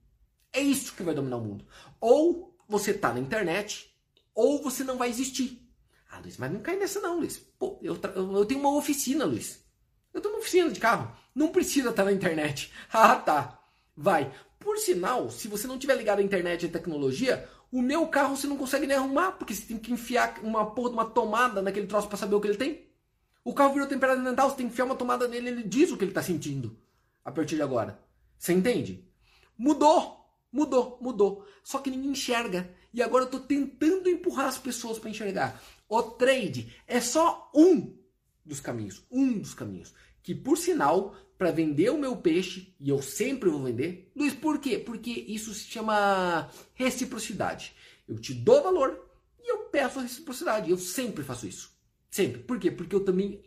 É 0.53 0.61
isso 0.61 0.95
que 0.95 1.03
vai 1.03 1.15
dominar 1.15 1.37
o 1.37 1.45
mundo. 1.45 1.67
Ou 2.01 2.57
você 2.69 2.95
tá 2.95 3.13
na 3.13 3.21
internet, 3.21 3.93
ou 4.33 4.63
você 4.63 4.85
não 4.85 4.97
vai 4.97 5.11
existir. 5.11 5.69
Ah, 6.11 6.21
Luiz, 6.21 6.39
mas 6.39 6.53
não 6.53 6.61
cai 6.61 6.77
nessa 6.77 7.01
não, 7.01 7.19
Luiz. 7.19 7.39
Pô, 7.59 7.79
eu, 7.83 7.99
eu 8.15 8.45
tenho 8.45 8.61
uma 8.61 8.77
oficina, 8.77 9.25
Luiz. 9.25 9.65
Eu 10.15 10.21
tenho 10.21 10.35
uma 10.35 10.41
oficina 10.41 10.71
de 10.71 10.79
carro. 10.81 11.13
Não 11.35 11.49
precisa 11.49 11.91
estar 11.91 12.05
na 12.05 12.13
internet. 12.13 12.73
Ah, 12.93 13.17
tá. 13.17 13.61
Vai. 13.97 14.33
Por 14.61 14.79
sinal, 14.79 15.31
se 15.31 15.49
você 15.49 15.67
não 15.67 15.79
tiver 15.79 15.97
ligado 15.97 16.21
à 16.21 16.23
internet 16.23 16.65
e 16.65 16.69
tecnologia, 16.69 17.49
o 17.73 17.81
meu 17.81 18.07
carro 18.07 18.37
você 18.37 18.47
não 18.47 18.59
consegue 18.59 18.87
nem 18.87 18.97
arrumar, 18.97 19.33
porque 19.33 19.55
você 19.55 19.63
tem 19.63 19.79
que 19.79 19.93
enfiar 19.93 20.39
uma 20.43 20.71
porra 20.71 20.91
de 20.91 20.95
uma 20.95 21.07
tomada 21.07 21.63
naquele 21.63 21.87
troço 21.87 22.07
para 22.07 22.19
saber 22.19 22.35
o 22.35 22.41
que 22.41 22.47
ele 22.47 22.59
tem. 22.59 22.87
O 23.43 23.55
carro 23.55 23.73
virou 23.73 23.89
temperatura 23.89 24.21
ambiental, 24.21 24.51
você 24.51 24.57
tem 24.57 24.67
que 24.67 24.73
enfiar 24.73 24.85
uma 24.85 24.95
tomada 24.95 25.27
nele, 25.27 25.49
ele 25.49 25.63
diz 25.63 25.91
o 25.91 25.97
que 25.97 26.05
ele 26.05 26.11
está 26.11 26.23
sentindo 26.23 26.79
a 27.25 27.33
partir 27.33 27.57
de 27.57 27.63
agora. 27.63 27.99
Você 28.39 28.53
entende? 28.53 29.05
Mudou, 29.57 30.27
mudou, 30.53 30.99
mudou. 31.01 31.47
Só 31.65 31.79
que 31.79 31.91
ninguém 31.91 32.11
enxerga. 32.11 32.71
E 32.93 33.03
agora 33.03 33.25
eu 33.25 33.27
estou 33.27 33.41
tentando 33.41 34.09
empurrar 34.11 34.47
as 34.47 34.59
pessoas 34.59 34.99
para 34.99 35.11
enxergar. 35.11 35.61
O 35.89 36.03
trade 36.03 36.75
é 36.87 37.01
só 37.01 37.51
um 37.55 37.97
dos 38.45 38.61
caminhos, 38.61 39.05
um 39.11 39.39
dos 39.39 39.55
caminhos. 39.55 39.95
Que 40.23 40.35
por 40.35 40.59
sinal, 40.59 41.17
para 41.39 41.51
vender 41.51 41.91
o 41.91 41.99
meu 41.99 42.17
peixe, 42.17 42.75
e 42.79 42.91
eu 42.91 43.01
sempre 43.01 43.49
vou 43.49 43.63
vender, 43.63 44.11
Luiz, 44.15 44.35
por 44.35 44.59
quê? 44.59 44.79
Porque 44.79 45.11
isso 45.11 45.55
se 45.55 45.65
chama 45.65 46.51
reciprocidade. 46.75 47.75
Eu 48.07 48.19
te 48.19 48.35
dou 48.35 48.63
valor 48.63 49.09
e 49.41 49.51
eu 49.51 49.61
peço 49.65 49.99
a 49.99 50.03
reciprocidade. 50.03 50.71
Eu 50.71 50.77
sempre 50.77 51.25
faço 51.25 51.47
isso. 51.47 51.73
Sempre. 52.11 52.43
Por 52.43 52.59
quê? 52.59 52.71
Porque 52.71 52.95
eu 52.95 53.05
também 53.05 53.43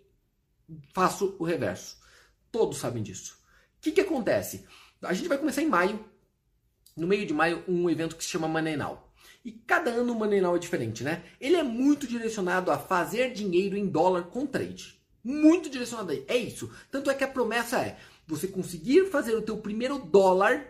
faço 0.93 1.35
o 1.37 1.43
reverso. 1.43 1.97
Todos 2.51 2.77
sabem 2.77 3.03
disso. 3.03 3.37
O 3.77 3.81
que, 3.81 3.91
que 3.91 4.01
acontece? 4.01 4.65
A 5.01 5.13
gente 5.13 5.27
vai 5.27 5.37
começar 5.37 5.61
em 5.61 5.67
maio. 5.67 6.03
no 6.95 7.07
meio 7.07 7.25
de 7.25 7.33
maio, 7.33 7.63
um 7.67 7.89
evento 7.89 8.15
que 8.15 8.23
se 8.23 8.29
chama 8.29 8.47
Manenal. 8.47 9.13
E 9.43 9.51
cada 9.51 9.91
ano 9.91 10.13
o 10.13 10.19
Manenal 10.19 10.55
é 10.55 10.59
diferente, 10.59 11.03
né? 11.03 11.23
Ele 11.39 11.57
é 11.57 11.63
muito 11.63 12.07
direcionado 12.07 12.71
a 12.71 12.77
fazer 12.77 13.33
dinheiro 13.33 13.75
em 13.75 13.87
dólar 13.87 14.23
com 14.23 14.45
trade. 14.45 15.02
Muito 15.23 15.69
direcionado 15.69 16.11
aí. 16.11 16.25
É 16.27 16.35
isso. 16.35 16.69
Tanto 16.91 17.09
é 17.09 17.13
que 17.13 17.23
a 17.23 17.27
promessa 17.27 17.79
é 17.79 17.97
você 18.27 18.47
conseguir 18.47 19.09
fazer 19.09 19.35
o 19.35 19.41
teu 19.41 19.57
primeiro 19.57 19.99
dólar, 19.99 20.67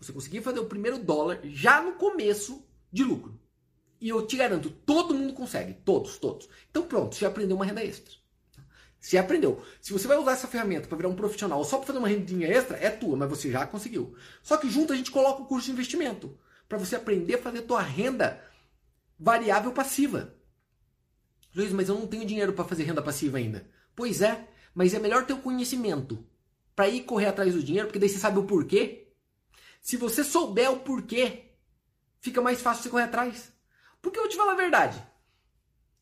você 0.00 0.12
conseguir 0.12 0.40
fazer 0.42 0.60
o 0.60 0.66
primeiro 0.66 0.98
dólar 0.98 1.40
já 1.44 1.82
no 1.82 1.92
começo 1.92 2.64
de 2.92 3.02
lucro. 3.02 3.38
E 4.00 4.08
eu 4.08 4.24
te 4.26 4.36
garanto, 4.36 4.70
todo 4.70 5.14
mundo 5.14 5.32
consegue. 5.32 5.74
Todos, 5.84 6.18
todos. 6.18 6.48
Então 6.70 6.84
pronto, 6.84 7.16
você 7.16 7.26
aprendeu 7.26 7.56
uma 7.56 7.64
renda 7.64 7.84
extra. 7.84 8.14
Você 9.00 9.16
aprendeu. 9.16 9.62
Se 9.80 9.92
você 9.92 10.06
vai 10.06 10.16
usar 10.16 10.32
essa 10.32 10.48
ferramenta 10.48 10.88
para 10.88 10.96
virar 10.96 11.08
um 11.08 11.16
profissional 11.16 11.64
só 11.64 11.78
para 11.78 11.86
fazer 11.86 11.98
uma 11.98 12.08
rendinha 12.08 12.48
extra, 12.48 12.76
é 12.78 12.90
tua, 12.90 13.16
mas 13.16 13.28
você 13.28 13.50
já 13.50 13.66
conseguiu. 13.66 14.14
Só 14.42 14.56
que 14.56 14.70
junto 14.70 14.92
a 14.92 14.96
gente 14.96 15.10
coloca 15.10 15.42
o 15.42 15.46
curso 15.46 15.66
de 15.66 15.72
investimento 15.72 16.38
para 16.68 16.78
você 16.78 16.96
aprender 16.96 17.34
a 17.34 17.42
fazer 17.42 17.62
tua 17.62 17.80
renda 17.80 18.42
variável 19.18 19.72
passiva. 19.72 20.34
Luiz, 21.54 21.72
mas 21.72 21.88
eu 21.88 21.94
não 21.94 22.06
tenho 22.06 22.26
dinheiro 22.26 22.52
para 22.52 22.64
fazer 22.64 22.84
renda 22.84 23.02
passiva 23.02 23.38
ainda. 23.38 23.68
Pois 23.98 24.22
é, 24.22 24.48
mas 24.72 24.94
é 24.94 25.00
melhor 25.00 25.26
ter 25.26 25.32
o 25.32 25.42
conhecimento 25.42 26.24
para 26.76 26.88
ir 26.88 27.02
correr 27.02 27.26
atrás 27.26 27.52
do 27.52 27.64
dinheiro, 27.64 27.88
porque 27.88 27.98
daí 27.98 28.08
você 28.08 28.16
sabe 28.16 28.38
o 28.38 28.44
porquê. 28.44 29.12
Se 29.80 29.96
você 29.96 30.22
souber 30.22 30.70
o 30.70 30.78
porquê, 30.78 31.56
fica 32.20 32.40
mais 32.40 32.62
fácil 32.62 32.84
você 32.84 32.90
correr 32.90 33.02
atrás. 33.02 33.52
Porque 34.00 34.16
eu 34.16 34.28
te 34.28 34.36
falar 34.36 34.52
a 34.52 34.54
verdade. 34.54 35.04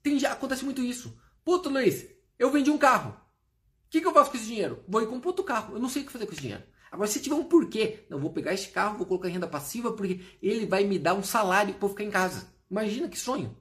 Tem, 0.02 0.22
acontece 0.26 0.62
muito 0.62 0.82
isso. 0.82 1.18
Puta, 1.42 1.70
Luiz, 1.70 2.06
eu 2.38 2.50
vendi 2.50 2.70
um 2.70 2.76
carro. 2.76 3.12
O 3.12 3.88
que, 3.88 4.02
que 4.02 4.06
eu 4.06 4.12
faço 4.12 4.30
com 4.30 4.36
esse 4.36 4.44
dinheiro? 4.44 4.84
Vou 4.86 5.00
ir 5.00 5.06
comprar 5.06 5.30
outro 5.30 5.42
carro. 5.42 5.76
Eu 5.76 5.80
não 5.80 5.88
sei 5.88 6.02
o 6.02 6.04
que 6.04 6.12
fazer 6.12 6.26
com 6.26 6.32
esse 6.32 6.42
dinheiro. 6.42 6.64
Agora, 6.92 7.08
se 7.08 7.22
tiver 7.22 7.36
um 7.36 7.44
porquê, 7.44 8.04
não 8.10 8.20
vou 8.20 8.30
pegar 8.30 8.52
esse 8.52 8.68
carro, 8.68 8.98
vou 8.98 9.06
colocar 9.06 9.30
em 9.30 9.32
renda 9.32 9.48
passiva 9.48 9.90
porque 9.94 10.20
ele 10.42 10.66
vai 10.66 10.84
me 10.84 10.98
dar 10.98 11.14
um 11.14 11.22
salário 11.22 11.72
para 11.72 11.86
eu 11.86 11.88
ficar 11.88 12.04
em 12.04 12.10
casa. 12.10 12.46
Imagina 12.70 13.08
que 13.08 13.18
sonho. 13.18 13.56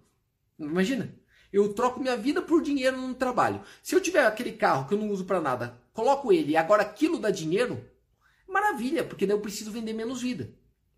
Imagina. 0.60 1.18
Eu 1.52 1.74
troco 1.74 2.00
minha 2.00 2.18
vida 2.18 2.42
por 2.42 2.62
dinheiro 2.62 2.98
no 2.98 3.14
trabalho. 3.14 3.62
Se 3.82 3.96
eu 3.96 4.02
tiver 4.02 4.26
aquele 4.26 4.52
carro 4.52 4.88
que 4.88 4.94
eu 4.94 4.98
não 4.98 5.10
uso 5.10 5.26
para 5.26 5.42
nada, 5.42 5.80
coloco 5.94 6.32
ele 6.32 6.52
e 6.52 6.58
agora 6.58 6.82
aquilo 6.82 7.20
dá 7.20 7.30
dinheiro, 7.30 7.84
maravilha, 8.48 9.04
porque 9.04 9.26
daí 9.26 9.36
eu 9.36 9.42
preciso 9.42 9.72
vender 9.72 9.94
menos 9.94 10.22
vida. 10.22 10.50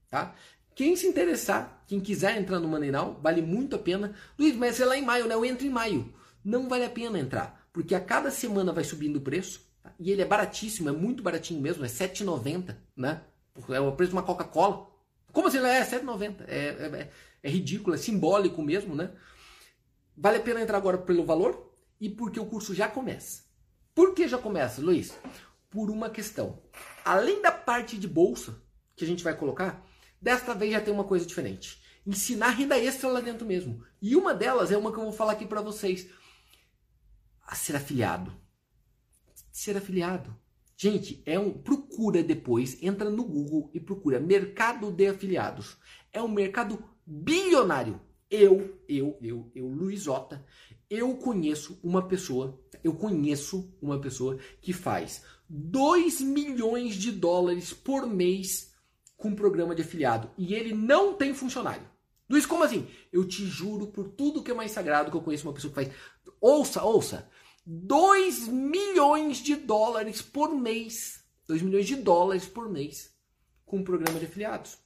Tá? 0.10 0.34
Quem 0.78 0.96
se 0.96 1.08
interessar, 1.08 1.84
quem 1.88 2.00
quiser 2.00 2.38
entrar 2.38 2.60
no 2.60 2.68
Maneiral, 2.68 3.20
vale 3.22 3.42
muito 3.42 3.76
a 3.76 3.80
pena. 3.80 4.14
Luiz, 4.38 4.56
mas 4.56 4.80
é 4.80 4.86
lá 4.86 4.96
em 4.96 5.02
maio, 5.02 5.28
né? 5.28 5.34
Eu 5.34 5.44
entro 5.44 5.66
em 5.66 5.72
maio. 5.72 6.14
Não 6.46 6.70
vale 6.70 6.86
a 6.86 6.90
pena 6.90 7.18
entrar, 7.20 7.68
porque 7.74 7.96
a 7.96 8.00
cada 8.00 8.30
semana 8.30 8.72
vai 8.72 8.84
subindo 8.84 9.18
o 9.18 9.22
preço. 9.22 9.66
E 10.00 10.12
ele 10.12 10.22
é 10.22 10.26
baratíssimo, 10.26 10.90
é 10.90 10.92
muito 10.92 11.24
baratinho 11.24 11.60
mesmo, 11.62 11.84
é 11.84 11.88
R$ 11.88 11.94
7,90, 11.94 12.76
né? 12.96 13.22
É 13.70 13.80
o 13.80 13.92
preço 13.94 14.12
de 14.12 14.16
uma 14.16 14.24
Coca-Cola. 14.24 14.88
Como 15.32 15.48
assim? 15.48 15.58
É 15.58 15.82
R$ 15.82 16.00
7,90. 16.00 16.36
É, 16.48 16.58
é, 16.58 17.10
é 17.42 17.50
ridículo, 17.50 17.96
é 17.96 17.98
simbólico 17.98 18.62
mesmo, 18.62 18.96
né? 18.96 19.10
Vale 20.18 20.38
a 20.38 20.42
pena 20.42 20.62
entrar 20.62 20.78
agora 20.78 20.98
pelo 20.98 21.26
valor 21.26 21.72
e 22.02 22.10
porque 22.10 22.40
o 22.40 22.46
curso 22.46 22.74
já 22.74 22.88
começa. 22.88 23.44
Por 23.94 24.14
que 24.14 24.28
já 24.28 24.38
começa, 24.38 24.82
Luiz? 24.82 25.14
Por 25.70 25.90
uma 25.90 26.10
questão. 26.10 26.62
Além 27.06 27.42
da 27.42 27.52
parte 27.52 27.98
de 27.98 28.08
bolsa 28.08 28.62
que 28.96 29.04
a 29.06 29.08
gente 29.08 29.24
vai 29.24 29.36
colocar, 29.36 29.86
desta 30.22 30.54
vez 30.54 30.72
já 30.72 30.82
tem 30.82 30.94
uma 30.94 31.04
coisa 31.04 31.26
diferente. 31.26 31.82
Ensinar 32.06 32.50
renda 32.50 32.78
extra 32.78 33.10
lá 33.10 33.20
dentro 33.20 33.46
mesmo. 33.46 33.84
E 34.02 34.16
uma 34.16 34.34
delas 34.34 34.72
é 34.72 34.78
uma 34.78 34.92
que 34.92 34.98
eu 34.98 35.04
vou 35.04 35.14
falar 35.14 35.34
aqui 35.34 35.46
para 35.46 35.62
vocês. 35.62 36.10
A 37.46 37.54
ser 37.56 37.76
afiliado 37.76 38.36
ser 39.58 39.76
afiliado. 39.76 40.38
Gente, 40.78 41.24
é 41.26 41.40
um 41.40 41.52
procura 41.52 42.22
depois, 42.22 42.78
entra 42.84 43.10
no 43.10 43.24
Google 43.24 43.72
e 43.74 43.80
procura 43.80 44.20
mercado 44.20 44.92
de 44.92 45.08
afiliados. 45.08 45.78
É 46.14 46.22
um 46.22 46.28
mercado 46.28 46.84
bilionário. 47.04 48.00
Eu, 48.30 48.78
eu, 48.90 49.18
eu, 49.22 49.52
eu, 49.56 49.68
Luiz 49.68 50.08
Ota, 50.08 50.46
eu 50.90 51.16
conheço 51.16 51.80
uma 51.82 52.08
pessoa, 52.08 52.60
eu 52.84 52.94
conheço 52.94 53.74
uma 53.82 54.00
pessoa 54.00 54.38
que 54.62 54.74
faz 54.74 55.24
2 55.50 56.22
milhões 56.22 56.96
de 56.96 57.12
dólares 57.12 57.74
por 57.74 58.06
mês 58.06 58.74
com 59.16 59.34
programa 59.34 59.74
de 59.74 59.82
afiliado 59.82 60.30
e 60.38 60.54
ele 60.54 60.74
não 60.74 61.14
tem 61.14 61.34
funcionário. 61.34 61.90
Luiz, 62.30 62.46
como 62.46 62.64
assim? 62.64 62.86
Eu 63.12 63.26
te 63.26 63.46
juro 63.46 63.88
por 63.88 64.10
tudo 64.10 64.44
que 64.44 64.52
é 64.52 64.54
mais 64.54 64.72
sagrado 64.72 65.10
que 65.10 65.16
eu 65.16 65.22
conheço 65.22 65.48
uma 65.48 65.54
pessoa 65.54 65.74
que 65.74 65.84
faz. 65.84 65.96
Ouça, 66.42 66.84
ouça. 66.84 67.30
2 67.66 68.50
milhões 68.50 69.38
de 69.38 69.56
dólares 69.56 70.22
por 70.22 70.54
mês. 70.54 71.24
2 71.48 71.62
milhões 71.62 71.88
de 71.88 71.96
dólares 71.96 72.46
por 72.46 72.70
mês 72.70 73.16
com 73.66 73.78
um 73.78 73.84
programa 73.84 74.20
de 74.20 74.26
afiliados. 74.26 74.78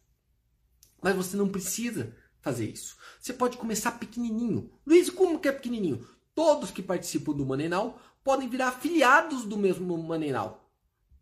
Mas 1.02 1.16
você 1.16 1.36
não 1.36 1.50
precisa 1.50 2.16
fazer 2.42 2.70
isso. 2.70 2.98
Você 3.20 3.34
pode 3.34 3.58
começar 3.58 3.92
pequenininho. 3.94 4.72
Luiz, 4.86 5.10
como 5.10 5.40
que 5.40 5.48
é 5.48 5.52
pequenininho? 5.52 6.06
Todos 6.34 6.72
que 6.72 6.82
participam 6.82 7.34
do 7.34 7.46
Manenal 7.46 8.02
podem 8.24 8.50
virar 8.50 8.70
afiliados 8.70 9.46
do 9.46 9.58
mesmo 9.58 9.98
Manenal. 9.98 10.70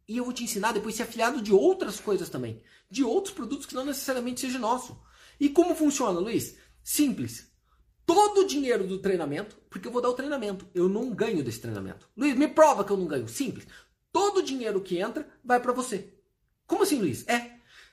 E 0.08 0.18
eu 0.18 0.24
vou 0.24 0.34
te 0.34 0.44
ensinar 0.44 0.72
depois 0.72 0.96
a 0.96 0.98
ser 0.98 1.04
afiliado 1.04 1.42
de 1.42 1.54
outras 1.54 2.00
coisas 2.00 2.30
também. 2.30 2.62
De 2.90 3.04
outros 3.04 3.34
produtos 3.34 3.66
que 3.66 3.76
não 3.76 3.86
necessariamente 3.86 4.42
seja 4.42 4.58
nosso. 4.58 5.00
E 5.40 5.50
como 5.50 5.76
funciona, 5.76 6.20
Luiz? 6.20 6.58
Simples 6.84 7.50
todo 8.10 8.42
o 8.42 8.48
dinheiro 8.48 8.88
do 8.88 8.98
treinamento, 8.98 9.56
porque 9.70 9.88
eu 9.88 9.92
vou 9.92 10.02
dar 10.02 10.10
o 10.10 10.16
treinamento. 10.16 10.68
Eu 10.74 10.90
não 10.90 11.12
ganho 11.12 11.44
desse 11.44 11.60
treinamento. 11.60 12.10
Luiz, 12.18 12.36
me 12.36 12.48
prova 12.48 12.84
que 12.84 12.92
eu 12.92 12.98
não 12.98 13.06
ganho. 13.06 13.28
Simples. 13.28 13.68
Todo 14.12 14.38
o 14.38 14.42
dinheiro 14.42 14.82
que 14.82 14.98
entra 14.98 15.30
vai 15.46 15.60
para 15.60 15.72
você. 15.72 16.12
Como 16.66 16.82
assim, 16.82 17.00
Luiz? 17.00 17.24
É. 17.28 17.49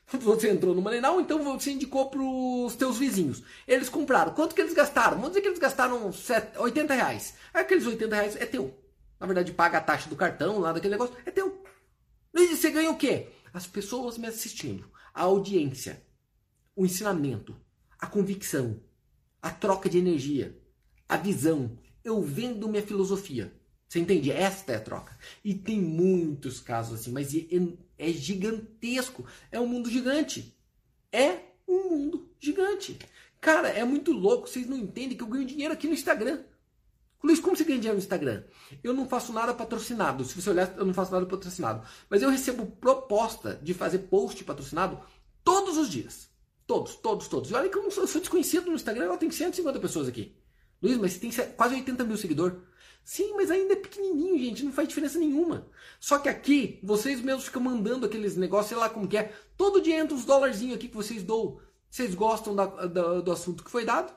Você 0.07 0.51
entrou 0.51 0.75
no 0.75 0.81
Manenal, 0.81 1.21
então 1.21 1.43
você 1.43 1.73
indicou 1.73 2.09
para 2.09 2.21
os 2.21 2.77
teus 2.77 2.99
vizinhos. 2.99 3.43
Eles 3.67 3.89
compraram. 3.89 4.33
Quanto 4.35 4.55
que 4.55 4.61
eles 4.61 4.73
gastaram? 4.73 5.17
Vamos 5.17 5.31
dizer 5.31 5.41
que 5.41 5.49
eles 5.49 5.59
gastaram 5.59 6.13
80 6.59 6.95
reais. 6.95 7.35
Aqueles 7.53 7.87
80 7.87 8.15
reais 8.15 8.37
é 8.37 8.47
teu. 8.47 8.73
Na 9.19 9.27
verdade, 9.27 9.53
paga 9.53 9.79
a 9.79 9.81
taxa 9.81 10.09
do 10.09 10.15
cartão 10.15 10.59
lá 10.59 10.73
daquele 10.73 10.93
negócio. 10.93 11.17
É 11.25 11.31
teu. 11.31 11.61
Luiz, 12.33 12.59
você 12.59 12.71
ganha 12.71 12.91
o 12.91 12.97
quê? 12.97 13.29
As 13.53 13.67
pessoas 13.67 14.17
me 14.17 14.29
assistindo. 14.29 14.89
A 15.13 15.23
audiência. 15.23 16.03
O 16.77 16.85
ensinamento. 16.85 17.57
A 17.99 18.07
convicção 18.07 18.81
a 19.47 19.51
troca 19.51 19.89
de 19.89 19.97
energia, 19.97 20.59
a 21.09 21.17
visão. 21.17 21.79
Eu 22.03 22.21
vendo 22.21 22.69
minha 22.69 22.83
filosofia. 22.83 23.53
Você 23.89 24.01
entende? 24.01 24.33
Esta 24.33 24.73
é 24.73 24.77
a 24.77 24.81
troca. 24.81 25.17
E 25.45 25.55
tem 25.55 25.81
muitos 25.81 26.59
casos 26.59 27.01
assim, 27.01 27.13
mas 27.13 27.33
é, 27.99 28.09
gigantesco. 28.09 29.25
É 29.51 29.61
um 29.61 29.67
mundo 29.67 29.91
gigante. 29.91 30.57
É 31.13 31.41
um 31.67 31.91
mundo 31.91 32.31
gigante. 32.39 32.99
Cara, 33.41 33.69
é 33.69 33.85
muito 33.85 34.13
louco. 34.13 34.49
Vocês 34.49 34.67
não 34.67 34.77
entendem 34.77 35.17
que 35.17 35.23
eu 35.23 35.29
ganho 35.29 35.47
dinheiro 35.47 35.73
aqui 35.73 35.87
no 35.87 35.95
Instagram. 35.95 36.43
Luiz, 37.23 37.41
como 37.41 37.57
você 37.57 37.65
ganha 37.65 37.79
dinheiro 37.79 37.97
no 37.97 38.03
Instagram? 38.03 38.45
Eu 38.85 38.93
não 38.93 39.09
faço 39.09 39.33
nada 39.33 39.53
patrocinado. 39.55 40.25
Se 40.25 40.41
você 40.41 40.51
olhar, 40.51 40.77
eu 40.77 40.85
não 40.85 40.95
faço 40.95 41.13
nada 41.13 41.27
patrocinado. 41.27 41.87
Mas 42.09 42.23
eu 42.23 42.31
recebo 42.31 42.67
proposta 42.67 43.59
de 43.63 43.75
fazer 43.75 44.01
post 44.01 44.45
patrocinado 44.45 45.01
todos 45.43 45.77
os 45.77 45.89
dias. 45.89 46.29
Todos, 46.67 46.97
todos, 46.97 47.29
todos. 47.29 47.51
E 47.51 47.55
olha 47.55 47.69
que 47.69 47.79
eu, 47.79 47.91
sou, 47.91 48.03
eu 48.03 48.09
sou 48.09 48.21
desconhecido 48.21 48.67
no 48.67 48.75
Instagram, 48.75 49.07
eu 49.07 49.17
tenho 49.17 49.33
150 49.33 49.79
pessoas 49.79 50.09
aqui. 50.09 50.37
Luiz, 50.83 50.99
mas 50.99 51.13
você 51.13 51.19
tem 51.21 51.31
quase 51.53 51.75
80 51.77 52.05
mil 52.05 52.17
seguidores. 52.17 52.59
Sim, 53.07 53.35
mas 53.37 53.53
ainda 53.53 53.75
é 53.75 53.77
pequenininho, 53.77 54.37
gente, 54.37 54.65
não 54.65 54.73
faz 54.73 54.89
diferença 54.89 55.17
nenhuma. 55.17 55.69
Só 56.01 56.19
que 56.19 56.29
aqui, 56.29 56.81
vocês 56.83 57.21
mesmos 57.21 57.45
ficam 57.45 57.63
mandando 57.63 58.05
aqueles 58.05 58.37
negócios, 58.37 58.71
sei 58.71 58.77
lá 58.77 58.91
como 58.91 59.07
que 59.07 59.17
é. 59.17 59.33
Todo 59.57 59.81
dia 59.81 59.97
entra 59.97 60.17
uns 60.17 60.25
dólarzinhos 60.25 60.75
aqui 60.75 60.89
que 60.89 60.97
vocês 60.97 61.23
dão. 61.23 61.61
Vocês 61.89 62.17
gostam 62.17 62.57
da, 62.57 62.67
da, 62.67 63.21
do 63.21 63.31
assunto 63.31 63.63
que 63.63 63.71
foi 63.71 63.85
dado. 63.85 64.13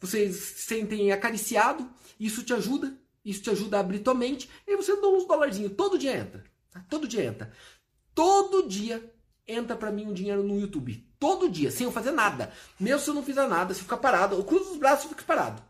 Vocês 0.00 0.34
se 0.34 0.62
sentem 0.62 1.12
acariciado. 1.12 1.86
Isso 2.18 2.42
te 2.42 2.54
ajuda. 2.54 2.98
Isso 3.22 3.42
te 3.42 3.50
ajuda 3.50 3.76
a 3.76 3.80
abrir 3.80 3.98
tua 3.98 4.14
mente. 4.14 4.48
E 4.66 4.78
você 4.78 4.98
dá 4.98 5.08
uns 5.08 5.26
dólarzinhos. 5.26 5.74
Todo 5.76 5.98
dia 5.98 6.16
entra. 6.16 6.42
Tá? 6.70 6.82
Todo 6.88 7.06
dia 7.06 7.24
entra. 7.24 7.52
Todo 8.14 8.66
dia 8.66 9.12
entra 9.46 9.76
para 9.76 9.92
mim 9.92 10.06
um 10.06 10.14
dinheiro 10.14 10.42
no 10.42 10.58
YouTube. 10.58 11.06
Todo 11.20 11.50
dia, 11.50 11.70
sem 11.70 11.84
eu 11.84 11.92
fazer 11.92 12.12
nada. 12.12 12.50
Mesmo 12.80 12.98
se 12.98 13.10
eu 13.10 13.14
não 13.14 13.22
fizer 13.22 13.46
nada, 13.46 13.74
se 13.74 13.80
eu 13.80 13.84
ficar 13.84 13.98
parado, 13.98 14.36
eu 14.36 14.42
cruzo 14.42 14.72
os 14.72 14.78
braços 14.78 15.04
e 15.04 15.08
fico 15.10 15.22
parado. 15.22 15.62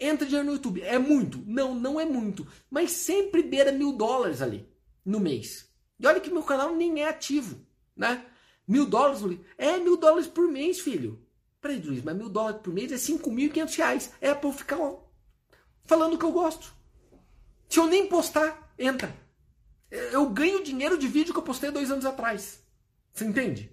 Entra 0.00 0.26
dinheiro 0.26 0.46
no 0.46 0.54
YouTube. 0.54 0.80
É 0.82 0.98
muito? 0.98 1.44
Não, 1.46 1.74
não 1.74 2.00
é 2.00 2.06
muito. 2.06 2.46
Mas 2.70 2.92
sempre 2.92 3.42
beira 3.42 3.70
mil 3.70 3.92
dólares 3.92 4.40
ali 4.40 4.66
no 5.04 5.20
mês. 5.20 5.70
E 5.98 6.06
olha 6.06 6.20
que 6.20 6.30
meu 6.30 6.42
canal 6.42 6.74
nem 6.74 7.02
é 7.02 7.08
ativo, 7.08 7.60
né? 7.94 8.24
Mil 8.66 8.86
dólares, 8.86 9.20
é 9.58 9.76
mil 9.76 9.96
dólares 9.98 10.26
por 10.26 10.48
mês, 10.48 10.80
filho. 10.80 11.22
Peraí, 11.60 11.78
Luiz, 11.80 12.02
mas 12.02 12.16
mil 12.16 12.30
dólares 12.30 12.62
por 12.62 12.72
mês 12.72 12.90
é 12.90 12.96
cinco 12.96 13.30
mil 13.30 13.46
e 13.46 13.50
quinhentos 13.50 13.76
reais. 13.76 14.12
É 14.20 14.32
pra 14.32 14.48
eu 14.48 14.52
ficar 14.52 14.78
falando 15.84 16.16
que 16.16 16.24
eu 16.24 16.32
gosto. 16.32 16.72
Se 17.68 17.78
eu 17.78 17.86
nem 17.86 18.06
postar, 18.06 18.72
entra. 18.78 19.14
Eu 19.90 20.30
ganho 20.30 20.62
dinheiro 20.62 20.96
de 20.96 21.06
vídeo 21.06 21.34
que 21.34 21.38
eu 21.38 21.44
postei 21.44 21.70
dois 21.70 21.90
anos 21.90 22.06
atrás. 22.06 22.62
Você 23.12 23.24
entende? 23.24 23.70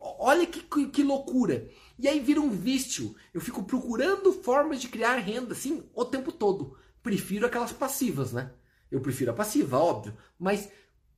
Olha 0.00 0.46
que, 0.46 0.60
que, 0.60 0.88
que, 0.88 1.02
loucura. 1.02 1.70
E 1.98 2.06
aí 2.06 2.20
vira 2.20 2.40
um 2.40 2.50
vício. 2.50 3.14
Eu 3.34 3.40
fico 3.40 3.64
procurando 3.64 4.32
formas 4.32 4.80
de 4.80 4.88
criar 4.88 5.16
renda 5.16 5.52
assim 5.52 5.82
o 5.94 6.04
tempo 6.04 6.30
todo. 6.30 6.76
Prefiro 7.02 7.46
aquelas 7.46 7.72
passivas, 7.72 8.32
né? 8.32 8.52
Eu 8.90 9.00
prefiro 9.00 9.30
a 9.30 9.34
passiva, 9.34 9.78
óbvio. 9.78 10.16
Mas 10.38 10.70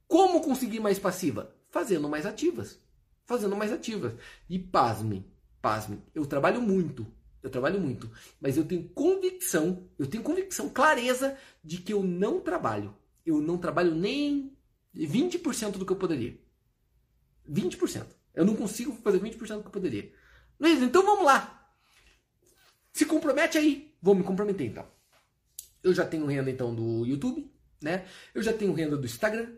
como 0.09 0.41
conseguir 0.41 0.81
mais 0.81 0.99
passiva? 0.99 1.55
Fazendo 1.69 2.09
mais 2.09 2.27
ativas. 2.27 2.81
fazendo 3.31 3.55
mais 3.57 3.73
ativas. 3.73 4.13
E 4.49 4.59
pasme, 4.59 5.25
pasme, 5.63 6.03
eu 6.13 6.27
trabalho 6.27 6.61
muito, 6.61 7.07
eu 7.41 7.49
trabalho 7.49 7.81
muito, 7.81 8.11
mas 8.41 8.57
eu 8.57 8.65
tenho 8.65 8.89
convicção, 8.89 9.89
eu 9.97 10.09
tenho 10.09 10.25
convicção, 10.25 10.69
clareza 10.69 11.39
de 11.63 11.79
que 11.79 11.93
eu 11.93 12.03
não 12.03 12.41
trabalho. 12.41 12.93
Eu 13.25 13.41
não 13.41 13.57
trabalho 13.57 13.95
nem 13.95 14.57
20% 14.97 15.79
do 15.79 15.87
que 15.87 15.93
eu 15.93 15.97
poderia. 15.97 16.41
20%. 17.49 18.07
Eu 18.35 18.45
não 18.45 18.57
consigo 18.57 18.93
fazer 18.95 19.21
20% 19.21 19.57
do 19.59 19.61
que 19.61 19.69
eu 19.69 19.73
poderia. 19.73 20.13
Luiz, 20.61 20.83
então 20.83 21.03
vamos 21.03 21.25
lá. 21.25 21.73
Se 22.93 23.07
compromete 23.07 23.57
aí. 23.57 23.95
Vou 24.03 24.15
me 24.15 24.23
comprometer 24.23 24.67
então. 24.67 24.87
Eu 25.83 25.95
já 25.95 26.05
tenho 26.05 26.27
renda 26.27 26.51
então 26.51 26.75
do 26.75 27.07
YouTube, 27.07 27.51
né? 27.83 28.05
Eu 28.35 28.43
já 28.43 28.53
tenho 28.53 28.75
renda 28.75 28.97
do 28.97 29.07
Instagram, 29.07 29.49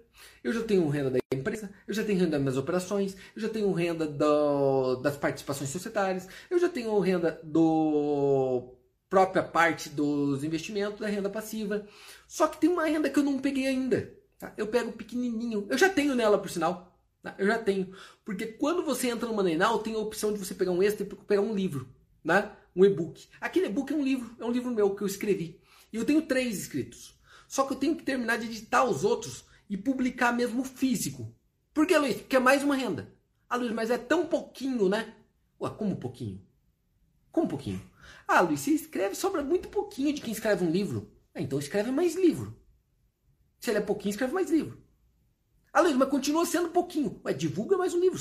eu 0.44 0.52
já 0.52 0.62
tenho 0.62 0.88
renda 0.88 1.10
da 1.10 1.18
empresa, 1.34 1.70
eu 1.88 1.92
já 1.92 2.04
tenho 2.04 2.18
renda 2.18 2.32
das 2.32 2.40
minhas 2.40 2.56
operações, 2.56 3.16
eu 3.34 3.42
já 3.42 3.48
tenho 3.48 3.72
renda 3.72 4.06
do, 4.06 4.96
das 4.96 5.16
participações 5.16 5.70
societárias, 5.70 6.28
eu 6.48 6.58
já 6.60 6.68
tenho 6.68 6.96
renda 7.00 7.40
do 7.42 8.76
própria 9.10 9.42
parte 9.42 9.88
dos 9.90 10.44
investimentos, 10.44 11.00
da 11.00 11.08
renda 11.08 11.28
passiva. 11.28 11.86
Só 12.28 12.46
que 12.46 12.58
tem 12.58 12.70
uma 12.70 12.86
renda 12.86 13.10
que 13.10 13.18
eu 13.18 13.24
não 13.24 13.38
peguei 13.38 13.66
ainda. 13.66 14.14
Tá? 14.38 14.52
Eu 14.56 14.68
pego 14.68 14.92
pequenininho. 14.92 15.66
Eu 15.68 15.76
já 15.76 15.88
tenho 15.88 16.14
nela, 16.14 16.38
por 16.38 16.48
sinal. 16.48 16.91
Tá? 17.22 17.34
Eu 17.38 17.46
já 17.46 17.58
tenho. 17.58 17.94
Porque 18.24 18.46
quando 18.46 18.84
você 18.84 19.08
entra 19.08 19.28
no 19.28 19.34
Money 19.34 19.56
Now, 19.56 19.78
tem 19.78 19.94
a 19.94 19.98
opção 19.98 20.32
de 20.32 20.38
você 20.38 20.54
pegar 20.54 20.72
um 20.72 20.82
extra 20.82 21.06
e 21.06 21.08
pegar 21.08 21.40
um 21.40 21.54
livro. 21.54 21.88
Né? 22.24 22.50
Um 22.74 22.84
e-book. 22.84 23.28
Aquele 23.40 23.66
e-book 23.66 23.92
é 23.92 23.96
um 23.96 24.02
livro. 24.02 24.34
É 24.38 24.44
um 24.44 24.50
livro 24.50 24.70
meu 24.70 24.94
que 24.94 25.02
eu 25.02 25.06
escrevi. 25.06 25.60
E 25.92 25.96
eu 25.96 26.04
tenho 26.04 26.22
três 26.22 26.58
escritos. 26.58 27.18
Só 27.46 27.64
que 27.64 27.74
eu 27.74 27.78
tenho 27.78 27.96
que 27.96 28.02
terminar 28.02 28.38
de 28.38 28.46
editar 28.46 28.84
os 28.84 29.04
outros 29.04 29.44
e 29.68 29.76
publicar 29.76 30.32
mesmo 30.32 30.64
físico. 30.64 31.34
Por 31.72 31.86
que, 31.86 31.96
Luiz? 31.96 32.16
Porque 32.16 32.36
é 32.36 32.40
mais 32.40 32.62
uma 32.62 32.74
renda. 32.74 33.14
Ah, 33.48 33.56
Luiz, 33.56 33.72
mas 33.72 33.90
é 33.90 33.98
tão 33.98 34.26
pouquinho, 34.26 34.88
né? 34.88 35.14
Ué, 35.60 35.70
como 35.70 35.96
pouquinho? 35.96 36.42
Como 37.30 37.48
pouquinho? 37.48 37.80
Ah, 38.26 38.40
Luiz, 38.40 38.60
você 38.60 38.70
escreve, 38.72 39.14
sobra 39.14 39.42
muito 39.42 39.68
pouquinho 39.68 40.12
de 40.12 40.20
quem 40.20 40.32
escreve 40.32 40.64
um 40.64 40.70
livro. 40.70 41.10
Ah, 41.34 41.40
então 41.40 41.58
escreve 41.58 41.90
mais 41.90 42.14
livro. 42.14 42.56
Se 43.60 43.70
ele 43.70 43.78
é 43.78 43.82
pouquinho, 43.82 44.10
escreve 44.10 44.32
mais 44.32 44.50
livro. 44.50 44.82
Ah, 45.72 45.82
mas 45.82 46.08
continua 46.08 46.44
sendo 46.44 46.68
pouquinho. 46.68 47.20
Ué, 47.24 47.32
divulga 47.32 47.78
mais 47.78 47.94
um 47.94 48.00
livro. 48.00 48.18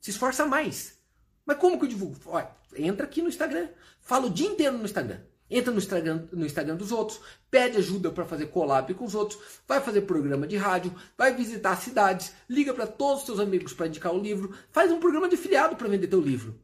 Se 0.00 0.10
esforça 0.10 0.46
mais. 0.46 0.98
Mas 1.44 1.58
como 1.58 1.78
que 1.78 1.84
eu 1.84 1.88
divulgo? 1.88 2.16
Ué, 2.30 2.48
entra 2.76 3.04
aqui 3.04 3.20
no 3.20 3.28
Instagram. 3.28 3.68
Fala 4.00 4.26
o 4.26 4.30
dia 4.30 4.46
inteiro 4.46 4.78
no 4.78 4.84
Instagram. 4.84 5.20
Entra 5.50 5.72
no 5.72 5.78
Instagram, 5.78 6.26
no 6.32 6.46
Instagram 6.46 6.76
dos 6.76 6.90
outros, 6.90 7.20
pede 7.50 7.76
ajuda 7.76 8.10
para 8.10 8.24
fazer 8.24 8.46
collab 8.46 8.92
com 8.94 9.04
os 9.04 9.14
outros, 9.14 9.38
vai 9.68 9.78
fazer 9.80 10.00
programa 10.02 10.46
de 10.46 10.56
rádio, 10.56 10.94
vai 11.18 11.34
visitar 11.34 11.76
cidades, 11.76 12.32
liga 12.48 12.72
para 12.72 12.86
todos 12.86 13.20
os 13.20 13.26
seus 13.26 13.38
amigos 13.38 13.74
para 13.74 13.86
indicar 13.86 14.14
o 14.14 14.20
livro, 14.20 14.56
faz 14.72 14.90
um 14.90 14.98
programa 14.98 15.28
de 15.28 15.36
filiado 15.36 15.76
para 15.76 15.86
vender 15.86 16.06
teu 16.06 16.20
livro. 16.20 16.58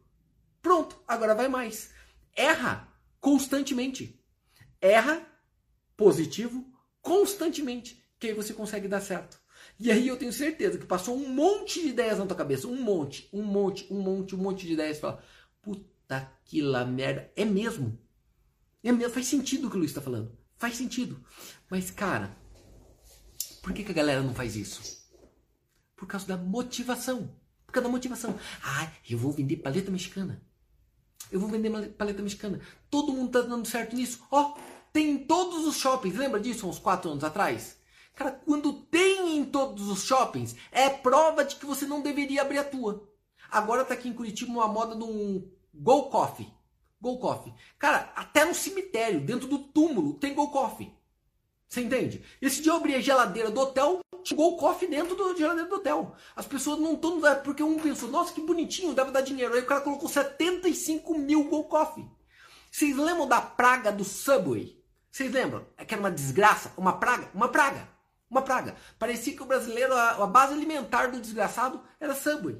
Pronto, 0.62 0.96
agora 1.06 1.34
vai 1.34 1.48
mais. 1.48 1.90
Erra 2.34 2.88
constantemente. 3.20 4.18
Erra 4.80 5.26
positivo 5.94 6.64
constantemente, 7.02 8.02
que 8.18 8.28
aí 8.28 8.34
você 8.34 8.54
consegue 8.54 8.88
dar 8.88 9.00
certo. 9.00 9.39
E 9.80 9.90
aí 9.90 10.08
eu 10.08 10.18
tenho 10.18 10.30
certeza 10.30 10.76
que 10.76 10.84
passou 10.84 11.16
um 11.16 11.26
monte 11.26 11.80
de 11.80 11.88
ideias 11.88 12.18
na 12.18 12.26
tua 12.26 12.36
cabeça, 12.36 12.68
um 12.68 12.82
monte, 12.82 13.26
um 13.32 13.42
monte, 13.42 13.90
um 13.90 13.98
monte, 13.98 14.36
um 14.36 14.38
monte 14.38 14.66
de 14.66 14.74
ideias, 14.74 14.98
fala, 14.98 15.24
puta 15.62 16.30
que 16.44 16.60
la 16.60 16.84
merda, 16.84 17.32
é 17.34 17.46
mesmo. 17.46 17.98
É 18.84 18.92
mesmo, 18.92 19.14
faz 19.14 19.26
sentido 19.26 19.66
o 19.66 19.70
que 19.70 19.76
o 19.76 19.78
Luiz 19.78 19.90
está 19.90 20.02
falando. 20.02 20.36
Faz 20.58 20.76
sentido. 20.76 21.24
Mas, 21.70 21.90
cara, 21.90 22.36
por 23.62 23.72
que, 23.72 23.82
que 23.82 23.90
a 23.90 23.94
galera 23.94 24.20
não 24.20 24.34
faz 24.34 24.54
isso? 24.54 25.00
Por 25.96 26.06
causa 26.06 26.26
da 26.26 26.36
motivação. 26.36 27.34
Por 27.64 27.72
causa 27.72 27.88
da 27.88 27.92
motivação. 27.92 28.38
Ah, 28.62 28.92
eu 29.08 29.16
vou 29.16 29.32
vender 29.32 29.56
paleta 29.56 29.90
mexicana. 29.90 30.42
Eu 31.32 31.40
vou 31.40 31.48
vender 31.48 31.70
paleta 31.92 32.22
mexicana. 32.22 32.60
Todo 32.90 33.14
mundo 33.14 33.30
tá 33.30 33.40
dando 33.40 33.66
certo 33.66 33.96
nisso. 33.96 34.22
Ó, 34.30 34.42
oh, 34.42 34.60
tem 34.92 35.12
em 35.12 35.18
todos 35.24 35.66
os 35.66 35.76
shoppings. 35.76 36.18
Lembra 36.18 36.38
disso 36.38 36.68
uns 36.68 36.78
4 36.78 37.12
anos 37.12 37.24
atrás? 37.24 37.79
Cara, 38.14 38.32
quando 38.32 38.72
tem 38.72 39.38
em 39.38 39.44
todos 39.44 39.88
os 39.88 40.04
shoppings, 40.04 40.54
é 40.70 40.88
prova 40.88 41.44
de 41.44 41.56
que 41.56 41.66
você 41.66 41.86
não 41.86 42.02
deveria 42.02 42.42
abrir 42.42 42.58
a 42.58 42.64
tua. 42.64 43.08
Agora 43.50 43.84
tá 43.84 43.94
aqui 43.94 44.08
em 44.08 44.12
Curitiba 44.12 44.52
uma 44.52 44.68
moda 44.68 44.94
de 44.94 45.02
um 45.02 45.50
Go 45.74 46.10
Coffee. 46.10 46.52
Go 47.00 47.18
Coffee. 47.18 47.54
Cara, 47.78 48.12
até 48.14 48.44
no 48.44 48.54
cemitério, 48.54 49.20
dentro 49.20 49.48
do 49.48 49.58
túmulo, 49.58 50.14
tem 50.14 50.34
Go 50.34 50.50
Coffee. 50.50 50.92
Você 51.68 51.82
entende? 51.82 52.22
Esse 52.42 52.60
dia 52.60 52.72
eu 52.72 52.76
abri 52.76 52.94
a 52.94 53.00
geladeira 53.00 53.50
do 53.50 53.60
hotel, 53.60 54.00
tinha 54.22 54.36
Go 54.36 54.56
Coffee 54.56 54.88
dentro 54.88 55.16
da 55.16 55.36
geladeira 55.36 55.68
do 55.68 55.76
hotel. 55.76 56.14
As 56.34 56.46
pessoas 56.46 56.78
não 56.78 56.94
estão. 56.94 57.20
Porque 57.42 57.62
um 57.62 57.78
pensou, 57.78 58.10
nossa, 58.10 58.32
que 58.32 58.40
bonitinho, 58.40 58.92
deve 58.92 59.12
dar 59.12 59.20
dinheiro. 59.20 59.54
Aí 59.54 59.60
o 59.60 59.66
cara 59.66 59.80
colocou 59.80 60.08
75 60.08 61.16
mil 61.16 61.44
Go 61.44 61.64
Coffee. 61.64 62.06
Vocês 62.70 62.96
lembram 62.96 63.26
da 63.26 63.40
praga 63.40 63.90
do 63.90 64.04
Subway? 64.04 64.80
Vocês 65.10 65.32
lembram? 65.32 65.66
É 65.76 65.84
que 65.84 65.94
era 65.94 66.02
uma 66.02 66.10
desgraça, 66.10 66.72
uma 66.76 66.92
praga, 66.92 67.28
uma 67.34 67.48
praga, 67.48 67.88
uma 68.30 68.42
praga. 68.42 68.76
Parecia 68.98 69.34
que 69.34 69.42
o 69.42 69.46
brasileiro, 69.46 69.92
a, 69.92 70.22
a 70.22 70.26
base 70.26 70.54
alimentar 70.54 71.08
do 71.10 71.20
desgraçado 71.20 71.82
era 71.98 72.14
Subway. 72.14 72.56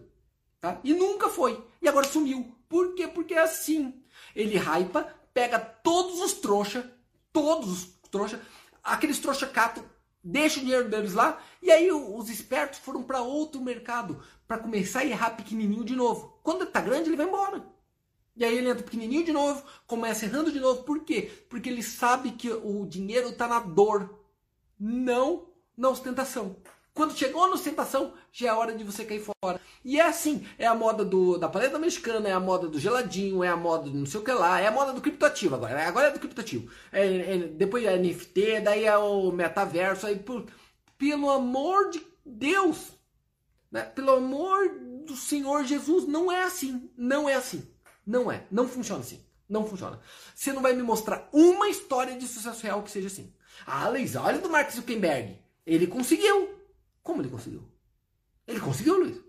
Tá? 0.61 0.79
E 0.83 0.93
nunca 0.93 1.29
foi. 1.29 1.65
E 1.81 1.89
agora 1.89 2.07
sumiu. 2.07 2.55
Por 2.69 2.95
quê? 2.95 3.07
Porque 3.07 3.35
é 3.35 3.41
assim. 3.41 4.03
Ele 4.35 4.59
hypa, 4.59 5.15
pega 5.33 5.59
todos 5.59 6.21
os 6.21 6.35
trouxa, 6.35 6.91
todos 7.33 7.71
os 7.71 7.85
trouxa, 8.11 8.41
aqueles 8.83 9.19
trouxa 9.19 9.47
cato, 9.47 9.83
deixa 10.23 10.59
o 10.59 10.63
dinheiro 10.63 10.89
deles 10.89 11.15
lá, 11.15 11.41
e 11.63 11.71
aí 11.71 11.91
os 11.91 12.29
espertos 12.29 12.79
foram 12.81 13.03
para 13.03 13.23
outro 13.23 13.61
mercado 13.61 14.23
para 14.47 14.59
começar 14.59 15.01
a 15.01 15.07
errar 15.07 15.31
pequenininho 15.31 15.85
de 15.85 15.95
novo. 15.95 16.39
Quando 16.43 16.67
tá 16.67 16.81
grande, 16.81 17.09
ele 17.09 17.17
vai 17.17 17.27
embora. 17.27 17.65
E 18.37 18.45
aí 18.45 18.57
ele 18.57 18.69
entra 18.71 18.83
pequenininho 18.83 19.25
de 19.25 19.33
novo, 19.33 19.63
começa 19.87 20.25
errando 20.25 20.53
de 20.53 20.61
novo. 20.61 20.83
Por 20.83 21.05
quê? 21.05 21.31
Porque 21.49 21.69
ele 21.69 21.83
sabe 21.83 22.33
que 22.33 22.51
o 22.51 22.87
dinheiro 22.87 23.31
está 23.31 23.47
na 23.47 23.61
dor, 23.61 24.19
não 24.79 25.50
na 25.81 25.89
ostentação. 25.89 26.57
Quando 26.93 27.17
chegou 27.17 27.47
na 27.47 27.55
ostentação, 27.55 28.13
já 28.31 28.49
é 28.49 28.53
hora 28.53 28.75
de 28.75 28.85
você 28.85 29.05
cair 29.05 29.25
fora. 29.25 29.59
E 29.83 29.99
é 29.99 30.07
assim, 30.07 30.47
é 30.59 30.67
a 30.67 30.75
moda 30.75 31.03
do, 31.05 31.39
da 31.39 31.49
paleta 31.49 31.79
mexicana, 31.79 32.29
é 32.29 32.33
a 32.33 32.41
moda 32.41 32.69
do 32.69 32.79
geladinho, 32.79 33.43
é 33.43 33.49
a 33.49 33.57
moda 33.57 33.89
do 33.89 33.97
não 33.97 34.05
sei 34.05 34.21
o 34.21 34.25
que 34.25 34.33
lá, 34.33 34.61
é 34.61 34.67
a 34.67 34.73
moda 34.73 34.93
do 34.93 35.01
criptoativo 35.01 35.55
agora. 35.55 35.87
Agora 35.87 36.09
é 36.09 36.11
do 36.11 36.19
criptoativo. 36.19 36.71
É, 36.93 37.07
é, 37.07 37.39
depois 37.39 37.85
é 37.85 37.97
NFT, 37.97 38.61
daí 38.61 38.85
é 38.85 38.97
o 38.99 39.33
metaverso. 39.33 40.07
Aí, 40.07 40.19
por, 40.19 40.47
pelo 40.99 41.31
amor 41.31 41.89
de 41.89 42.07
Deus, 42.27 42.91
né? 43.73 43.85
pelo 43.85 44.11
amor 44.11 44.69
do 45.07 45.17
Senhor 45.17 45.65
Jesus, 45.65 46.07
não 46.07 46.31
é 46.31 46.43
assim. 46.43 46.91
Não 46.95 47.27
é 47.27 47.35
assim. 47.35 47.67
Não 48.07 48.31
é. 48.31 48.45
Não 48.51 48.69
funciona 48.69 49.01
assim. 49.01 49.25
Não 49.49 49.67
funciona. 49.67 49.99
Você 50.35 50.53
não 50.53 50.61
vai 50.61 50.75
me 50.75 50.83
mostrar 50.83 51.29
uma 51.33 51.69
história 51.69 52.19
de 52.19 52.29
sucesso 52.29 52.63
real 52.63 52.83
que 52.83 52.91
seja 52.91 53.07
assim. 53.07 53.33
Ah, 53.67 53.89
Luiz, 53.89 54.15
olha 54.17 54.39
do 54.39 54.51
Mark 54.51 54.71
Zuckerberg. 54.71 55.41
Ele 55.71 55.87
conseguiu. 55.87 56.49
Como 57.01 57.23
ele 57.23 57.29
conseguiu? 57.29 57.63
Ele 58.45 58.59
conseguiu, 58.59 58.99
Luiz? 58.99 59.21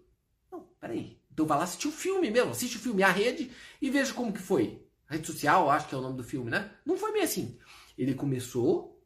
Não, 0.52 0.62
peraí. 0.80 1.22
Então 1.32 1.46
vai 1.46 1.56
lá 1.56 1.66
assistir 1.66 1.88
o 1.88 1.92
filme 1.92 2.32
mesmo. 2.32 2.50
Assiste 2.50 2.78
o 2.78 2.80
filme 2.80 3.04
A 3.04 3.12
Rede 3.12 3.52
e 3.80 3.92
veja 3.92 4.12
como 4.12 4.34
que 4.34 4.42
foi. 4.42 4.84
rede 5.06 5.28
social, 5.28 5.70
acho 5.70 5.88
que 5.88 5.94
é 5.94 5.98
o 6.00 6.02
nome 6.02 6.18
do 6.18 6.24
filme, 6.24 6.50
né? 6.50 6.72
Não 6.84 6.98
foi 6.98 7.12
bem 7.12 7.22
assim. 7.22 7.60
Ele 7.96 8.16
começou 8.16 9.00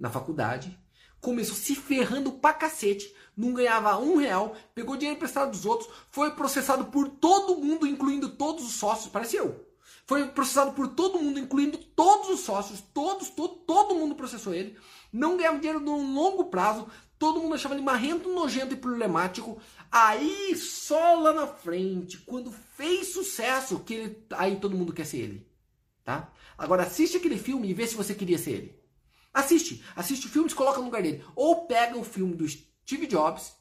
na 0.00 0.10
faculdade, 0.10 0.76
começou 1.20 1.54
se 1.54 1.76
ferrando 1.76 2.32
pra 2.32 2.52
cacete, 2.52 3.14
não 3.36 3.54
ganhava 3.54 3.96
um 4.00 4.16
real, 4.16 4.56
pegou 4.74 4.96
dinheiro 4.96 5.16
emprestado 5.16 5.52
dos 5.52 5.64
outros, 5.64 5.88
foi 6.10 6.32
processado 6.32 6.86
por 6.86 7.08
todo 7.08 7.56
mundo, 7.56 7.86
incluindo 7.86 8.30
todos 8.30 8.66
os 8.66 8.72
sócios, 8.72 9.12
parece 9.12 9.36
eu. 9.36 9.64
Foi 10.06 10.26
processado 10.30 10.72
por 10.72 10.88
todo 10.88 11.20
mundo, 11.20 11.38
incluindo 11.38 11.78
todos 11.78 12.30
os 12.30 12.40
sócios, 12.40 12.80
todos, 12.92 13.30
todo, 13.30 13.58
todo 13.58 13.94
mundo 13.94 14.16
processou 14.16 14.52
ele. 14.52 14.76
Não 15.12 15.36
ganhava 15.36 15.58
dinheiro 15.58 15.80
num 15.80 16.14
longo 16.14 16.44
prazo, 16.46 16.88
todo 17.18 17.40
mundo 17.40 17.54
achava 17.54 17.74
ele 17.74 17.82
marrento, 17.82 18.32
nojento 18.32 18.74
e 18.74 18.76
problemático. 18.76 19.60
Aí, 19.90 20.56
só 20.56 21.14
lá 21.14 21.32
na 21.32 21.46
frente, 21.46 22.18
quando 22.18 22.52
fez 22.52 23.12
sucesso, 23.12 23.80
que 23.80 23.94
ele, 23.94 24.26
aí 24.30 24.56
todo 24.56 24.76
mundo 24.76 24.92
quer 24.92 25.04
ser 25.04 25.18
ele. 25.18 25.46
Tá? 26.04 26.32
Agora 26.56 26.84
assiste 26.84 27.16
aquele 27.16 27.38
filme 27.38 27.68
e 27.68 27.74
vê 27.74 27.86
se 27.86 27.94
você 27.94 28.14
queria 28.14 28.38
ser 28.38 28.50
ele. 28.52 28.80
Assiste, 29.32 29.84
assiste 29.94 30.26
o 30.26 30.30
filme 30.30 30.48
e 30.48 30.50
se 30.50 30.56
coloca 30.56 30.78
no 30.78 30.86
lugar 30.86 31.02
dele. 31.02 31.24
Ou 31.36 31.66
pega 31.66 31.96
o 31.96 32.04
filme 32.04 32.34
do 32.34 32.48
Steve 32.48 33.06
Jobs, 33.06 33.52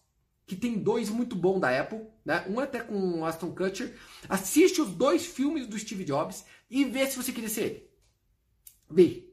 que 0.45 0.56
tem 0.56 0.80
dois 0.80 1.10
muito 1.10 1.36
bons 1.36 1.60
da 1.60 1.80
Apple, 1.80 2.02
né? 2.26 2.43
Um 2.50 2.60
até 2.60 2.80
com 2.80 3.24
Aston 3.24 3.54
Kutcher. 3.54 3.95
Assiste 4.28 4.82
os 4.82 4.89
dois 4.89 5.26
filmes 5.26 5.68
do 5.68 5.78
Steve 5.78 6.04
Jobs 6.04 6.43
e 6.70 6.86
vê 6.86 7.06
se 7.06 7.18
você 7.18 7.32
queria 7.32 7.50
ser 7.50 7.62
ele. 7.62 7.89
Vê. 8.89 9.29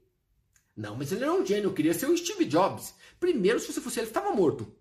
Não, 0.76 0.94
mas 0.94 1.10
ele 1.10 1.22
era 1.22 1.32
um 1.32 1.44
gênio, 1.44 1.72
queria 1.72 1.94
ser 1.94 2.06
o 2.06 2.16
Steve 2.16 2.44
Jobs. 2.44 2.94
Primeiro, 3.18 3.58
se 3.58 3.72
você 3.72 3.80
fosse 3.80 3.98
ele, 3.98 4.08
estava 4.08 4.32
morto. 4.32 4.74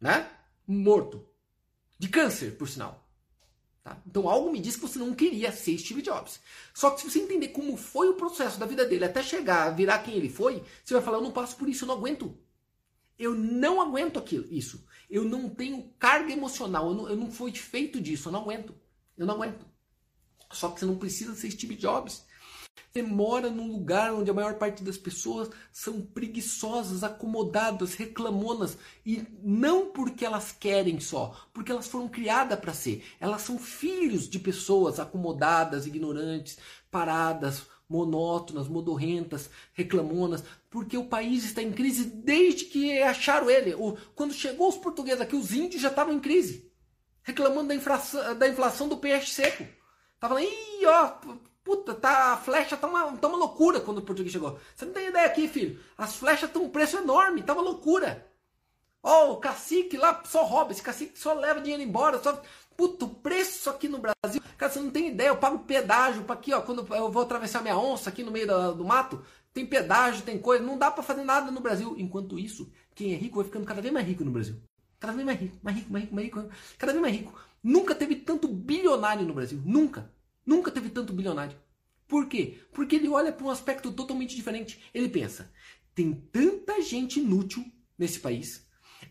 Né? 0.00 0.30
Morto. 0.66 1.28
De 1.98 2.08
câncer, 2.08 2.56
por 2.56 2.66
sinal. 2.68 3.06
Tá? 3.84 4.02
Então 4.06 4.28
algo 4.28 4.50
me 4.50 4.58
diz 4.58 4.76
que 4.76 4.82
você 4.82 4.98
não 4.98 5.14
queria 5.14 5.52
ser 5.52 5.78
Steve 5.78 6.02
Jobs. 6.02 6.40
Só 6.74 6.90
que 6.90 7.02
se 7.02 7.10
você 7.10 7.20
entender 7.20 7.48
como 7.48 7.76
foi 7.76 8.08
o 8.08 8.14
processo 8.14 8.58
da 8.58 8.66
vida 8.66 8.84
dele 8.84 9.04
até 9.04 9.22
chegar 9.22 9.66
a 9.66 9.70
virar 9.70 9.98
quem 10.00 10.14
ele 10.14 10.28
foi, 10.28 10.64
você 10.82 10.94
vai 10.94 11.02
falar, 11.02 11.18
eu 11.18 11.22
não 11.22 11.30
passo 11.30 11.56
por 11.56 11.68
isso, 11.68 11.84
eu 11.84 11.88
não 11.88 11.96
aguento. 11.96 12.36
Eu 13.18 13.34
não 13.34 13.80
aguento 13.80 14.18
aquilo, 14.18 14.46
isso. 14.50 14.84
Eu 15.08 15.24
não 15.24 15.48
tenho 15.48 15.90
carga 15.98 16.32
emocional. 16.32 16.88
Eu 16.88 16.94
não, 16.94 17.08
eu 17.08 17.16
não 17.16 17.30
fui 17.30 17.52
feito 17.52 18.00
disso. 18.00 18.28
Eu 18.28 18.32
não 18.32 18.40
aguento. 18.40 18.74
Eu 19.16 19.24
não 19.26 19.34
aguento. 19.34 19.64
Só 20.52 20.70
que 20.70 20.80
você 20.80 20.86
não 20.86 20.98
precisa 20.98 21.34
ser 21.34 21.50
Steve 21.50 21.76
Jobs. 21.76 22.24
Você 22.92 23.02
mora 23.02 23.50
num 23.50 23.72
lugar 23.72 24.14
onde 24.14 24.30
a 24.30 24.34
maior 24.34 24.54
parte 24.54 24.82
das 24.82 24.96
pessoas 24.96 25.50
são 25.72 26.00
preguiçosas, 26.00 27.04
acomodadas, 27.04 27.94
reclamonas 27.94 28.78
e 29.04 29.22
não 29.42 29.90
porque 29.90 30.24
elas 30.24 30.50
querem 30.52 30.98
só, 30.98 31.34
porque 31.52 31.70
elas 31.70 31.86
foram 31.86 32.08
criadas 32.08 32.58
para 32.58 32.72
ser. 32.72 33.04
Elas 33.20 33.42
são 33.42 33.58
filhos 33.58 34.28
de 34.28 34.38
pessoas 34.38 34.98
acomodadas, 34.98 35.86
ignorantes, 35.86 36.58
paradas, 36.90 37.66
monótonas, 37.88 38.66
modorrentas, 38.66 39.48
reclamonas, 39.72 40.42
porque 40.70 40.96
o 40.96 41.06
país 41.06 41.44
está 41.44 41.62
em 41.62 41.72
crise 41.72 42.04
desde 42.04 42.64
que 42.64 43.00
acharam 43.02 43.50
ele. 43.50 43.74
Quando 44.14 44.34
chegou 44.34 44.68
os 44.68 44.76
portugueses 44.76 45.20
aqui, 45.20 45.36
os 45.36 45.52
índios 45.52 45.82
já 45.82 45.88
estavam 45.88 46.14
em 46.14 46.20
crise, 46.20 46.70
reclamando 47.22 47.68
da 47.68 47.74
inflação, 47.74 48.36
da 48.36 48.48
inflação 48.48 48.88
do 48.88 48.96
peixe 48.96 49.32
seco. 49.32 49.66
Tava 50.18 50.34
lá, 50.34 50.40
ó, 50.86 51.36
puta, 51.66 51.92
tá, 51.94 52.34
a 52.34 52.36
flecha 52.36 52.76
tá 52.76 52.86
uma, 52.86 53.16
tá 53.16 53.26
uma 53.26 53.36
loucura 53.36 53.80
quando 53.80 53.98
o 53.98 54.02
português 54.02 54.32
chegou. 54.32 54.56
Você 54.74 54.84
não 54.84 54.92
tem 54.92 55.08
ideia 55.08 55.26
aqui, 55.26 55.48
filho. 55.48 55.80
As 55.98 56.14
flechas 56.14 56.48
estão 56.48 56.62
um 56.62 56.70
preço 56.70 56.96
enorme, 56.96 57.42
tá 57.42 57.52
uma 57.52 57.62
loucura. 57.62 58.24
Ó, 59.02 59.26
oh, 59.26 59.32
o 59.32 59.36
cacique 59.38 59.96
lá 59.96 60.22
só 60.24 60.44
rouba, 60.44 60.70
esse 60.70 60.82
cacique 60.82 61.18
só 61.18 61.32
leva 61.34 61.60
dinheiro 61.60 61.82
embora, 61.82 62.22
só 62.22 62.40
Puta, 62.76 63.06
o 63.06 63.08
preço 63.08 63.70
aqui 63.70 63.88
no 63.88 63.98
Brasil, 63.98 64.42
cara, 64.58 64.70
você 64.70 64.78
não 64.78 64.90
tem 64.90 65.08
ideia. 65.08 65.28
Eu 65.28 65.38
pago 65.38 65.60
pedágio 65.60 66.24
para 66.24 66.34
aqui, 66.34 66.52
ó. 66.52 66.60
Quando 66.60 66.86
eu 66.94 67.10
vou 67.10 67.22
atravessar 67.22 67.62
minha 67.62 67.76
onça 67.76 68.10
aqui 68.10 68.22
no 68.22 68.30
meio 68.30 68.46
do, 68.46 68.74
do 68.74 68.84
mato, 68.84 69.24
tem 69.52 69.64
pedágio, 69.64 70.22
tem 70.22 70.38
coisa. 70.38 70.62
Não 70.62 70.76
dá 70.76 70.90
para 70.90 71.02
fazer 71.02 71.24
nada 71.24 71.50
no 71.50 71.60
Brasil. 71.60 71.94
Enquanto 71.98 72.38
isso, 72.38 72.70
quem 72.94 73.14
é 73.14 73.16
rico 73.16 73.36
vai 73.36 73.46
ficando 73.46 73.64
cada 73.64 73.80
vez 73.80 73.92
mais 73.92 74.06
rico 74.06 74.22
no 74.24 74.30
Brasil. 74.30 74.56
Cada 75.00 75.14
vez 75.14 75.24
mais 75.24 75.40
rico, 75.40 75.56
mais 75.62 75.76
rico, 75.76 75.90
mais 75.90 76.04
rico, 76.04 76.14
mais 76.14 76.26
rico. 76.26 76.48
Cada 76.78 76.92
vez 76.92 77.02
mais 77.02 77.16
rico. 77.16 77.40
Nunca 77.62 77.94
teve 77.94 78.16
tanto 78.16 78.46
bilionário 78.46 79.24
no 79.24 79.32
Brasil. 79.32 79.60
Nunca. 79.64 80.10
Nunca 80.46 80.70
teve 80.70 80.88
tanto 80.88 81.12
bilionário. 81.12 81.58
Por 82.06 82.28
quê? 82.28 82.60
Porque 82.72 82.94
ele 82.94 83.08
olha 83.08 83.32
para 83.32 83.44
um 83.44 83.50
aspecto 83.50 83.92
totalmente 83.92 84.36
diferente. 84.36 84.80
Ele 84.94 85.08
pensa: 85.08 85.52
tem 85.92 86.14
tanta 86.32 86.80
gente 86.80 87.18
inútil 87.18 87.64
nesse 87.98 88.20
país. 88.20 88.64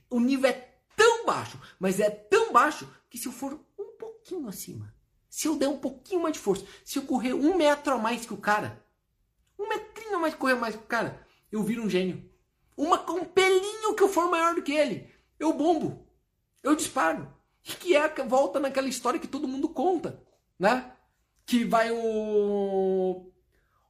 O 0.10 0.20
nível 0.20 0.50
é 0.50 0.76
tão 0.96 1.26
baixo, 1.26 1.60
mas 1.78 2.00
é 2.00 2.10
tão 2.10 2.54
baixo 2.54 2.90
que 3.10 3.18
se 3.18 3.28
eu 3.28 3.32
for 3.32 3.60
um 3.78 3.98
pouquinho 3.98 4.48
acima, 4.48 4.96
se 5.30 5.48
eu 5.48 5.58
der 5.58 5.68
um 5.68 5.78
pouquinho 5.78 6.22
mais 6.22 6.34
de 6.34 6.40
força, 6.40 6.66
se 6.86 6.98
eu 6.98 7.04
correr 7.04 7.34
um 7.34 7.58
metro 7.58 7.94
a 7.94 7.98
mais 7.98 8.26
que 8.26 8.34
o 8.34 8.38
cara, 8.38 8.86
um 9.60 9.68
metrinho 9.68 10.16
a 10.16 10.20
mais 10.20 10.34
correr 10.34 10.56
mais 10.56 10.76
que 10.76 10.84
o 10.84 10.88
cara, 10.88 11.26
eu 11.52 11.62
viro 11.64 11.84
um 11.84 11.90
gênio. 11.90 12.30
Uma, 12.78 13.10
um 13.12 13.26
pelinho 13.26 13.96
que 13.96 14.04
eu 14.04 14.10
for 14.10 14.30
maior 14.30 14.56
do 14.56 14.62
que 14.62 14.74
ele, 14.74 15.10
eu 15.40 15.54
bombo, 15.54 16.08
eu 16.64 16.76
disparo. 16.76 17.34
E 17.68 17.72
que 17.74 17.96
é 17.96 18.08
volta 18.24 18.60
naquela 18.60 18.88
história 18.88 19.20
que 19.20 19.28
todo 19.28 19.48
mundo 19.48 19.68
conta, 19.68 20.24
né? 20.60 20.95
Que 21.46 21.64
vai 21.64 21.92
o 21.92 23.32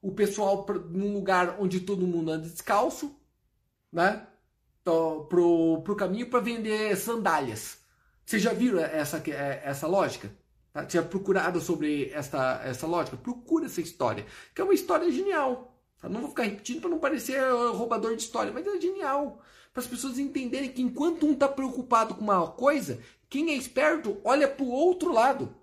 o 0.06 0.12
pessoal 0.12 0.64
pra, 0.64 0.78
num 0.78 1.14
lugar 1.14 1.58
onde 1.60 1.80
todo 1.80 2.06
mundo 2.06 2.30
anda 2.30 2.48
descalço, 2.48 3.20
né? 3.92 4.28
Pro, 4.84 5.82
pro 5.82 5.96
caminho 5.96 6.30
para 6.30 6.40
vender 6.40 6.96
sandálias. 6.96 7.80
Vocês 8.24 8.40
já 8.40 8.54
viram 8.54 8.80
essa, 8.80 9.18
é, 9.32 9.64
essa 9.66 9.88
lógica? 9.88 10.32
Tá? 10.72 10.86
Tinha 10.86 11.02
procurado 11.02 11.60
sobre 11.60 12.12
essa, 12.12 12.62
essa 12.64 12.86
lógica? 12.86 13.18
Procura 13.18 13.66
essa 13.66 13.82
história, 13.82 14.28
que 14.54 14.62
é 14.62 14.64
uma 14.64 14.76
história 14.76 15.10
genial. 15.10 15.76
Tá? 16.00 16.08
Não 16.08 16.22
vou 16.22 16.30
ficar 16.30 16.44
repetindo 16.44 16.82
para 16.82 16.90
não 16.92 17.00
parecer 17.00 17.40
roubador 17.74 18.16
de 18.16 18.22
história, 18.22 18.54
mas 18.54 18.68
é 18.68 18.80
genial. 18.80 19.42
Para 19.74 19.82
as 19.82 19.88
pessoas 19.88 20.20
entenderem 20.20 20.70
que 20.70 20.84
enquanto 20.84 21.26
um 21.26 21.34
está 21.34 21.48
preocupado 21.48 22.14
com 22.14 22.22
uma 22.22 22.48
coisa, 22.48 23.02
quem 23.28 23.50
é 23.50 23.56
esperto 23.56 24.22
olha 24.24 24.48
para 24.48 24.64
o 24.64 24.70
outro 24.70 25.12
lado. 25.12 25.56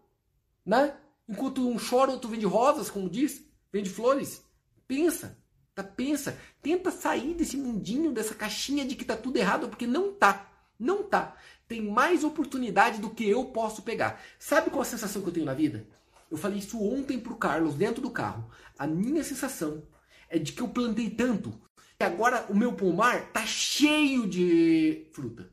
Né? 0.66 0.96
Enquanto 1.28 1.68
um 1.68 1.78
chora, 1.78 2.10
outro 2.10 2.30
vende 2.30 2.46
rosas, 2.46 2.90
como 2.90 3.08
diz, 3.08 3.44
vende 3.72 3.90
flores. 3.90 4.42
Pensa, 4.86 5.38
tá? 5.74 5.82
pensa. 5.82 6.38
Tenta 6.60 6.90
sair 6.90 7.34
desse 7.34 7.56
mundinho, 7.56 8.12
dessa 8.12 8.34
caixinha 8.34 8.84
de 8.84 8.94
que 8.94 9.04
tá 9.04 9.16
tudo 9.16 9.36
errado, 9.36 9.68
porque 9.68 9.86
não 9.86 10.12
tá. 10.12 10.48
Não 10.78 11.04
tá 11.04 11.36
tem 11.72 11.80
mais 11.80 12.22
oportunidade 12.22 13.00
do 13.00 13.08
que 13.08 13.26
eu 13.26 13.46
posso 13.46 13.80
pegar. 13.80 14.20
Sabe 14.38 14.68
qual 14.68 14.82
a 14.82 14.84
sensação 14.84 15.22
que 15.22 15.28
eu 15.28 15.32
tenho 15.32 15.46
na 15.46 15.54
vida? 15.54 15.86
Eu 16.30 16.36
falei 16.36 16.58
isso 16.58 16.78
ontem 16.78 17.18
pro 17.18 17.36
Carlos 17.36 17.74
dentro 17.74 18.02
do 18.02 18.10
carro. 18.10 18.50
A 18.78 18.86
minha 18.86 19.24
sensação 19.24 19.82
é 20.28 20.38
de 20.38 20.52
que 20.52 20.60
eu 20.60 20.68
plantei 20.68 21.08
tanto 21.08 21.58
que 21.98 22.04
agora 22.04 22.44
o 22.50 22.54
meu 22.54 22.74
pomar 22.74 23.32
tá 23.32 23.46
cheio 23.46 24.28
de 24.28 25.06
fruta. 25.12 25.50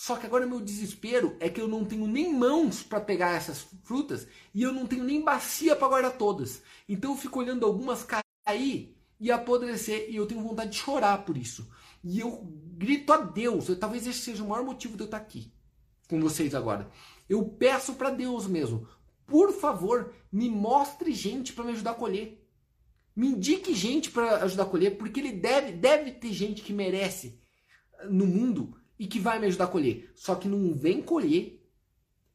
Só 0.00 0.16
que 0.16 0.24
agora 0.24 0.46
meu 0.46 0.62
desespero 0.62 1.36
é 1.40 1.50
que 1.50 1.60
eu 1.60 1.68
não 1.68 1.84
tenho 1.84 2.06
nem 2.06 2.32
mãos 2.32 2.82
para 2.82 3.02
pegar 3.02 3.36
essas 3.36 3.66
frutas 3.84 4.26
e 4.54 4.62
eu 4.62 4.72
não 4.72 4.86
tenho 4.86 5.04
nem 5.04 5.22
bacia 5.22 5.76
para 5.76 5.88
guardar 5.88 6.16
todas. 6.16 6.62
Então 6.88 7.10
eu 7.10 7.18
fico 7.18 7.38
olhando 7.38 7.66
algumas 7.66 8.02
cair 8.02 8.96
e 9.20 9.30
apodrecer 9.30 10.08
e 10.08 10.16
eu 10.16 10.24
tenho 10.26 10.40
vontade 10.40 10.70
de 10.70 10.78
chorar 10.78 11.26
por 11.26 11.36
isso. 11.36 11.70
E 12.02 12.18
eu 12.18 12.50
grito 12.78 13.12
a 13.12 13.18
Deus, 13.18 13.68
eu, 13.68 13.78
talvez 13.78 14.06
esse 14.06 14.20
seja 14.20 14.42
o 14.42 14.48
maior 14.48 14.64
motivo 14.64 14.96
de 14.96 15.02
eu 15.02 15.04
estar 15.04 15.18
aqui 15.18 15.52
com 16.08 16.18
vocês 16.18 16.54
agora. 16.54 16.90
Eu 17.28 17.44
peço 17.44 17.92
para 17.92 18.08
Deus 18.08 18.46
mesmo, 18.46 18.88
por 19.26 19.52
favor, 19.52 20.14
me 20.32 20.48
mostre 20.48 21.12
gente 21.12 21.52
para 21.52 21.64
me 21.64 21.72
ajudar 21.72 21.90
a 21.90 21.94
colher. 21.94 22.42
Me 23.14 23.26
indique 23.26 23.74
gente 23.74 24.10
para 24.10 24.44
ajudar 24.44 24.62
a 24.62 24.70
colher, 24.70 24.96
porque 24.96 25.20
ele 25.20 25.32
deve, 25.32 25.72
deve 25.72 26.12
ter 26.12 26.32
gente 26.32 26.62
que 26.62 26.72
merece 26.72 27.38
no 28.08 28.26
mundo 28.26 28.79
e 29.00 29.06
que 29.06 29.18
vai 29.18 29.38
me 29.38 29.46
ajudar 29.46 29.64
a 29.64 29.68
colher. 29.68 30.12
Só 30.14 30.34
que 30.34 30.46
não 30.46 30.74
vem 30.74 31.00
colher 31.00 31.66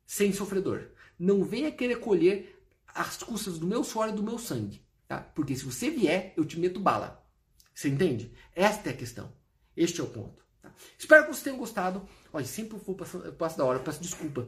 sem 0.04 0.34
sofredor. 0.34 0.90
Não 1.18 1.44
venha 1.44 1.72
querer 1.72 2.00
colher 2.00 2.60
as 2.88 3.18
custas 3.18 3.60
do 3.60 3.68
meu 3.68 3.84
suor 3.84 4.10
e 4.10 4.14
do 4.14 4.24
meu 4.24 4.40
sangue. 4.40 4.84
Tá? 5.08 5.20
Porque 5.20 5.56
se 5.56 5.64
você 5.64 5.92
vier, 5.92 6.34
eu 6.36 6.44
te 6.44 6.60
meto 6.60 6.80
bala. 6.80 7.24
Você 7.72 7.88
entende? 7.88 8.34
Esta 8.56 8.90
é 8.90 8.94
a 8.94 8.98
questão. 8.98 9.32
Este 9.78 10.02
é 10.02 10.04
o 10.04 10.08
ponto. 10.08 10.44
Tá? 10.60 10.74
Espero 10.98 11.26
que 11.26 11.34
vocês 11.34 11.44
tenham 11.44 11.60
gostado. 11.60 12.10
Olha, 12.34 12.46
sempre 12.46 12.80
vou 12.80 12.96
passar, 12.96 13.20
passo 13.34 13.60
da 13.60 13.64
hora, 13.64 13.78
peço 13.78 14.02
desculpa. 14.02 14.48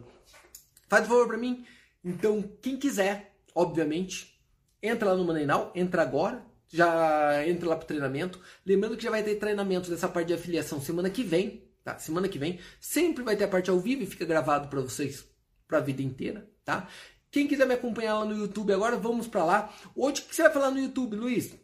Faz 0.90 1.06
um 1.06 1.10
favor 1.10 1.28
para 1.28 1.38
mim. 1.38 1.68
Então, 2.04 2.42
quem 2.64 2.80
quiser, 2.80 3.38
obviamente, 3.54 4.42
entra 4.82 5.10
lá 5.10 5.16
no 5.16 5.24
Manenal, 5.24 5.72
entra 5.76 6.02
agora, 6.02 6.44
já 6.68 7.48
entra 7.48 7.70
lá 7.70 7.76
pro 7.76 7.86
treinamento. 7.86 8.42
Lembrando 8.66 8.98
que 8.98 9.04
já 9.04 9.12
vai 9.12 9.22
ter 9.22 9.36
treinamento 9.36 9.88
dessa 9.88 10.10
parte 10.10 10.30
de 10.30 10.34
afiliação 10.34 10.82
semana 10.82 11.12
que 11.12 11.24
vem, 11.24 11.67
tá? 11.88 11.98
Semana 12.00 12.28
que 12.28 12.38
vem. 12.38 12.60
Sempre 12.82 13.24
vai 13.24 13.38
ter 13.38 13.46
a 13.46 13.48
parte 13.48 13.70
ao 13.70 13.80
vivo 13.80 14.04
e 14.04 14.06
fica 14.06 14.26
gravado 14.26 14.68
para 14.68 14.82
vocês 14.82 15.26
para 15.66 15.78
a 15.78 15.82
vida 15.82 16.02
inteira, 16.02 16.50
tá? 16.66 16.86
Quem 17.32 17.48
quiser 17.48 17.66
me 17.66 17.76
acompanhar 17.76 18.20
lá 18.20 18.26
no 18.26 18.38
YouTube 18.38 18.74
agora, 18.74 18.98
vamos 18.98 19.26
para 19.26 19.46
lá. 19.46 19.74
Hoje, 19.96 20.22
o 20.22 20.26
que 20.26 20.36
você 20.36 20.44
vai 20.44 20.52
falar 20.52 20.72
no 20.72 20.80
YouTube, 20.80 21.16
Luiz? 21.16 21.56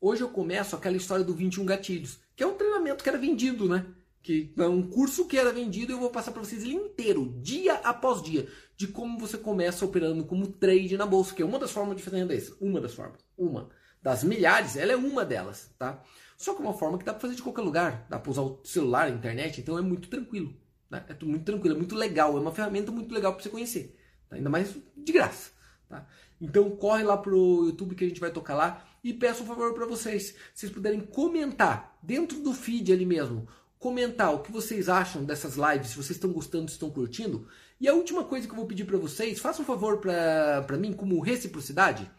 Hoje 0.00 0.22
eu 0.22 0.28
começo 0.28 0.76
aquela 0.76 0.96
história 0.96 1.24
do 1.24 1.34
21 1.34 1.64
gatilhos 1.64 2.20
que 2.36 2.44
é 2.44 2.46
um 2.46 2.54
treinamento 2.54 3.02
que 3.02 3.08
era 3.08 3.18
vendido, 3.18 3.68
né? 3.68 3.86
Que 4.22 4.52
é 4.56 4.68
um 4.68 4.82
curso 4.82 5.26
que 5.26 5.38
era 5.38 5.52
vendido 5.52 5.92
eu 5.92 5.98
vou 5.98 6.10
passar 6.10 6.30
para 6.30 6.44
vocês 6.44 6.62
ele 6.62 6.74
inteiro, 6.74 7.34
dia 7.40 7.74
após 7.74 8.22
dia, 8.22 8.46
de 8.76 8.86
como 8.86 9.18
você 9.18 9.38
começa 9.38 9.84
operando 9.84 10.24
como 10.24 10.46
trade 10.46 10.96
na 10.96 11.06
bolsa, 11.06 11.34
que 11.34 11.42
é 11.42 11.44
uma 11.44 11.58
das 11.58 11.72
formas 11.72 11.96
de 11.96 12.02
fazer 12.02 12.18
renda 12.18 12.34
extra. 12.34 12.54
Uma 12.60 12.80
das 12.80 12.94
formas. 12.94 13.18
Uma. 13.36 13.68
Das 14.02 14.22
milhares, 14.22 14.76
ela 14.76 14.92
é 14.92 14.96
uma 14.96 15.24
delas, 15.24 15.70
tá? 15.78 16.02
Só 16.36 16.54
que 16.54 16.60
é 16.60 16.64
uma 16.64 16.74
forma 16.74 16.98
que 16.98 17.04
dá 17.04 17.12
para 17.12 17.20
fazer 17.20 17.34
de 17.34 17.42
qualquer 17.42 17.62
lugar. 17.62 18.06
Dá 18.08 18.18
para 18.18 18.30
usar 18.30 18.42
o 18.42 18.60
celular, 18.64 19.06
a 19.06 19.10
internet, 19.10 19.60
então 19.60 19.78
é 19.78 19.82
muito 19.82 20.08
tranquilo. 20.08 20.54
Né? 20.90 21.04
É 21.08 21.24
muito 21.24 21.44
tranquilo, 21.44 21.74
é 21.74 21.78
muito 21.78 21.94
legal. 21.94 22.36
É 22.36 22.40
uma 22.40 22.52
ferramenta 22.52 22.92
muito 22.92 23.12
legal 23.12 23.32
para 23.32 23.42
você 23.42 23.48
conhecer. 23.48 23.98
Tá? 24.28 24.36
Ainda 24.36 24.50
mais 24.50 24.76
de 24.96 25.12
graça. 25.12 25.50
Tá? 25.88 26.06
Então 26.40 26.70
corre 26.76 27.04
lá 27.04 27.16
pro 27.16 27.66
YouTube 27.66 27.94
que 27.94 28.04
a 28.04 28.08
gente 28.08 28.20
vai 28.20 28.30
tocar 28.30 28.54
lá 28.54 28.84
e 29.02 29.12
peço 29.12 29.42
um 29.42 29.46
favor 29.46 29.72
para 29.72 29.86
vocês, 29.86 30.26
se 30.26 30.34
vocês 30.52 30.72
puderem 30.72 31.00
comentar 31.00 31.96
dentro 32.02 32.40
do 32.40 32.52
feed 32.52 32.92
ali 32.92 33.06
mesmo, 33.06 33.46
comentar 33.78 34.34
o 34.34 34.40
que 34.40 34.50
vocês 34.50 34.88
acham 34.88 35.24
dessas 35.24 35.54
lives, 35.54 35.90
se 35.90 35.96
vocês 35.96 36.16
estão 36.16 36.32
gostando, 36.32 36.68
se 36.68 36.74
estão 36.74 36.90
curtindo. 36.90 37.46
E 37.80 37.88
a 37.88 37.94
última 37.94 38.24
coisa 38.24 38.46
que 38.46 38.52
eu 38.52 38.56
vou 38.56 38.66
pedir 38.66 38.84
para 38.84 38.98
vocês, 38.98 39.38
faça 39.38 39.62
um 39.62 39.64
favor 39.64 39.98
para 39.98 40.76
mim 40.76 40.92
como 40.92 41.20
reciprocidade, 41.20 42.10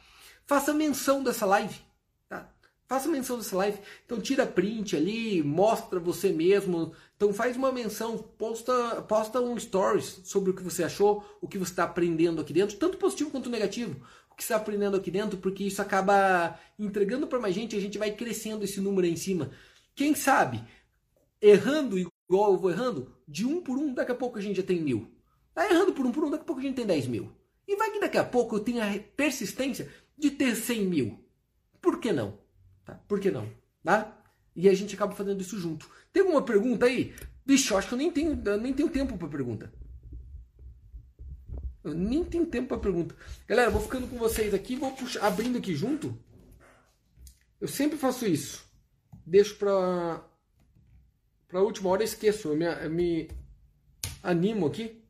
faça 0.45 0.73
menção 0.73 1.21
dessa 1.21 1.45
live? 1.45 1.75
Faça 2.87 3.09
menção 3.09 3.37
dessa 3.37 3.55
live. 3.57 3.79
Então 4.05 4.19
tira 4.19 4.45
print 4.45 4.95
ali, 4.95 5.43
mostra 5.43 5.99
você 5.99 6.31
mesmo. 6.31 6.93
Então 7.15 7.33
faz 7.33 7.57
uma 7.57 7.71
menção, 7.71 8.17
posta, 8.17 9.01
posta 9.01 9.41
um 9.41 9.59
stories 9.59 10.21
sobre 10.23 10.51
o 10.51 10.53
que 10.53 10.63
você 10.63 10.83
achou, 10.83 11.23
o 11.41 11.47
que 11.47 11.57
você 11.57 11.71
está 11.71 11.83
aprendendo 11.83 12.41
aqui 12.41 12.53
dentro, 12.53 12.77
tanto 12.77 12.97
positivo 12.97 13.31
quanto 13.31 13.49
negativo 13.49 13.99
que 14.37 14.43
está 14.43 14.55
aprendendo 14.55 14.95
aqui 14.95 15.09
dentro, 15.09 15.39
porque 15.39 15.63
isso 15.63 15.81
acaba 15.81 16.57
entregando 16.77 17.25
para 17.25 17.39
mais 17.39 17.55
gente 17.55 17.75
a 17.75 17.81
gente 17.81 17.97
vai 17.97 18.11
crescendo 18.11 18.63
esse 18.63 18.79
número 18.79 19.07
aí 19.07 19.13
em 19.13 19.17
cima. 19.17 19.49
Quem 19.95 20.13
sabe, 20.13 20.63
errando 21.41 21.97
igual 21.97 22.53
eu 22.53 22.57
vou 22.57 22.69
errando, 22.69 23.11
de 23.27 23.47
um 23.47 23.59
por 23.59 23.79
um, 23.79 23.95
daqui 23.95 24.11
a 24.11 24.15
pouco 24.15 24.37
a 24.37 24.41
gente 24.41 24.57
já 24.57 24.63
tem 24.63 24.79
mil. 24.79 25.11
Tá 25.55 25.67
errando 25.67 25.91
por 25.91 26.05
um 26.05 26.11
por 26.11 26.23
um, 26.23 26.29
daqui 26.29 26.43
a 26.43 26.45
pouco 26.45 26.61
a 26.61 26.63
gente 26.63 26.75
tem 26.75 26.85
10 26.85 27.07
mil. 27.07 27.31
E 27.67 27.75
vai 27.75 27.89
que 27.89 27.99
daqui 27.99 28.19
a 28.19 28.23
pouco 28.23 28.55
eu 28.55 28.59
tenha 28.59 28.85
a 28.85 28.99
persistência 28.99 29.91
de 30.15 30.29
ter 30.29 30.55
100 30.55 30.85
mil. 30.85 31.19
Por 31.81 31.99
que 31.99 32.13
não? 32.13 32.37
Tá? 32.87 32.95
Por 33.05 33.19
que 33.19 33.29
não? 33.29 33.49
Tá? 33.83 34.17
E 34.55 34.69
a 34.69 34.73
gente 34.73 34.95
acaba 34.95 35.13
fazendo 35.13 35.41
isso 35.41 35.59
junto. 35.59 35.89
Tem 36.13 36.23
alguma 36.23 36.41
pergunta 36.41 36.85
aí? 36.85 37.13
Bicho, 37.45 37.73
eu 37.73 37.77
acho 37.77 37.89
que 37.89 37.93
eu 37.93 37.97
nem 37.97 38.09
tenho, 38.09 38.41
eu 38.45 38.57
nem 38.57 38.73
tenho 38.73 38.89
tempo 38.89 39.17
para 39.17 39.27
pergunta. 39.27 39.71
Eu 41.83 41.93
nem 41.93 42.23
tenho 42.23 42.45
tempo 42.45 42.69
para 42.69 42.79
pergunta. 42.79 43.13
Galera, 43.45 43.69
vou 43.69 43.81
ficando 43.81 44.07
com 44.07 44.17
vocês 44.17 44.53
aqui, 44.53 44.77
vou 44.77 44.91
puxar, 44.93 45.27
abrindo 45.27 45.57
aqui 45.57 45.75
junto. 45.75 46.17
Eu 47.59 47.67
sempre 47.67 47.97
faço 47.97 48.25
isso. 48.25 48.65
Deixo 49.25 49.57
para 49.57 50.23
para 51.47 51.61
última 51.61 51.89
hora, 51.89 52.01
eu 52.01 52.05
esqueço. 52.05 52.49
Eu 52.49 52.55
me, 52.55 52.65
eu 52.65 52.89
me 52.89 53.29
animo 54.23 54.65
aqui. 54.65 55.03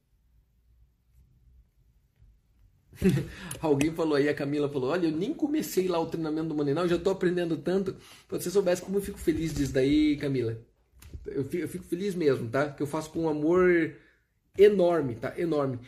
Alguém 3.61 3.91
falou 3.91 4.15
aí, 4.15 4.29
a 4.29 4.33
Camila 4.33 4.69
falou: 4.69 4.91
Olha, 4.91 5.07
eu 5.07 5.11
nem 5.11 5.33
comecei 5.33 5.87
lá 5.87 5.99
o 5.99 6.07
treinamento 6.07 6.49
do 6.49 6.55
Manenal, 6.55 6.87
já 6.87 6.95
estou 6.95 7.13
aprendendo 7.13 7.57
tanto. 7.57 7.91
Se 7.91 8.29
você 8.29 8.49
soubesse 8.49 8.81
como 8.81 8.97
eu 8.97 9.01
fico 9.01 9.17
feliz 9.17 9.53
disso 9.53 9.73
daí, 9.73 10.17
Camila. 10.17 10.57
Eu 11.25 11.43
fico, 11.43 11.63
eu 11.63 11.67
fico, 11.67 11.83
feliz 11.83 12.15
mesmo, 12.15 12.49
tá? 12.49 12.69
Que 12.69 12.81
eu 12.81 12.87
faço 12.87 13.09
com 13.09 13.23
um 13.23 13.29
amor 13.29 13.95
enorme, 14.57 15.15
tá? 15.15 15.33
Enorme. 15.37 15.79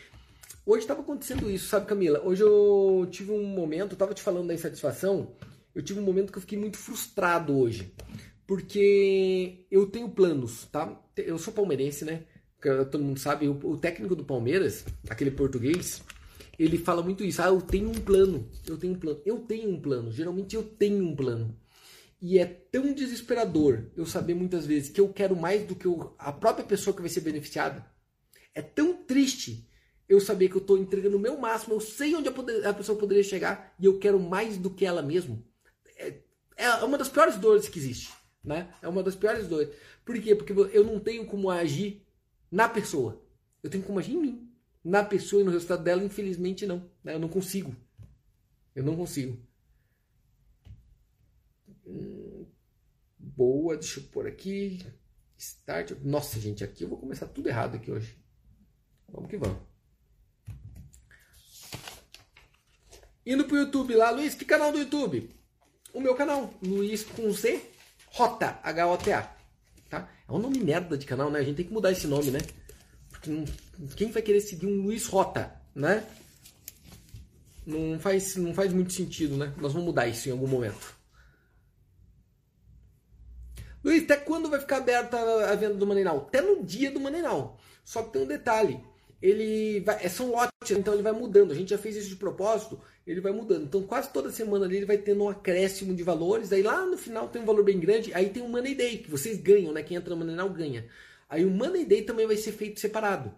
Hoje 0.66 0.82
estava 0.82 1.02
acontecendo 1.02 1.50
isso, 1.50 1.68
sabe, 1.68 1.88
Camila? 1.88 2.22
Hoje 2.24 2.44
eu 2.44 3.08
tive 3.10 3.32
um 3.32 3.44
momento, 3.44 3.92
eu 3.92 3.94
estava 3.94 4.14
te 4.14 4.22
falando 4.22 4.48
da 4.48 4.54
insatisfação, 4.54 5.32
eu 5.74 5.82
tive 5.82 6.00
um 6.00 6.04
momento 6.04 6.32
que 6.32 6.38
eu 6.38 6.42
fiquei 6.42 6.60
muito 6.60 6.78
frustrado 6.78 7.58
hoje. 7.58 7.92
Porque 8.46 9.66
eu 9.72 9.86
tenho 9.88 10.10
planos, 10.10 10.66
tá? 10.72 11.00
Eu 11.16 11.38
sou 11.38 11.54
palmeirense, 11.54 12.04
né? 12.04 12.24
Todo 12.92 13.04
mundo 13.04 13.20
sabe, 13.20 13.48
o 13.48 13.78
técnico 13.78 14.16
do 14.16 14.26
Palmeiras, 14.26 14.84
aquele 15.08 15.32
português, 15.32 16.04
ele 16.60 16.78
fala 16.78 17.02
muito 17.02 17.24
isso. 17.24 17.42
Ah, 17.42 17.48
eu 17.48 17.62
tenho 17.62 17.90
um 17.90 17.94
plano. 17.94 18.52
Eu 18.68 18.78
tenho 18.78 18.94
um 18.94 19.00
plano. 19.00 19.22
Eu 19.26 19.40
tenho 19.40 19.70
um 19.70 19.80
plano. 19.80 20.12
Geralmente 20.12 20.58
eu 20.58 20.64
tenho 20.64 21.06
um 21.06 21.16
plano. 21.16 21.58
E 22.22 22.38
é 22.38 22.46
tão 22.46 22.94
desesperador 22.94 23.86
eu 23.96 24.06
saber 24.06 24.34
muitas 24.34 24.66
vezes 24.66 24.90
que 24.90 25.00
eu 25.00 25.08
quero 25.08 25.38
mais 25.38 25.66
do 25.66 25.74
que 25.74 25.88
a 26.18 26.34
própria 26.34 26.66
pessoa 26.66 26.94
que 26.94 27.02
vai 27.02 27.10
ser 27.10 27.22
beneficiada. 27.22 27.86
É 28.54 28.62
tão 28.62 28.94
triste 29.06 29.70
eu 30.08 30.20
saber 30.20 30.50
que 30.50 30.56
eu 30.56 30.62
estou 30.62 30.78
entregando 30.78 31.16
o 31.16 31.20
meu 31.20 31.38
máximo, 31.38 31.76
eu 31.76 31.80
sei 31.80 32.14
onde 32.14 32.28
a, 32.28 32.32
poder, 32.32 32.66
a, 32.68 32.74
pessoa 32.74 32.98
poderia 32.98 33.24
chegar 33.24 33.74
e 33.80 33.86
eu 33.86 33.98
quero 33.98 34.20
mais 34.20 34.58
do 34.58 34.70
que 34.70 34.86
ela 34.86 35.02
mesma. 35.02 35.42
É, 35.96 36.16
é 36.58 36.70
uma 36.84 36.98
das 36.98 37.08
piores 37.08 37.38
dores 37.38 37.70
que 37.70 37.80
existe. 37.80 38.12
Né? 38.44 38.68
É 38.82 38.88
uma 38.88 39.04
das 39.04 39.16
piores 39.16 39.48
dores. 39.48 39.70
Por 40.04 40.20
quê? 40.20 40.36
Porque 40.36 40.52
eu 40.52 40.84
não 40.84 41.00
tenho 41.00 41.26
como 41.26 41.50
agir 41.50 42.06
na 42.52 42.68
pessoa. 42.68 43.22
Eu 43.64 43.70
tenho 43.70 43.84
como 43.84 44.00
agir 44.00 44.14
em 44.14 44.22
mim 44.22 44.49
na 44.84 45.04
pessoa 45.04 45.42
e 45.42 45.46
no 45.46 45.52
resultado 45.52 45.84
dela, 45.84 46.04
infelizmente 46.04 46.66
não. 46.66 46.90
Né? 47.04 47.14
Eu 47.14 47.20
não 47.20 47.30
consigo. 47.30 47.76
Eu 48.76 48.84
não 48.84 48.96
consigo. 48.96 49.38
Hum, 51.86 52.46
boa, 53.18 53.78
deixa 53.78 54.00
eu 54.00 54.04
pôr 54.06 54.28
aqui. 54.28 54.86
Start. 55.38 55.92
Nossa, 56.04 56.40
gente, 56.40 56.64
aqui 56.64 56.84
eu 56.84 56.90
vou 56.90 56.98
começar 56.98 57.28
tudo 57.28 57.48
errado 57.48 57.76
aqui 57.76 57.92
hoje. 57.92 58.18
Vamos 59.08 59.30
que 59.30 59.38
vamos. 59.38 59.58
Indo 63.26 63.46
pro 63.46 63.58
YouTube 63.58 63.96
lá, 63.96 64.12
Luiz, 64.12 64.34
que 64.34 64.46
canal 64.46 64.72
do 64.72 64.80
YouTube? 64.80 65.30
O 65.94 66.00
meu 66.00 66.16
canal, 66.16 66.54
Luiz 66.62 67.04
com 67.04 67.32
Z, 67.32 67.62
Rota, 68.08 68.60
H-O-T-A. 68.64 69.36
Tá? 69.90 70.10
É 70.28 70.32
um 70.32 70.40
nome 70.40 70.60
merda 70.60 70.98
de 70.98 71.06
canal, 71.06 71.32
né? 71.32 71.40
A 71.40 71.44
gente 71.44 71.58
tem 71.58 71.66
que 71.66 71.74
mudar 71.74 71.92
esse 71.92 72.08
nome, 72.08 72.32
né? 72.32 72.40
Porque 73.10 73.30
não 73.30 73.46
quem 73.96 74.12
vai 74.12 74.22
querer 74.22 74.42
seguir 74.42 74.66
um 74.66 74.82
Luiz 74.82 75.06
Rota, 75.06 75.54
né? 75.74 76.06
Não 77.66 78.00
faz, 78.00 78.36
não 78.36 78.54
faz 78.54 78.74
muito 78.74 78.94
sentido, 78.94 79.38
né? 79.38 79.54
Nós 79.58 79.74
vamos 79.74 79.88
mudar 79.88 80.08
isso 80.08 80.28
em 80.28 80.32
algum 80.32 80.48
momento. 80.48 80.98
Luiz, 83.84 84.04
até 84.04 84.18
quando 84.18 84.50
vai 84.50 84.60
ficar 84.60 84.78
aberta 84.78 85.18
a 85.18 85.56
venda 85.56 85.76
do 85.76 85.88
Manenal? 85.88 86.26
Até 86.28 86.42
no 86.42 86.64
dia 86.64 86.92
do 86.92 87.00
Manenal. 87.00 87.58
Só 87.84 88.04
que 88.04 88.12
tem 88.12 88.22
um 88.22 88.28
detalhe. 88.28 88.84
Ele 89.22 89.82
vai, 89.82 90.04
é, 90.04 90.10
são 90.10 90.32
lotes, 90.32 90.72
então 90.72 90.94
ele 90.94 91.04
vai 91.04 91.12
mudando. 91.12 91.52
A 91.52 91.56
gente 91.56 91.70
já 91.70 91.78
fez 91.78 91.96
isso 91.96 92.10
de 92.10 92.16
propósito, 92.16 92.80
ele 93.06 93.22
vai 93.22 93.32
mudando. 93.32 93.64
Então 93.64 93.84
quase 93.84 94.10
toda 94.10 94.32
semana 94.32 94.66
ali 94.66 94.78
ele 94.78 94.86
vai 94.86 94.98
tendo 94.98 95.24
um 95.24 95.30
acréscimo 95.30 95.94
de 95.94 96.04
valores. 96.04 96.52
Aí 96.52 96.62
lá 96.62 96.86
no 96.86 96.98
final 96.98 97.30
tem 97.30 97.42
um 97.42 97.46
valor 97.46 97.64
bem 97.64 97.80
grande. 97.80 98.14
Aí 98.14 98.30
tem 98.30 98.44
o 98.44 98.50
Money 98.50 98.76
Day, 98.76 98.98
que 98.98 99.10
vocês 99.10 99.38
ganham, 99.40 99.72
né? 99.72 99.84
Quem 99.84 99.96
entra 99.96 100.10
no 100.10 100.18
Manenal 100.18 100.50
ganha. 100.50 100.88
Aí 101.30 101.46
o 101.46 101.50
Money 101.50 101.86
Day 101.86 102.02
também 102.02 102.28
vai 102.28 102.38
ser 102.38 102.52
feito 102.52 102.80
separado. 102.80 103.34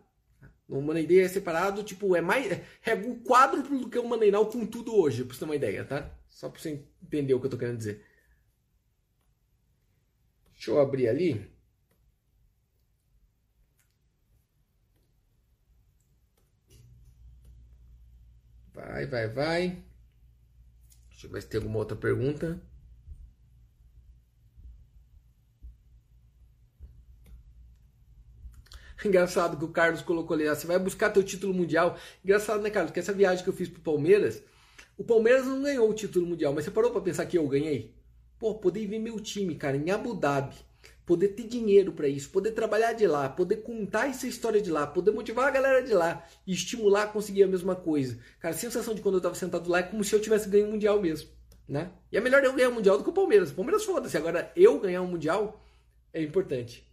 O 0.72 0.82
Money 0.82 1.06
Day 1.06 1.20
é 1.20 1.28
separado, 1.28 1.84
tipo, 1.84 2.16
é 2.16 2.22
mais. 2.22 2.50
É 2.86 2.94
o 2.96 3.20
quádruplo 3.24 3.78
do 3.80 3.90
que 3.90 4.00
o 4.00 4.08
Money 4.08 4.32
Now 4.32 4.50
com 4.50 4.66
tudo 4.66 4.96
hoje, 4.96 5.26
pra 5.26 5.34
você 5.34 5.40
ter 5.40 5.46
uma 5.46 5.56
ideia, 5.56 5.84
tá? 5.84 6.10
Só 6.30 6.50
pra 6.50 6.62
você 6.62 6.86
entender 7.04 7.34
o 7.34 7.40
que 7.42 7.48
eu 7.48 7.50
tô 7.52 7.58
querendo 7.58 7.78
dizer. 7.78 8.06
Deixa 10.54 10.72
eu 10.72 10.80
abrir 10.80 11.10
ali. 11.10 11.52
Vai, 18.74 19.06
vai, 19.08 19.28
vai. 19.28 19.84
Deixa 21.10 21.28
eu 21.28 21.32
ver 21.32 21.42
se 21.42 21.50
tem 21.50 21.60
alguma 21.60 21.80
outra 21.80 21.98
pergunta. 21.98 22.62
Engraçado 29.06 29.58
que 29.58 29.66
o 29.66 29.70
Carlos 29.70 30.02
colocou 30.02 30.36
ali, 30.36 30.48
ah, 30.48 30.56
você 30.56 30.68
vai 30.68 30.78
buscar 30.78 31.10
teu 31.10 31.24
título 31.24 31.54
mundial. 31.54 31.98
Engraçado, 32.24 32.62
né, 32.62 32.70
Carlos? 32.70 32.92
Que 32.92 33.00
essa 33.00 33.14
viagem 33.14 33.44
que 33.44 33.50
eu 33.50 33.54
fiz 33.54 33.68
pro 33.68 33.82
Palmeiras, 33.82 34.44
o 34.98 35.04
Palmeiras 35.04 35.46
não 35.46 35.62
ganhou 35.62 35.90
o 35.90 35.94
título 35.94 36.26
mundial, 36.26 36.54
mas 36.54 36.66
você 36.66 36.72
parou 36.72 36.92
para 36.92 37.02
pensar 37.02 37.26
que 37.26 37.38
eu 37.38 37.48
ganhei? 37.48 37.94
Pô, 38.38 38.56
poder 38.56 38.86
ver 38.88 39.00
meu 39.00 39.20
time, 39.20 39.56
cara, 39.56 39.78
em 39.78 39.92
Abu 39.92 40.16
Dhabi, 40.16 40.56
poder 41.06 41.30
ter 41.30 41.48
dinheiro 41.48 41.92
para 41.92 42.08
isso, 42.08 42.30
poder 42.30 42.52
trabalhar 42.52 42.94
de 42.94 43.06
lá, 43.06 43.30
poder 43.30 43.58
contar 43.58 44.10
essa 44.10 44.28
história 44.28 44.62
de 44.62 44.72
lá, 44.72 44.88
poder 44.88 45.12
motivar 45.12 45.48
a 45.48 45.52
galera 45.52 45.84
de 45.84 45.94
lá 45.94 46.26
e 46.46 46.54
estimular 46.54 47.04
a 47.04 47.08
conseguir 47.08 47.44
a 47.44 47.48
mesma 47.48 47.76
coisa. 47.76 48.20
Cara, 48.40 48.54
a 48.54 48.58
sensação 48.58 48.96
de 48.96 49.02
quando 49.02 49.16
eu 49.16 49.22
tava 49.22 49.36
sentado 49.36 49.70
lá 49.70 49.80
é 49.80 49.84
como 49.84 50.04
se 50.04 50.14
eu 50.14 50.22
tivesse 50.22 50.50
ganho 50.50 50.68
o 50.68 50.72
mundial 50.72 51.00
mesmo, 51.02 51.30
né? 51.68 51.92
E 52.12 52.18
é 52.18 52.22
melhor 52.22 52.44
eu 52.44 52.54
ganhar 52.54 52.70
o 52.70 52.74
mundial 52.74 52.98
do 52.98 53.04
que 53.04 53.10
o 53.10 53.14
Palmeiras. 53.14 53.52
O 53.52 53.56
Palmeiras 53.56 53.84
foda-se, 53.84 54.18
agora 54.18 54.52
eu 54.56 54.80
ganhar 54.80 55.02
o 55.02 55.08
mundial 55.08 55.64
é 56.14 56.22
importante. 56.22 56.91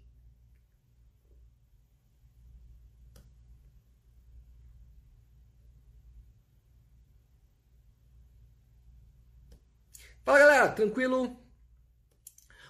Fala 10.28 10.40
galera, 10.40 10.68
tranquilo? 10.68 11.34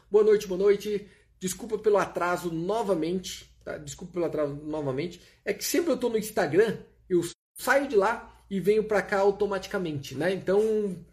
Boa 0.09 0.23
noite, 0.23 0.47
boa 0.47 0.61
noite. 0.61 1.11
Desculpa 1.41 1.77
pelo 1.77 1.99
atraso 1.99 2.53
novamente, 2.53 3.53
tá? 3.65 3.77
Desculpa 3.79 4.13
pelo 4.13 4.27
atraso 4.27 4.55
novamente. 4.55 5.21
É 5.45 5.53
que 5.53 5.65
sempre 5.65 5.91
eu 5.91 5.97
estou 5.97 6.09
no 6.09 6.17
Instagram, 6.17 6.79
eu 7.11 7.21
saio 7.57 7.89
de 7.89 7.97
lá 7.97 8.33
e 8.49 8.61
venho 8.61 8.85
para 8.85 9.03
cá 9.03 9.19
automaticamente, 9.19 10.15
né? 10.15 10.33
Então 10.33 11.05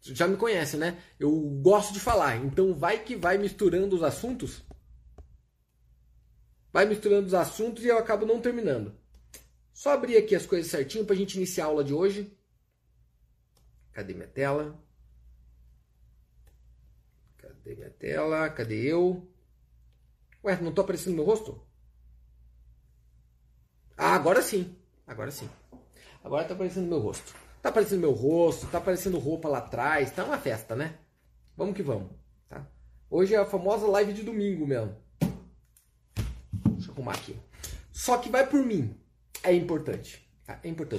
já 0.00 0.26
me 0.26 0.38
conhece, 0.38 0.78
né? 0.78 0.96
Eu 1.18 1.38
gosto 1.62 1.92
de 1.92 2.00
falar, 2.00 2.38
então 2.38 2.72
vai 2.72 3.04
que 3.04 3.14
vai 3.14 3.36
misturando 3.36 3.94
os 3.94 4.02
assuntos. 4.02 4.64
Vai 6.72 6.86
misturando 6.86 7.26
os 7.26 7.34
assuntos 7.34 7.84
e 7.84 7.88
eu 7.88 7.98
acabo 7.98 8.24
não 8.24 8.40
terminando. 8.40 8.94
Só 9.70 9.90
abrir 9.90 10.16
aqui 10.16 10.34
as 10.34 10.46
coisas 10.46 10.70
certinho 10.70 11.04
para 11.04 11.14
a 11.14 11.18
gente 11.18 11.36
iniciar 11.36 11.64
a 11.64 11.68
aula 11.68 11.84
de 11.84 11.92
hoje. 11.92 12.34
Cadê 13.92 14.14
minha 14.14 14.26
tela? 14.26 14.82
Cadê 17.62 17.76
minha 17.76 17.90
tela? 17.90 18.48
Cadê 18.50 18.86
eu? 18.86 19.28
Ué, 20.42 20.58
não 20.60 20.72
tô 20.72 20.80
aparecendo 20.80 21.14
meu 21.14 21.24
rosto? 21.24 21.62
Ah, 23.96 24.14
agora 24.14 24.40
sim. 24.40 24.74
Agora 25.06 25.30
sim. 25.30 25.48
Agora 26.24 26.44
tá 26.44 26.54
aparecendo 26.54 26.88
meu 26.88 26.98
rosto. 26.98 27.34
Tá 27.62 27.68
aparecendo 27.68 28.00
meu 28.00 28.12
rosto, 28.12 28.66
tá 28.68 28.78
aparecendo 28.78 29.18
roupa 29.18 29.48
lá 29.48 29.58
atrás. 29.58 30.10
Tá 30.10 30.24
uma 30.24 30.38
festa, 30.38 30.74
né? 30.74 30.98
Vamos 31.54 31.76
que 31.76 31.82
vamos. 31.82 32.10
Tá? 32.48 32.66
Hoje 33.10 33.34
é 33.34 33.38
a 33.38 33.44
famosa 33.44 33.86
live 33.86 34.14
de 34.14 34.22
domingo 34.22 34.66
mesmo. 34.66 34.96
Deixa 36.70 36.88
eu 36.88 36.94
arrumar 36.94 37.12
aqui. 37.12 37.36
Só 37.92 38.16
que 38.16 38.30
vai 38.30 38.48
por 38.48 38.64
mim. 38.64 38.98
É 39.42 39.52
importante. 39.52 40.26
Tá? 40.46 40.58
É 40.62 40.68
importante. 40.68 40.98